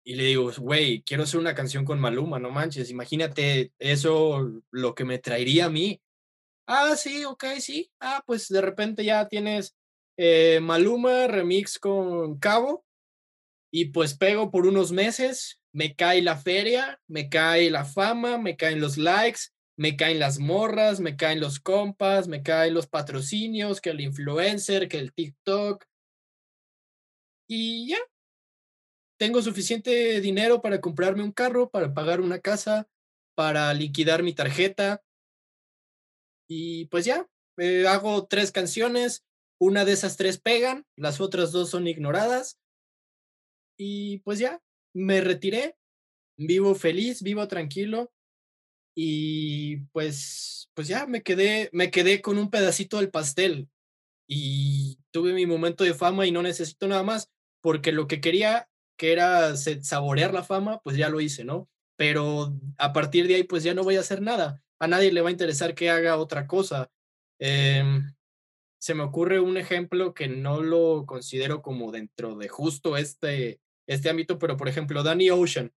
Y 0.04 0.16
le 0.16 0.24
digo, 0.24 0.52
güey, 0.58 1.04
quiero 1.04 1.24
hacer 1.24 1.40
una 1.40 1.56
canción 1.56 1.86
con 1.86 2.00
Maluma, 2.00 2.40
no 2.40 2.50
manches, 2.50 2.90
imagínate 2.90 3.72
eso, 3.78 4.64
lo 4.72 4.96
que 4.96 5.06
me 5.06 5.20
traería 5.20 5.66
a 5.66 5.70
mí. 5.70 6.02
Ah, 6.68 6.96
sí, 6.96 7.24
ok, 7.26 7.46
sí. 7.60 7.92
Ah, 8.00 8.24
pues 8.26 8.48
de 8.50 8.62
repente 8.62 9.04
ya 9.06 9.28
tienes 9.28 9.76
eh, 10.18 10.60
Maluma 10.62 11.28
remix 11.28 11.78
con 11.78 12.40
Cabo 12.40 12.86
y 13.72 13.86
pues 13.86 14.18
pego 14.18 14.52
por 14.52 14.66
unos 14.68 14.92
meses, 14.92 15.60
me 15.74 15.96
cae 15.96 16.22
la 16.22 16.38
feria, 16.38 17.00
me 17.08 17.30
cae 17.30 17.70
la 17.70 17.86
fama, 17.86 18.38
me 18.38 18.56
caen 18.56 18.80
los 18.80 18.98
likes, 18.98 19.42
me 19.78 19.98
caen 19.98 20.20
las 20.20 20.40
morras, 20.40 21.00
me 21.02 21.18
caen 21.18 21.42
los 21.42 21.60
compas, 21.60 22.28
me 22.28 22.42
caen 22.42 22.74
los 22.74 22.88
patrocinios, 22.88 23.82
que 23.82 23.90
el 23.92 24.02
influencer, 24.02 24.88
que 24.88 24.98
el 25.00 25.14
TikTok. 25.14 25.86
Y 27.48 27.90
ya. 27.90 27.98
tengo 29.18 29.42
suficiente 29.42 30.20
dinero 30.22 30.62
para 30.62 30.82
comprarme 30.82 31.24
un 31.24 31.32
carro, 31.32 31.70
para 31.70 31.94
pagar 31.94 32.22
una 32.22 32.40
casa, 32.40 32.88
para 33.36 33.74
liquidar 33.74 34.24
mi 34.24 34.34
tarjeta. 34.34 35.02
Y 36.48 36.86
pues 36.86 37.06
ya, 37.06 37.28
eh, 37.58 37.88
hago 37.88 38.28
tres 38.28 38.52
canciones, 38.52 39.26
una 39.60 39.86
de 39.86 39.94
esas 39.94 40.18
tres 40.18 40.40
pegan, 40.40 40.86
las 40.96 41.22
otras 41.22 41.52
dos 41.52 41.70
son 41.70 41.88
ignoradas. 41.88 42.60
Y 43.78 44.20
pues 44.20 44.40
ya, 44.40 44.62
me 44.94 45.22
retiré, 45.22 45.76
vivo 46.38 46.76
feliz, 46.76 47.22
vivo 47.22 47.48
tranquilo. 47.48 48.12
Y 48.98 49.78
pues, 49.92 50.70
pues 50.74 50.88
ya 50.88 51.06
me 51.06 51.22
quedé, 51.22 51.70
me 51.74 51.92
quedé 51.92 52.22
con 52.22 52.38
un 52.38 52.50
pedacito 52.50 52.98
del 52.98 53.12
pastel. 53.12 53.70
Y 54.28 55.00
tuve 55.12 55.34
mi 55.34 55.46
momento 55.46 55.84
de 55.84 55.94
fama 55.94 56.26
y 56.26 56.32
no 56.32 56.42
necesito 56.42 56.88
nada 56.88 57.04
más, 57.04 57.30
porque 57.62 57.92
lo 57.92 58.08
que 58.08 58.22
quería, 58.22 58.70
que 58.98 59.12
era 59.12 59.56
saborear 59.58 60.34
la 60.34 60.44
fama, 60.44 60.80
pues 60.84 60.98
ya 60.98 61.10
lo 61.10 61.22
hice, 61.22 61.44
¿no? 61.44 61.70
Pero 61.98 62.54
a 62.78 62.94
partir 62.94 63.28
de 63.28 63.36
ahí, 63.36 63.44
pues 63.44 63.64
ya 63.64 63.74
no 63.74 63.84
voy 63.84 63.98
a 63.98 64.02
hacer 64.02 64.22
nada. 64.22 64.62
A 64.80 64.88
nadie 64.88 65.12
le 65.12 65.22
va 65.22 65.30
a 65.30 65.32
interesar 65.32 65.74
que 65.76 65.90
haga 65.90 66.18
otra 66.18 66.48
cosa. 66.48 66.92
Em, 67.40 68.14
se 68.80 68.94
me 68.94 69.04
ocurre 69.04 69.40
un 69.40 69.58
ejemplo 69.58 70.14
que 70.14 70.28
no 70.28 70.62
lo 70.62 71.06
considero 71.06 71.62
como 71.62 71.92
dentro 71.92 72.36
de 72.36 72.48
justo 72.50 72.98
este, 72.98 73.60
este 73.88 74.10
ámbito, 74.10 74.38
pero 74.38 74.58
por 74.58 74.68
ejemplo, 74.68 75.04
Danny 75.04 75.30
Ocean, 75.30 75.74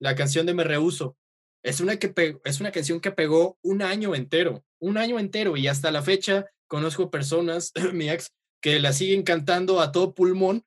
la 0.00 0.14
canción 0.14 0.46
de 0.46 0.54
Me 0.54 0.64
Rehuso, 0.64 1.16
es 1.64 1.80
una, 1.80 1.96
que 1.96 2.40
es 2.44 2.60
una 2.60 2.72
canción 2.72 3.00
que 3.00 3.12
pegó 3.12 3.58
un 3.62 3.82
año 3.82 4.14
entero, 4.14 4.64
un 4.80 4.98
año 4.98 5.18
entero, 5.18 5.56
y 5.56 5.68
hasta 5.68 5.92
la 5.92 6.02
fecha 6.02 6.46
conozco 6.66 7.10
personas, 7.10 7.72
mi 7.92 8.10
ex, 8.10 8.28
que 8.60 8.80
la 8.80 8.92
siguen 8.92 9.22
cantando 9.22 9.80
a 9.80 9.92
todo 9.92 10.14
pulmón 10.14 10.64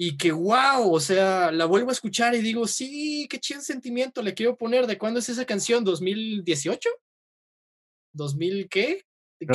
y 0.00 0.16
que 0.16 0.30
wow, 0.30 0.92
o 0.92 1.00
sea, 1.00 1.50
la 1.50 1.64
vuelvo 1.64 1.90
a 1.90 1.92
escuchar 1.92 2.32
y 2.36 2.38
digo, 2.38 2.68
sí, 2.68 3.26
qué 3.28 3.40
chido 3.40 3.60
sentimiento 3.60 4.22
le 4.22 4.32
quiero 4.32 4.56
poner. 4.56 4.86
¿De 4.86 4.96
cuándo 4.96 5.18
es 5.18 5.28
esa 5.28 5.44
canción? 5.44 5.84
¿2018? 5.84 6.88
¿2000 8.14 8.68
qué? 8.68 9.02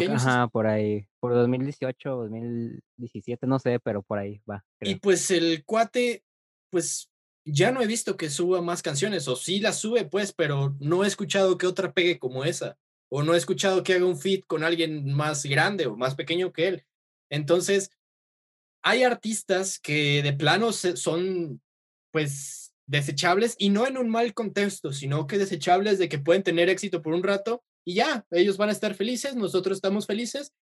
ajá, 0.09 0.47
por 0.49 0.67
ahí, 0.67 1.07
por 1.19 1.33
2018, 1.33 2.09
2017, 2.09 3.47
no 3.47 3.57
sé, 3.57 3.79
pero 3.79 4.03
por 4.03 4.19
ahí 4.19 4.41
va. 4.49 4.65
Y 4.81 4.95
pues 4.95 5.31
el 5.31 5.63
cuate, 5.63 6.23
pues 6.69 7.09
ya 7.45 7.71
no 7.71 7.81
he 7.81 7.87
visto 7.87 8.17
que 8.17 8.29
suba 8.29 8.61
más 8.61 8.81
canciones, 8.81 9.27
o 9.29 9.37
sí 9.37 9.59
las 9.59 9.79
sube, 9.79 10.05
pues, 10.05 10.33
pero 10.33 10.75
no 10.79 11.03
he 11.03 11.07
escuchado 11.07 11.57
que 11.57 11.67
otra 11.67 11.93
pegue 11.93 12.19
como 12.19 12.43
esa, 12.43 12.77
o 13.09 13.23
no 13.23 13.33
he 13.33 13.37
escuchado 13.37 13.83
que 13.83 13.93
haga 13.93 14.05
un 14.05 14.17
feat 14.17 14.45
con 14.45 14.63
alguien 14.63 15.13
más 15.13 15.45
grande 15.45 15.85
o 15.85 15.95
más 15.95 16.15
pequeño 16.15 16.51
que 16.51 16.67
él. 16.67 16.85
Entonces, 17.29 17.91
hay 18.83 19.03
artistas 19.03 19.79
que 19.79 20.21
de 20.21 20.33
plano 20.33 20.71
son, 20.73 21.61
pues, 22.11 22.73
desechables 22.85 23.55
y 23.57 23.69
no 23.69 23.87
en 23.87 23.97
un 23.97 24.09
mal 24.09 24.33
contexto, 24.33 24.91
sino 24.91 25.25
que 25.25 25.37
desechables 25.37 25.97
de 25.99 26.09
que 26.09 26.19
pueden 26.19 26.43
tener 26.43 26.69
éxito 26.69 27.01
por 27.01 27.13
un 27.13 27.23
rato 27.23 27.63
y 27.85 27.95
ya, 27.95 28.25
ellos 28.31 28.57
van 28.57 28.69
a 28.69 28.73
estar 28.73 28.93
felices, 28.93 29.35
nosotros 29.35 29.77
estamos 29.77 30.05
felices. 30.05 30.53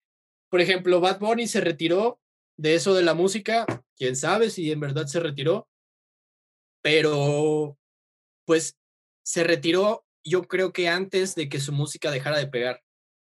Por 0.49 0.61
ejemplo, 0.61 1.01
Bad 1.01 1.19
Bunny 1.19 1.47
se 1.47 1.61
retiró 1.61 2.19
de 2.57 2.75
eso 2.75 2.93
de 2.93 3.03
la 3.03 3.13
música, 3.13 3.65
quién 3.97 4.15
sabe 4.15 4.49
si 4.49 4.71
en 4.71 4.79
verdad 4.79 5.07
se 5.07 5.19
retiró, 5.19 5.67
pero 6.81 7.77
pues 8.45 8.75
se 9.23 9.43
retiró 9.43 10.05
yo 10.23 10.43
creo 10.43 10.71
que 10.71 10.87
antes 10.87 11.35
de 11.35 11.49
que 11.49 11.59
su 11.59 11.71
música 11.71 12.11
dejara 12.11 12.37
de 12.37 12.47
pegar. 12.47 12.81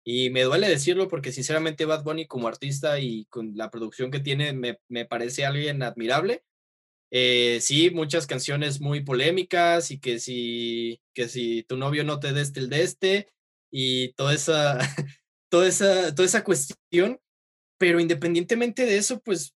Y 0.05 0.31
me 0.31 0.43
duele 0.43 0.69
decirlo 0.69 1.09
porque 1.09 1.33
sinceramente 1.33 1.85
Bad 1.85 2.03
Bunny 2.03 2.27
como 2.27 2.49
artista 2.49 2.99
y 2.99 3.27
con 3.27 3.57
la 3.57 3.71
producción 3.71 4.11
que 4.11 4.21
tiene 4.21 4.53
me, 4.53 4.79
me 4.89 5.05
parece 5.05 5.47
alguien 5.47 5.83
admirable. 5.83 6.43
Eh, 7.15 7.59
sí, 7.61 7.91
muchas 7.91 8.27
canciones 8.27 8.81
muy 8.81 9.03
polémicas 9.05 9.91
y 9.91 10.01
que 10.01 10.19
si, 10.19 11.01
que 11.15 11.29
si 11.29 11.63
tu 11.65 11.77
novio 11.77 12.05
no 12.05 12.19
te 12.19 12.33
deste 12.33 12.61
el 12.61 12.71
de 12.71 12.83
este 12.83 13.29
y 13.71 14.15
toda 14.15 14.35
esa, 14.35 14.79
toda 15.51 15.69
esa, 15.69 16.15
toda 16.15 16.27
esa 16.27 16.43
cuestión. 16.43 17.21
Pero 17.79 18.01
independientemente 18.01 18.87
de 18.87 18.97
eso, 18.97 19.21
pues, 19.21 19.55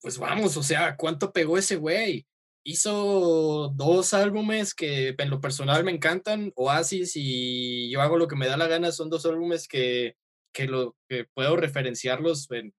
pues 0.00 0.16
vamos, 0.18 0.56
o 0.56 0.62
sea, 0.62 0.96
¿cuánto 0.96 1.32
pegó 1.32 1.58
ese 1.58 1.76
güey? 1.76 2.26
Hizo 2.64 3.72
dos 3.76 4.14
álbumes 4.14 4.74
que 4.74 5.14
en 5.18 5.30
lo 5.30 5.40
personal 5.40 5.84
me 5.84 5.92
encantan, 5.92 6.50
Oasis 6.56 7.12
y 7.14 7.90
Yo 7.90 8.00
hago 8.00 8.16
lo 8.16 8.26
que 8.26 8.36
me 8.36 8.46
da 8.46 8.56
la 8.56 8.68
gana, 8.68 8.90
son 8.90 9.10
dos 9.10 9.26
álbumes 9.26 9.68
que, 9.68 10.16
que, 10.52 10.66
lo, 10.66 10.96
que 11.08 11.26
puedo 11.34 11.56
referenciarlos 11.56 12.50
en, 12.50 12.74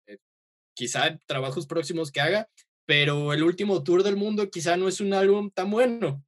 quizá 0.75 1.07
en 1.07 1.19
trabajos 1.27 1.67
próximos 1.67 2.11
que 2.11 2.21
haga, 2.21 2.49
pero 2.85 3.33
el 3.33 3.43
último 3.43 3.83
tour 3.83 4.03
del 4.03 4.15
mundo 4.15 4.49
quizá 4.49 4.75
no 4.75 4.87
es 4.87 5.01
un 5.01 5.13
álbum 5.13 5.51
tan 5.51 5.69
bueno. 5.69 6.23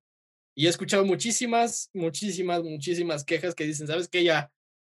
Y 0.55 0.65
he 0.65 0.69
escuchado 0.69 1.05
muchísimas, 1.05 1.89
muchísimas, 1.93 2.63
muchísimas 2.63 3.23
quejas 3.23 3.53
que 3.53 3.65
dicen, 3.65 3.87
¿sabes 3.87 4.07
qué? 4.07 4.23
Ya, 4.23 4.51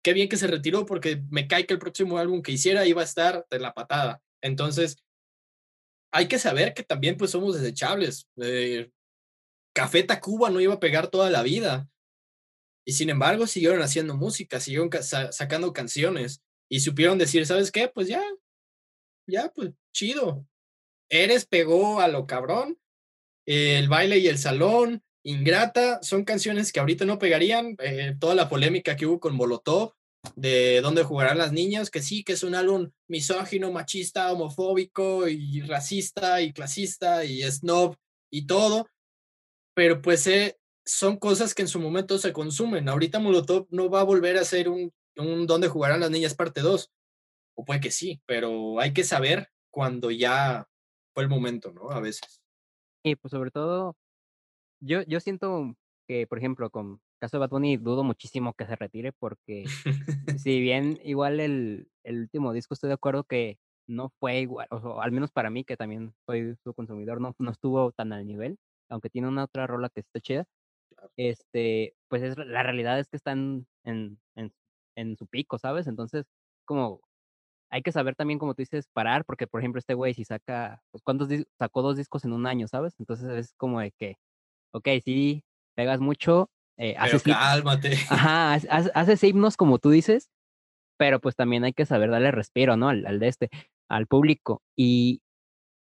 qué 0.03 0.13
bien 0.13 0.29
que 0.29 0.37
se 0.37 0.47
retiró 0.47 0.85
porque 0.85 1.23
me 1.29 1.47
cae 1.47 1.65
que 1.65 1.73
el 1.73 1.79
próximo 1.79 2.17
álbum 2.17 2.41
que 2.41 2.51
hiciera 2.51 2.85
iba 2.85 3.01
a 3.01 3.05
estar 3.05 3.45
de 3.49 3.59
la 3.59 3.73
patada. 3.73 4.21
Entonces, 4.41 4.97
hay 6.11 6.27
que 6.27 6.39
saber 6.39 6.73
que 6.73 6.83
también 6.83 7.17
pues 7.17 7.31
somos 7.31 7.59
desechables. 7.59 8.27
Eh, 8.37 8.89
Café 9.73 10.03
Tacuba 10.03 10.49
no 10.49 10.59
iba 10.59 10.73
a 10.73 10.79
pegar 10.79 11.09
toda 11.09 11.29
la 11.29 11.43
vida. 11.43 11.89
Y 12.85 12.93
sin 12.93 13.09
embargo, 13.09 13.47
siguieron 13.47 13.81
haciendo 13.81 14.15
música, 14.15 14.59
siguieron 14.59 14.89
sacando 15.01 15.73
canciones 15.73 16.41
y 16.69 16.79
supieron 16.79 17.17
decir, 17.17 17.45
¿sabes 17.45 17.71
qué? 17.71 17.89
Pues 17.89 18.07
ya, 18.07 18.23
ya, 19.27 19.51
pues 19.53 19.71
chido. 19.93 20.47
Eres 21.09 21.45
pegó 21.45 21.99
a 21.99 22.07
lo 22.07 22.25
cabrón. 22.25 22.79
el 23.45 23.89
baile 23.89 24.17
y 24.19 24.27
el 24.27 24.37
salón, 24.37 25.03
Ingrata 25.23 26.01
son 26.03 26.23
canciones 26.23 26.71
que 26.71 26.79
ahorita 26.79 27.03
no 27.03 27.19
pegarían. 27.19 27.75
Eh, 27.79 28.15
toda 28.17 28.33
la 28.33 28.47
polémica 28.47 28.95
que 28.95 29.05
hubo 29.05 29.19
con 29.19 29.35
Molotov 29.35 29.96
de 30.35 30.81
dónde 30.81 31.03
jugarán 31.03 31.37
las 31.37 31.51
niñas, 31.51 31.89
que 31.89 32.01
sí, 32.01 32.23
que 32.23 32.33
es 32.33 32.43
un 32.43 32.55
álbum 32.55 32.91
misógino, 33.07 33.71
machista, 33.71 34.31
homofóbico 34.31 35.27
y 35.27 35.61
racista 35.61 36.41
y 36.41 36.53
clasista 36.53 37.25
y 37.25 37.41
snob 37.43 37.95
y 38.31 38.47
todo. 38.47 38.87
Pero 39.73 40.01
pues 40.01 40.25
eh, 40.27 40.57
son 40.85 41.17
cosas 41.17 41.53
que 41.53 41.61
en 41.61 41.67
su 41.67 41.79
momento 41.79 42.17
se 42.17 42.33
consumen. 42.33 42.89
Ahorita 42.89 43.19
Molotov 43.19 43.67
no 43.69 43.89
va 43.89 44.01
a 44.01 44.05
volver 44.05 44.37
a 44.37 44.43
ser 44.43 44.69
un, 44.69 44.93
un 45.17 45.47
dónde 45.47 45.67
jugarán 45.67 45.99
las 45.99 46.11
niñas 46.11 46.35
parte 46.35 46.61
2. 46.61 46.91
O 47.55 47.65
puede 47.65 47.79
que 47.79 47.91
sí, 47.91 48.21
pero 48.25 48.79
hay 48.79 48.93
que 48.93 49.03
saber 49.03 49.49
cuando 49.71 50.11
ya 50.11 50.67
fue 51.13 51.23
el 51.23 51.29
momento, 51.29 51.71
¿no? 51.73 51.89
A 51.89 51.99
veces. 51.99 52.41
Y 53.03 53.15
pues 53.15 53.31
sobre 53.31 53.51
todo 53.51 53.95
yo 54.79 55.01
yo 55.03 55.19
siento 55.19 55.75
que, 56.07 56.27
por 56.27 56.37
ejemplo, 56.37 56.69
con 56.69 57.01
caso 57.17 57.37
de 57.37 57.41
Bad 57.41 57.49
Bunny, 57.51 57.77
dudo 57.77 58.03
muchísimo 58.03 58.53
que 58.53 58.65
se 58.65 58.75
retire 58.75 59.11
porque 59.13 59.73
si 60.35 60.59
bien 60.61 60.99
igual 61.03 61.39
el 61.39 61.89
el 62.03 62.21
último 62.21 62.53
disco 62.53 62.73
estoy 62.73 62.89
de 62.89 62.93
acuerdo 62.95 63.23
que 63.25 63.59
no 63.87 64.09
fue 64.19 64.39
igual, 64.41 64.67
o 64.71 65.01
al 65.01 65.11
menos 65.13 65.31
para 65.31 65.49
mí, 65.49 65.63
que 65.65 65.77
también 65.77 66.13
soy 66.25 66.55
su 66.63 66.73
consumidor, 66.73 67.21
no 67.21 67.35
no 67.39 67.51
estuvo 67.51 67.91
tan 67.93 68.13
al 68.13 68.25
nivel, 68.27 68.57
aunque 68.89 69.09
tiene 69.09 69.27
una 69.29 69.45
otra 69.45 69.67
rola 69.67 69.89
que 69.89 70.01
está 70.01 70.19
chida. 70.21 70.45
Este, 71.17 71.95
pues 72.09 72.23
es 72.23 72.37
la 72.37 72.63
realidad 72.63 72.99
es 72.99 73.07
que 73.09 73.17
están 73.17 73.67
en 73.83 74.19
en 74.35 74.51
en 74.95 75.15
su 75.17 75.27
pico, 75.27 75.57
¿sabes? 75.59 75.87
Entonces, 75.87 76.25
como 76.65 77.01
hay 77.69 77.81
que 77.83 77.91
saber 77.91 78.15
también, 78.15 78.39
como 78.39 78.53
tú 78.55 78.61
dices, 78.61 78.87
parar, 78.93 79.25
porque, 79.25 79.47
por 79.47 79.61
ejemplo, 79.61 79.79
este 79.79 79.93
güey 79.93 80.13
si 80.13 80.23
saca, 80.25 80.83
pues, 80.91 81.03
¿cuántos 81.03 81.29
sacó 81.59 81.81
dos 81.81 81.97
discos 81.97 82.25
en 82.25 82.33
un 82.33 82.47
año, 82.47 82.67
¿sabes? 82.67 82.95
Entonces 82.99 83.29
es 83.31 83.53
como 83.57 83.79
de 83.81 83.91
que 83.91 84.15
Ok, 84.73 84.89
sí, 85.05 85.43
pegas 85.75 85.99
mucho, 86.01 86.51
eh, 86.77 86.95
haces 86.97 87.23
cálmate. 87.23 87.93
Ajá, 88.09 88.53
haces 88.53 89.23
himnos 89.23 89.57
como 89.57 89.79
tú 89.79 89.89
dices, 89.89 90.29
pero 90.97 91.19
pues 91.19 91.35
también 91.35 91.63
hay 91.63 91.73
que 91.73 91.85
saber 91.85 92.09
darle 92.09 92.31
respiro, 92.31 92.77
¿no? 92.77 92.89
Al, 92.89 93.05
al 93.05 93.19
de 93.19 93.27
este, 93.27 93.49
al 93.89 94.07
público. 94.07 94.61
Y, 94.75 95.21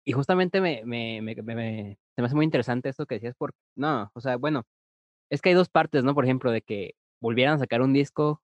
y 0.07 0.12
justamente 0.12 0.61
me, 0.61 0.82
me, 0.84 1.20
me, 1.22 1.34
me, 1.34 1.99
se 2.16 2.22
me 2.22 2.26
hace 2.26 2.34
muy 2.34 2.45
interesante 2.45 2.89
esto 2.89 3.07
que 3.07 3.16
decías, 3.16 3.34
porque, 3.39 3.59
no, 3.76 4.11
o 4.14 4.20
sea, 4.20 4.36
bueno, 4.36 4.64
es 5.30 5.43
que 5.43 5.51
hay 5.51 5.55
dos 5.55 5.68
partes, 5.68 6.05
¿no? 6.05 6.14
Por 6.14 6.24
ejemplo, 6.24 6.51
de 6.51 6.62
que 6.62 6.95
volvieran 7.20 7.55
a 7.57 7.59
sacar 7.59 7.82
un 7.82 7.93
disco 7.93 8.43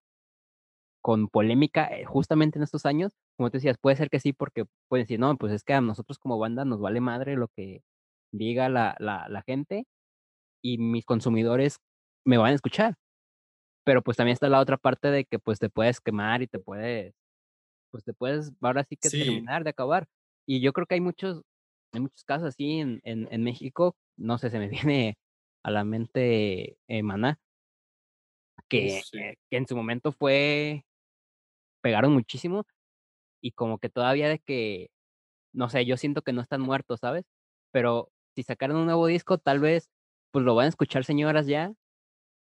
con 1.03 1.29
polémica 1.29 1.87
eh, 1.87 2.05
justamente 2.05 2.59
en 2.59 2.63
estos 2.63 2.87
años, 2.87 3.13
como 3.37 3.51
tú 3.51 3.59
decías, 3.59 3.77
puede 3.79 3.97
ser 3.97 4.09
que 4.11 4.21
sí, 4.21 4.33
porque 4.33 4.65
pueden 4.89 5.05
decir, 5.05 5.21
no, 5.21 5.37
pues 5.37 5.53
es 5.53 5.63
que 5.63 5.75
a 5.75 5.81
nosotros 5.81 6.19
como 6.19 6.39
banda 6.39 6.65
nos 6.65 6.81
vale 6.81 7.01
madre 7.01 7.37
lo 7.37 7.49
que 7.49 7.83
diga 8.33 8.69
la, 8.69 8.97
la, 8.99 9.29
la 9.29 9.43
gente, 9.43 9.87
y 10.63 10.79
mis 10.79 11.05
consumidores 11.05 11.79
me 12.25 12.39
van 12.39 12.53
a 12.53 12.55
escuchar. 12.55 12.97
Pero 13.85 14.03
pues 14.03 14.16
también 14.16 14.35
está 14.35 14.49
la 14.49 14.61
otra 14.61 14.77
parte 14.79 15.11
de 15.11 15.25
que 15.27 15.39
pues 15.39 15.59
te 15.59 15.70
puedes 15.70 16.01
quemar 16.01 16.43
y 16.43 16.47
te 16.49 16.59
puedes, 16.59 17.14
pues 17.91 18.05
te 18.05 18.14
puedes 18.14 18.53
ahora 18.62 18.85
sí 18.85 18.97
que 18.97 19.11
terminar 19.11 19.64
de 19.64 19.70
acabar. 19.70 20.09
Y 20.47 20.61
yo 20.61 20.72
creo 20.72 20.87
que 20.87 20.95
hay 20.97 21.01
muchos, 21.03 21.43
hay 21.93 22.01
muchos 22.01 22.25
casos 22.25 22.49
así 22.51 22.81
en, 22.81 23.01
en, 23.05 23.29
en 23.33 23.45
México, 23.45 23.97
no 24.18 24.39
sé, 24.39 24.51
se 24.51 24.59
me 24.61 24.68
viene 24.70 25.18
a 25.64 25.70
la 25.72 25.85
mente 25.85 26.79
eh, 26.89 27.03
Maná, 27.03 27.39
que, 28.68 28.99
eh, 29.12 29.37
que 29.51 29.57
en 29.57 29.66
su 29.66 29.77
momento 29.77 30.12
fue, 30.12 30.85
pegaron 31.83 32.12
muchísimo 32.12 32.64
y 33.43 33.53
como 33.53 33.79
que 33.79 33.91
todavía 33.91 34.29
de 34.29 34.41
que, 34.41 34.91
no 35.55 35.70
sé, 35.70 35.87
yo 35.87 35.97
siento 35.99 36.22
que 36.22 36.33
no 36.33 36.43
están 36.43 36.61
muertos, 36.62 37.01
¿sabes? 37.01 37.25
Pero 37.72 38.11
si 38.37 38.43
sacaran 38.45 38.77
un 38.79 38.87
nuevo 38.87 39.07
disco, 39.09 39.39
tal 39.39 39.61
vez, 39.61 39.91
pues, 40.33 40.45
lo 40.45 40.55
van 40.55 40.66
a 40.66 40.70
escuchar 40.70 41.05
señoras 41.05 41.47
ya. 41.47 41.75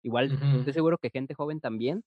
Igual, 0.06 0.34
Ujú. 0.34 0.45
estoy 0.51 0.74
seguro 0.74 0.99
que 0.99 1.10
gente 1.12 1.34
joven 1.34 1.60
también, 1.62 2.03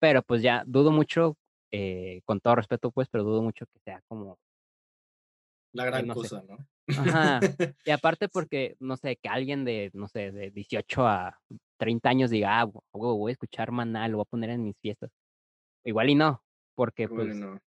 pero, 0.00 0.22
pues, 0.22 0.42
ya 0.42 0.64
dudo 0.66 0.92
mucho, 0.92 1.36
eh, 1.72 2.22
con 2.26 2.40
todo 2.40 2.56
respeto, 2.56 2.92
pues, 2.92 3.08
pero 3.10 3.24
dudo 3.24 3.42
mucho 3.42 3.66
que 3.66 3.80
sea 3.80 4.02
como 4.08 4.38
La 5.74 5.84
gran 5.84 6.06
no 6.06 6.16
sé. 6.16 6.30
cosa, 6.30 6.42
¿no? 6.42 6.66
Ajá. 6.96 7.46
Y 7.86 7.90
aparte 7.92 8.28
porque, 8.28 8.76
no 8.80 8.96
sé, 8.96 9.16
que 9.16 9.28
alguien 9.28 9.64
de, 9.64 9.90
no 9.94 10.08
sé, 10.08 10.32
de 10.32 10.50
18 10.50 11.06
a 11.08 11.40
30 11.78 12.10
años 12.10 12.30
diga: 12.30 12.60
"Ah, 12.62 12.66
voy 12.92 13.30
a 13.30 13.34
escuchar 13.34 13.72
Maná, 13.72 14.08
lo 14.08 14.18
voy 14.18 14.24
a 14.24 14.30
poner 14.30 14.50
en 14.50 14.64
mis 14.64 14.78
fiestas". 14.80 15.10
Igual 15.84 16.10
y 16.10 16.16
no, 16.16 16.44
porque, 16.76 17.08
Igual 17.08 17.10
pues 17.10 17.40
no. 17.40 17.60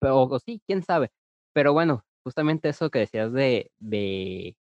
pero 0.00 0.22
o 0.24 0.38
sí, 0.40 0.62
quién 0.66 0.82
sabe. 0.82 1.10
Pero 1.54 1.72
bueno, 1.72 2.04
justamente 2.24 2.68
eso 2.70 2.90
que 2.90 3.00
decías 3.00 3.32
de 3.32 3.72
de 3.78 4.56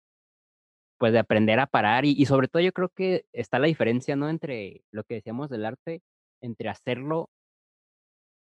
pues, 0.98 1.12
de 1.12 1.18
aprender 1.20 1.60
a 1.60 1.66
parar 1.66 2.04
y 2.04 2.12
y 2.12 2.26
sobre 2.26 2.48
todo 2.48 2.62
yo 2.62 2.72
creo 2.72 2.88
que 2.90 3.26
está 3.32 3.58
la 3.58 3.66
diferencia, 3.68 4.16
¿no? 4.16 4.28
Entre 4.30 4.84
lo 4.92 5.04
que 5.04 5.16
decíamos 5.16 5.50
del 5.50 5.66
arte, 5.66 6.02
entre 6.42 6.68
hacerlo 6.70 7.28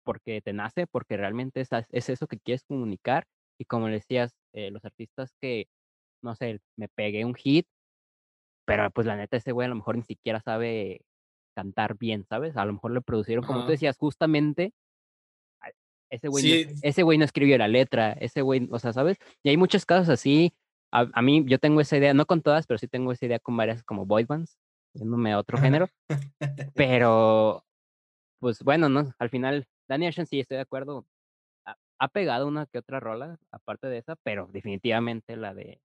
porque 0.06 0.40
te 0.42 0.52
nace, 0.52 0.86
porque 0.86 1.16
realmente 1.16 1.60
es 1.60 1.68
es 1.90 2.08
eso 2.08 2.26
que 2.26 2.38
quieres 2.38 2.64
comunicar, 2.64 3.26
y 3.58 3.64
como 3.66 3.86
decías, 3.88 4.34
eh, 4.52 4.70
los 4.70 4.84
artistas 4.84 5.32
que, 5.40 5.66
no 6.22 6.34
sé, 6.36 6.60
me 6.76 6.88
pegué 6.88 7.24
un 7.24 7.34
hit 7.34 7.66
pero, 8.68 8.90
pues, 8.90 9.06
la 9.06 9.16
neta, 9.16 9.36
ese 9.36 9.52
güey 9.52 9.66
a 9.66 9.68
lo 9.68 9.74
mejor 9.76 9.96
ni 9.96 10.02
siquiera 10.04 10.40
sabe 10.40 11.02
cantar 11.56 11.96
bien, 11.98 12.24
¿sabes? 12.28 12.56
A 12.56 12.64
lo 12.64 12.72
mejor 12.74 12.92
le 12.92 13.00
producieron, 13.02 13.44
como 13.44 13.62
tú 13.62 13.66
Ajá. 13.66 13.72
decías, 13.72 13.96
justamente 13.98 14.72
ese 16.10 16.28
güey 16.28 16.44
no 16.44 16.56
Sí. 16.56 16.66
ese 16.82 17.02
güey 17.02 17.18
no 17.18 17.24
escribió 17.24 17.56
la 17.58 17.68
letra, 17.68 18.12
ese 18.12 18.42
güey, 18.42 18.68
o 18.70 18.78
sea, 18.78 18.92
¿sabes? 18.92 19.18
Y 19.42 19.48
hay 19.50 19.56
muchos 19.56 19.86
casos 19.86 20.08
así. 20.10 20.54
A 20.92 21.08
a 21.12 21.22
mí, 21.22 21.44
yo 21.46 21.58
tengo 21.58 21.80
esa 21.80 21.96
idea, 21.96 22.14
no 22.14 22.26
con 22.26 22.42
todas, 22.42 22.66
pero 22.66 22.78
sí 22.78 22.88
tengo 22.88 23.12
esa 23.12 23.26
idea 23.26 23.38
con 23.38 23.56
varias 23.56 23.82
como 23.82 24.06
boy 24.06 24.24
bands, 24.24 24.58
yéndome 24.94 25.32
a 25.32 25.38
otro 25.38 25.58
género. 25.58 25.88
Pero, 26.74 27.64
pues, 28.40 28.62
bueno, 28.62 28.88
¿no? 28.88 29.14
Al 29.18 29.30
final, 29.30 29.66
Danny 29.88 30.08
Ocean 30.08 30.26
sí, 30.26 30.40
estoy 30.40 30.56
de 30.56 30.62
acuerdo, 30.62 31.06
ha 31.66 31.76
ha 31.98 32.08
pegado 32.08 32.48
una 32.48 32.66
que 32.66 32.78
otra 32.78 33.00
rola, 33.00 33.38
aparte 33.52 33.86
de 33.86 33.98
esa, 33.98 34.16
pero 34.16 34.48
definitivamente 34.52 35.36
la 35.36 35.54
de, 35.54 35.80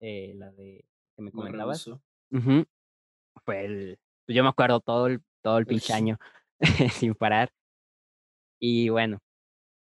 eh, 0.00 0.32
la 0.36 0.50
de 0.52 0.84
que 1.16 1.22
me 1.22 1.26
Me 1.26 1.32
comentabas 1.32 1.86
ujú, 1.88 2.64
fue 3.44 3.64
el 3.64 3.98
pues, 4.26 4.36
yo 4.36 4.42
me 4.42 4.48
acuerdo 4.48 4.80
todo 4.80 5.06
el 5.08 5.20
todo 5.42 5.58
el 5.58 5.66
pinche 5.66 5.92
año 5.92 6.18
sin 6.92 7.14
parar. 7.14 7.50
Y 8.60 8.88
bueno. 8.88 9.18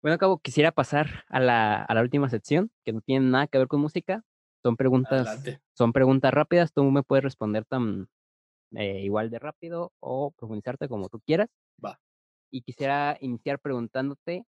Bueno, 0.02 0.18
Cabo, 0.18 0.38
quisiera 0.38 0.72
pasar 0.72 1.24
a 1.28 1.40
la 1.40 1.82
a 1.82 1.94
la 1.94 2.02
última 2.02 2.28
sección, 2.28 2.70
que 2.84 2.92
no 2.92 3.00
tiene 3.00 3.26
nada 3.26 3.46
que 3.46 3.58
ver 3.58 3.68
con 3.68 3.80
música. 3.80 4.24
Son 4.64 4.76
preguntas 4.76 5.26
Adelante. 5.28 5.60
son 5.76 5.92
preguntas 5.92 6.32
rápidas, 6.32 6.72
tú 6.72 6.84
me 6.84 7.02
puedes 7.02 7.24
responder 7.24 7.64
tan, 7.64 8.08
eh, 8.74 9.00
igual 9.02 9.30
de 9.30 9.38
rápido 9.40 9.92
o 10.00 10.32
profundizarte 10.32 10.88
como 10.88 11.08
tú 11.08 11.20
quieras. 11.20 11.48
Va. 11.84 11.98
Y 12.52 12.62
quisiera 12.62 13.16
iniciar 13.20 13.58
preguntándote, 13.60 14.44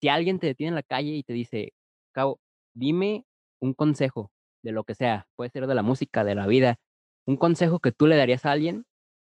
si 0.00 0.08
alguien 0.08 0.38
te 0.40 0.48
detiene 0.48 0.70
en 0.70 0.74
la 0.76 0.82
calle 0.84 1.10
y 1.16 1.22
te 1.24 1.32
dice: 1.34 1.72
"Cabo, 2.12 2.40
dime 2.74 3.26
un 3.60 3.74
consejo", 3.74 4.30
de 4.62 4.72
lo 4.72 4.84
que 4.84 4.94
sea, 4.94 5.28
puede 5.36 5.50
ser 5.50 5.66
de 5.66 5.74
la 5.76 5.82
música, 5.82 6.24
de 6.24 6.34
la 6.36 6.46
vida, 6.46 6.78
un 7.26 7.36
consejo 7.38 7.80
que 7.80 7.92
tú 7.92 8.06
le 8.08 8.16
darías 8.16 8.46
a 8.46 8.52
alguien, 8.52 8.86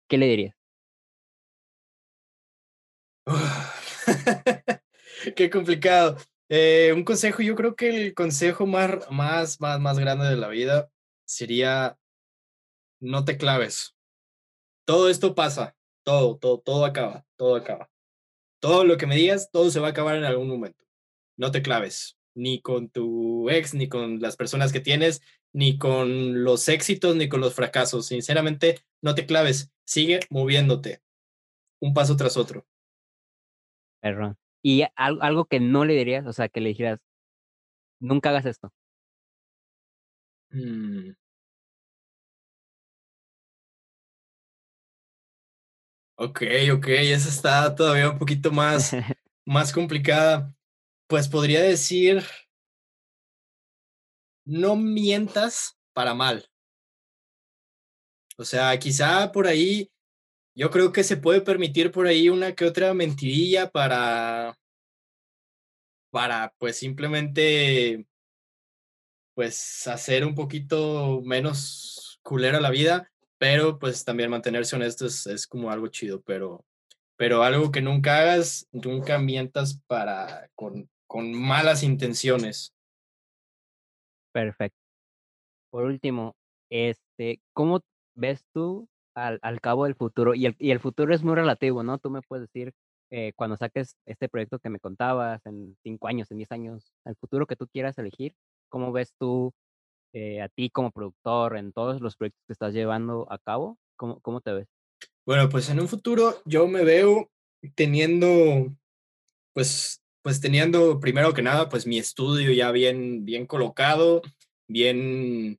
¿qué 0.09 0.19
le 0.19 0.27
dirías? 0.29 0.57
Qué 5.37 5.51
complicado. 5.51 6.17
Eh, 6.57 6.93
un 6.93 7.03
consejo, 7.03 7.43
yo 7.43 7.57
creo 7.57 7.75
que 7.75 7.89
el 7.89 8.15
consejo 8.15 8.65
mar 8.65 9.09
más 9.11 9.61
más 9.61 9.81
más 9.81 9.99
grande 9.99 10.27
de 10.27 10.37
la 10.37 10.47
vida 10.47 10.89
sería 11.25 11.99
no 13.01 13.25
te 13.25 13.37
claves. 13.37 13.97
Todo 14.87 15.11
esto 15.11 15.35
pasa, 15.35 15.75
todo, 16.05 16.39
todo, 16.39 16.61
todo 16.61 16.85
acaba, 16.85 17.27
todo 17.37 17.57
acaba. 17.57 17.91
Todo 18.61 18.85
lo 18.85 18.97
que 18.99 19.09
me 19.09 19.17
digas, 19.17 19.51
todo 19.51 19.69
se 19.69 19.81
va 19.81 19.89
a 19.89 19.91
acabar 19.91 20.15
en 20.15 20.23
algún 20.23 20.47
momento. 20.47 20.87
No 21.37 21.51
te 21.51 21.61
claves, 21.61 22.19
ni 22.35 22.63
con 22.63 22.89
tu 22.89 23.51
ex, 23.51 23.75
ni 23.75 23.89
con 23.89 24.21
las 24.21 24.37
personas 24.37 24.73
que 24.73 24.79
tienes, 24.79 25.23
ni 25.53 25.77
con 25.77 26.45
los 26.45 26.69
éxitos, 26.69 27.17
ni 27.17 27.29
con 27.29 27.41
los 27.41 27.55
fracasos. 27.55 28.07
Sinceramente, 28.07 28.79
no 29.03 29.17
te 29.17 29.27
claves, 29.27 29.73
sigue 29.85 30.21
moviéndote, 30.31 31.03
un 31.81 31.95
paso 31.95 32.17
tras 32.17 32.37
otro. 32.37 32.65
Perrón. 34.01 34.39
Y 34.65 34.85
al 34.97 35.19
algo 35.23 35.45
que 35.47 35.61
no 35.61 35.85
le 35.85 35.95
dirías, 35.95 36.27
o 36.27 36.33
sea, 36.33 36.49
que 36.49 36.61
le 36.61 36.71
dijeras: 36.71 37.01
"Nunca 38.01 38.29
hagas 38.31 38.47
esto". 38.47 38.73
Mm. 40.55 41.15
Okey, 46.19 46.71
okey, 46.71 47.11
esa 47.13 47.29
está 47.29 47.75
todavía 47.75 48.11
un 48.11 48.19
poquito 48.19 48.53
más 48.53 48.93
más 49.45 49.73
complicada. 49.73 50.55
Pues, 51.09 51.29
podría 51.29 51.63
decir 51.63 52.25
no 54.47 54.75
mientas 54.77 55.77
para 55.93 56.15
mal. 56.15 56.49
O 58.37 58.45
sea, 58.45 58.77
quizá 58.79 59.31
por 59.33 59.47
ahí, 59.47 59.91
yo 60.55 60.71
creo 60.71 60.93
que 60.93 61.05
se 61.05 61.17
puede 61.17 61.41
permitir 61.41 61.91
por 61.91 62.07
ahí 62.07 62.29
una 62.29 62.55
que 62.55 62.65
otra 62.65 62.95
mentirilla 62.95 63.71
para 63.71 64.57
para, 66.11 66.55
pues, 66.59 66.77
simplemente 66.79 68.07
pues, 69.37 69.87
hacer 69.89 70.25
un 70.25 70.35
poquito 70.37 71.21
menos 71.25 72.21
culera 72.23 72.61
la 72.61 72.71
vida, 72.71 73.11
pero, 73.37 73.79
pues, 73.81 74.05
también 74.05 74.31
mantenerse 74.31 74.77
honesto 74.77 75.07
es 75.07 75.27
es 75.27 75.47
como 75.47 75.71
algo 75.71 75.89
chido, 75.89 76.23
pero 76.23 76.65
pero 77.17 77.43
algo 77.45 77.71
que 77.73 77.81
nunca 77.81 78.19
hagas, 78.19 78.69
nunca 78.73 79.19
mientas 79.19 79.81
para 79.87 80.49
con 80.55 80.89
con 81.09 81.33
malas 81.33 81.83
intenciones. 81.83 82.73
Perfecto. 84.33 84.79
Por 85.71 85.85
último, 85.85 86.37
este, 86.71 87.41
¿cómo 87.53 87.81
ves 88.15 88.45
tú 88.53 88.89
al 89.15 89.39
al 89.43 89.61
cabo 89.61 89.85
del 89.85 89.95
futuro? 89.95 90.35
Y 90.35 90.47
el 90.47 90.57
y 90.59 90.71
el 90.71 90.81
futuro 90.81 91.15
es 91.15 91.23
muy 91.23 91.35
relativo, 91.35 91.83
¿no? 91.83 91.99
Tú 91.99 92.11
me 92.11 92.23
puedes 92.23 92.49
decir, 92.49 92.73
eh, 93.11 93.33
cuando 93.37 93.57
saques 93.57 93.97
este 94.07 94.29
proyecto 94.29 94.59
que 94.59 94.71
me 94.71 94.81
contabas, 94.81 95.45
en 95.47 95.77
5 95.83 96.09
años, 96.09 96.31
en 96.31 96.39
10 96.39 96.53
años, 96.53 96.93
el 97.05 97.17
futuro 97.17 97.47
que 97.47 97.57
tú 97.57 97.67
quieras 97.69 97.99
elegir, 97.99 98.35
¿cómo 98.71 98.93
ves 98.93 99.15
tú, 99.19 99.53
eh, 100.15 100.43
a 100.43 100.49
ti 100.49 100.71
como 100.71 100.91
productor 100.93 101.57
en 101.57 101.73
todos 101.73 102.01
los 102.01 102.17
proyectos 102.17 102.43
que 102.47 102.53
estás 102.55 102.75
llevando 102.75 103.27
a 103.31 103.39
cabo? 103.39 103.79
¿Cómo 103.97 104.21
cómo 104.21 104.41
te 104.41 104.53
ves? 104.53 104.69
Bueno, 105.27 105.49
pues, 105.49 105.71
en 105.71 105.81
un 105.81 105.89
futuro 105.89 106.43
yo 106.45 106.67
me 106.69 106.85
veo 106.85 107.31
teniendo, 107.75 108.75
pues 109.55 110.01
pues, 110.23 110.41
teniendo 110.41 111.01
primero 111.01 111.35
que 111.35 111.43
nada, 111.43 111.69
pues, 111.69 111.87
mi 111.87 111.99
estudio 111.99 112.53
ya 112.53 112.71
bien 112.73 113.25
bien 113.27 113.47
colocado, 113.47 114.23
bien 114.69 115.59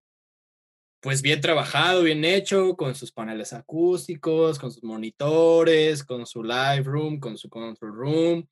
pues, 1.06 1.22
bien 1.22 1.40
trabajado, 1.40 2.02
bien 2.02 2.26
hecho, 2.26 2.76
con 2.76 2.96
sus 2.96 3.12
paneles 3.12 3.54
acústicos, 3.54 4.58
con 4.58 4.72
sus 4.72 4.84
monitores, 4.84 6.04
con 6.04 6.26
su 6.26 6.44
live 6.44 6.82
room, 6.82 7.20
con 7.20 7.38
su 7.38 7.48
control 7.48 7.94
room. 7.94 8.48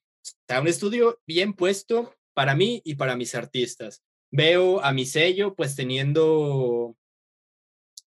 Sea, 0.47 0.61
un 0.61 0.67
estudio 0.67 1.19
bien 1.25 1.53
puesto 1.53 2.13
para 2.35 2.53
mí 2.53 2.79
y 2.85 2.93
para 2.93 3.15
mis 3.15 3.33
artistas. 3.33 4.03
Veo 4.31 4.85
a 4.85 4.93
mi 4.93 5.07
sello, 5.07 5.55
pues, 5.55 5.75
teniendo 5.75 6.95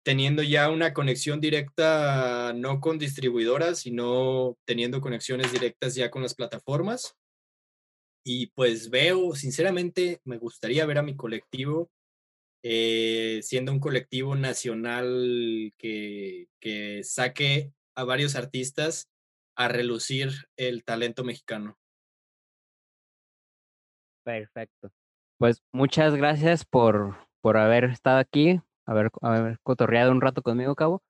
teniendo 0.02 0.42
ya 0.42 0.68
una 0.68 0.92
conexión 0.92 1.40
directa, 1.40 2.52
no 2.54 2.80
con 2.80 2.98
distribuidoras, 2.98 3.78
sino 3.78 4.58
teniendo 4.66 5.00
conexiones 5.00 5.52
directas 5.52 5.94
ya 5.94 6.10
con 6.10 6.20
las 6.20 6.34
plataformas. 6.34 7.16
Y, 8.22 8.48
pues, 8.48 8.90
veo, 8.90 9.34
sinceramente, 9.34 10.20
me 10.24 10.36
gustaría 10.36 10.84
ver 10.84 10.98
a 10.98 11.02
mi 11.02 11.16
colectivo, 11.16 11.90
eh, 12.66 13.40
siendo 13.42 13.72
un 13.72 13.78
colectivo 13.78 14.34
nacional 14.34 15.74
que 15.76 16.48
que 16.60 17.04
saque 17.04 17.74
a 17.94 18.04
varios 18.04 18.36
artistas 18.36 19.10
a 19.54 19.68
relucir 19.68 20.30
el 20.56 20.82
talento 20.82 21.24
mexicano. 21.24 21.78
Perfecto. 24.24 24.90
Pues, 25.38 25.62
muchas 25.72 26.14
gracias 26.14 26.64
por 26.64 27.16
por 27.42 27.58
haber 27.58 27.84
estado 27.84 28.18
aquí, 28.18 28.62
haber 28.86 29.10
haber 29.20 29.58
cotorreado 29.62 30.10
un 30.10 30.22
rato 30.22 30.40
conmigo, 30.40 30.74
Cabo. 30.74 31.02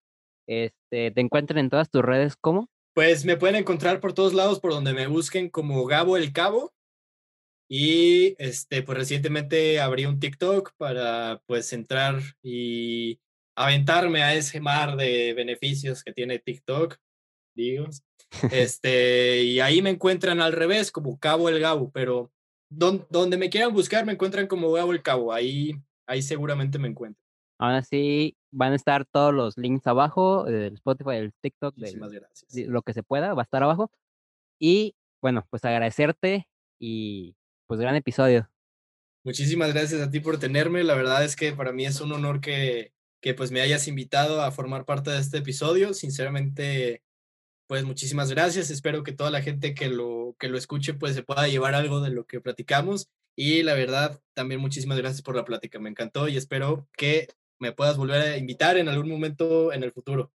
Este, 0.48 1.12
¿te 1.12 1.20
encuentran 1.20 1.58
en 1.58 1.70
todas 1.70 1.88
tus 1.88 2.02
redes 2.02 2.34
cómo? 2.34 2.68
Pues, 2.94 3.24
me 3.24 3.36
pueden 3.36 3.54
encontrar 3.54 4.00
por 4.00 4.12
todos 4.12 4.34
lados, 4.34 4.58
por 4.58 4.72
donde 4.72 4.92
me 4.92 5.06
busquen 5.06 5.50
como 5.50 5.86
Gabo 5.86 6.16
el 6.16 6.32
Cabo. 6.32 6.73
Y, 7.68 8.34
este, 8.38 8.82
pues, 8.82 8.98
recientemente 8.98 9.80
abrí 9.80 10.06
un 10.06 10.20
TikTok 10.20 10.72
para, 10.76 11.42
pues, 11.46 11.72
entrar 11.72 12.20
y 12.42 13.20
aventarme 13.56 14.22
a 14.22 14.34
ese 14.34 14.60
mar 14.60 14.96
de 14.96 15.34
beneficios 15.34 16.02
que 16.02 16.12
tiene 16.12 16.38
TikTok, 16.38 16.96
digo. 17.54 17.86
Este, 18.52 19.42
y 19.44 19.60
ahí 19.60 19.80
me 19.80 19.90
encuentran 19.90 20.40
al 20.40 20.52
revés, 20.52 20.90
como 20.90 21.18
Cabo 21.18 21.48
el 21.48 21.60
Gabo, 21.60 21.92
pero 21.92 22.32
don 22.68 23.06
donde 23.08 23.36
me 23.36 23.48
quieran 23.48 23.72
buscar, 23.72 24.04
me 24.04 24.12
encuentran 24.12 24.48
como 24.48 24.72
Gabo 24.72 24.92
el 24.92 25.02
Cabo, 25.02 25.32
ahí 25.32 25.74
ahí 26.06 26.22
seguramente 26.22 26.78
me 26.78 26.88
encuentran. 26.88 27.22
Aún 27.58 27.74
así, 27.74 28.36
van 28.50 28.72
a 28.72 28.76
estar 28.76 29.04
todos 29.04 29.32
los 29.32 29.56
links 29.56 29.86
abajo, 29.86 30.44
del 30.44 30.74
Spotify, 30.74 31.12
del 31.12 31.32
TikTok, 31.40 31.74
del, 31.76 32.00
lo 32.68 32.82
que 32.82 32.92
se 32.92 33.02
pueda, 33.02 33.34
va 33.34 33.42
a 33.42 33.44
estar 33.44 33.62
abajo. 33.62 33.90
Y 34.58 34.96
bueno, 35.22 35.46
pues 35.50 35.64
agradecerte 35.64 36.48
y 36.80 37.36
pues 37.74 37.80
gran 37.80 37.96
episodio. 37.96 38.48
Muchísimas 39.24 39.74
gracias 39.74 40.00
a 40.00 40.08
ti 40.08 40.20
por 40.20 40.38
tenerme. 40.38 40.84
La 40.84 40.94
verdad 40.94 41.24
es 41.24 41.34
que 41.34 41.52
para 41.52 41.72
mí 41.72 41.84
es 41.84 42.00
un 42.00 42.12
honor 42.12 42.40
que, 42.40 42.92
que 43.20 43.34
pues 43.34 43.50
me 43.50 43.60
hayas 43.60 43.88
invitado 43.88 44.42
a 44.42 44.52
formar 44.52 44.84
parte 44.84 45.10
de 45.10 45.18
este 45.18 45.38
episodio. 45.38 45.92
Sinceramente, 45.92 47.02
pues 47.66 47.82
muchísimas 47.82 48.30
gracias. 48.30 48.70
Espero 48.70 49.02
que 49.02 49.10
toda 49.10 49.32
la 49.32 49.42
gente 49.42 49.74
que 49.74 49.88
lo, 49.88 50.36
que 50.38 50.48
lo 50.48 50.56
escuche 50.56 50.94
pues 50.94 51.16
se 51.16 51.24
pueda 51.24 51.48
llevar 51.48 51.74
algo 51.74 52.00
de 52.00 52.10
lo 52.10 52.26
que 52.26 52.40
platicamos. 52.40 53.08
Y 53.34 53.64
la 53.64 53.74
verdad, 53.74 54.20
también 54.34 54.60
muchísimas 54.60 54.98
gracias 54.98 55.22
por 55.22 55.34
la 55.34 55.44
plática. 55.44 55.80
Me 55.80 55.90
encantó 55.90 56.28
y 56.28 56.36
espero 56.36 56.86
que 56.96 57.26
me 57.58 57.72
puedas 57.72 57.96
volver 57.96 58.20
a 58.22 58.36
invitar 58.36 58.76
en 58.76 58.88
algún 58.88 59.08
momento 59.08 59.72
en 59.72 59.82
el 59.82 59.90
futuro. 59.90 60.30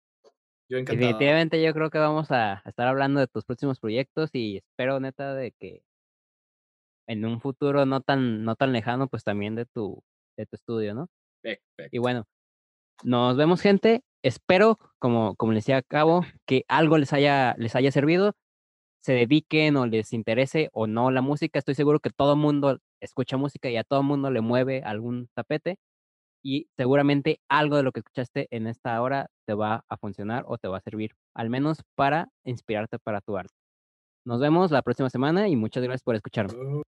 Yo 0.69 0.77
encantado. 0.77 1.07
Definitivamente 1.07 1.61
yo 1.61 1.73
creo 1.73 1.89
que 1.89 1.97
vamos 1.97 2.31
a 2.31 2.63
estar 2.65 2.87
hablando 2.87 3.19
de 3.19 3.27
tus 3.27 3.43
próximos 3.43 3.77
proyectos 3.77 4.29
y 4.31 4.57
espero 4.57 5.01
neta 5.01 5.35
de 5.35 5.51
que 5.51 5.83
en 7.07 7.25
un 7.25 7.41
futuro 7.41 7.85
no 7.85 8.01
tan, 8.01 8.43
no 8.43 8.55
tan 8.55 8.73
lejano, 8.73 9.07
pues 9.07 9.23
también 9.23 9.55
de 9.55 9.65
tu, 9.65 10.01
de 10.37 10.45
tu 10.45 10.55
estudio, 10.55 10.93
¿no? 10.93 11.07
Y 11.91 11.99
bueno, 11.99 12.25
nos 13.03 13.37
vemos, 13.37 13.61
gente. 13.61 14.03
Espero, 14.23 14.79
como, 14.99 15.35
como 15.35 15.51
les 15.53 15.63
decía 15.63 15.77
a 15.77 15.81
cabo, 15.83 16.25
que 16.47 16.65
algo 16.67 16.97
les 16.97 17.13
haya, 17.13 17.55
les 17.57 17.75
haya 17.75 17.91
servido, 17.91 18.33
se 19.03 19.13
dediquen 19.13 19.77
o 19.77 19.85
les 19.85 20.13
interese 20.13 20.69
o 20.73 20.87
no 20.87 21.11
la 21.11 21.21
música. 21.21 21.59
Estoy 21.59 21.75
seguro 21.75 21.99
que 21.99 22.09
todo 22.09 22.35
mundo 22.35 22.79
escucha 23.01 23.37
música 23.37 23.69
y 23.69 23.77
a 23.77 23.83
todo 23.83 24.01
mundo 24.03 24.31
le 24.31 24.41
mueve 24.41 24.81
algún 24.83 25.29
tapete. 25.35 25.77
Y 26.43 26.67
seguramente 26.77 27.39
algo 27.49 27.77
de 27.77 27.83
lo 27.83 27.91
que 27.91 28.01
escuchaste 28.01 28.47
en 28.51 28.67
esta 28.67 29.01
hora 29.01 29.29
te 29.47 29.53
va 29.55 29.83
a 29.89 29.97
funcionar 29.97 30.43
o 30.47 30.57
te 30.57 30.67
va 30.67 30.77
a 30.77 30.81
servir, 30.81 31.11
al 31.35 31.49
menos 31.49 31.83
para 31.95 32.29
inspirarte 32.45 32.99
para 32.99 33.21
tu 33.21 33.37
arte. 33.37 33.53
Nos 34.25 34.39
vemos 34.39 34.71
la 34.71 34.81
próxima 34.81 35.09
semana 35.09 35.47
y 35.49 35.55
muchas 35.55 35.83
gracias 35.83 36.03
por 36.03 36.15
escucharme. 36.15 36.85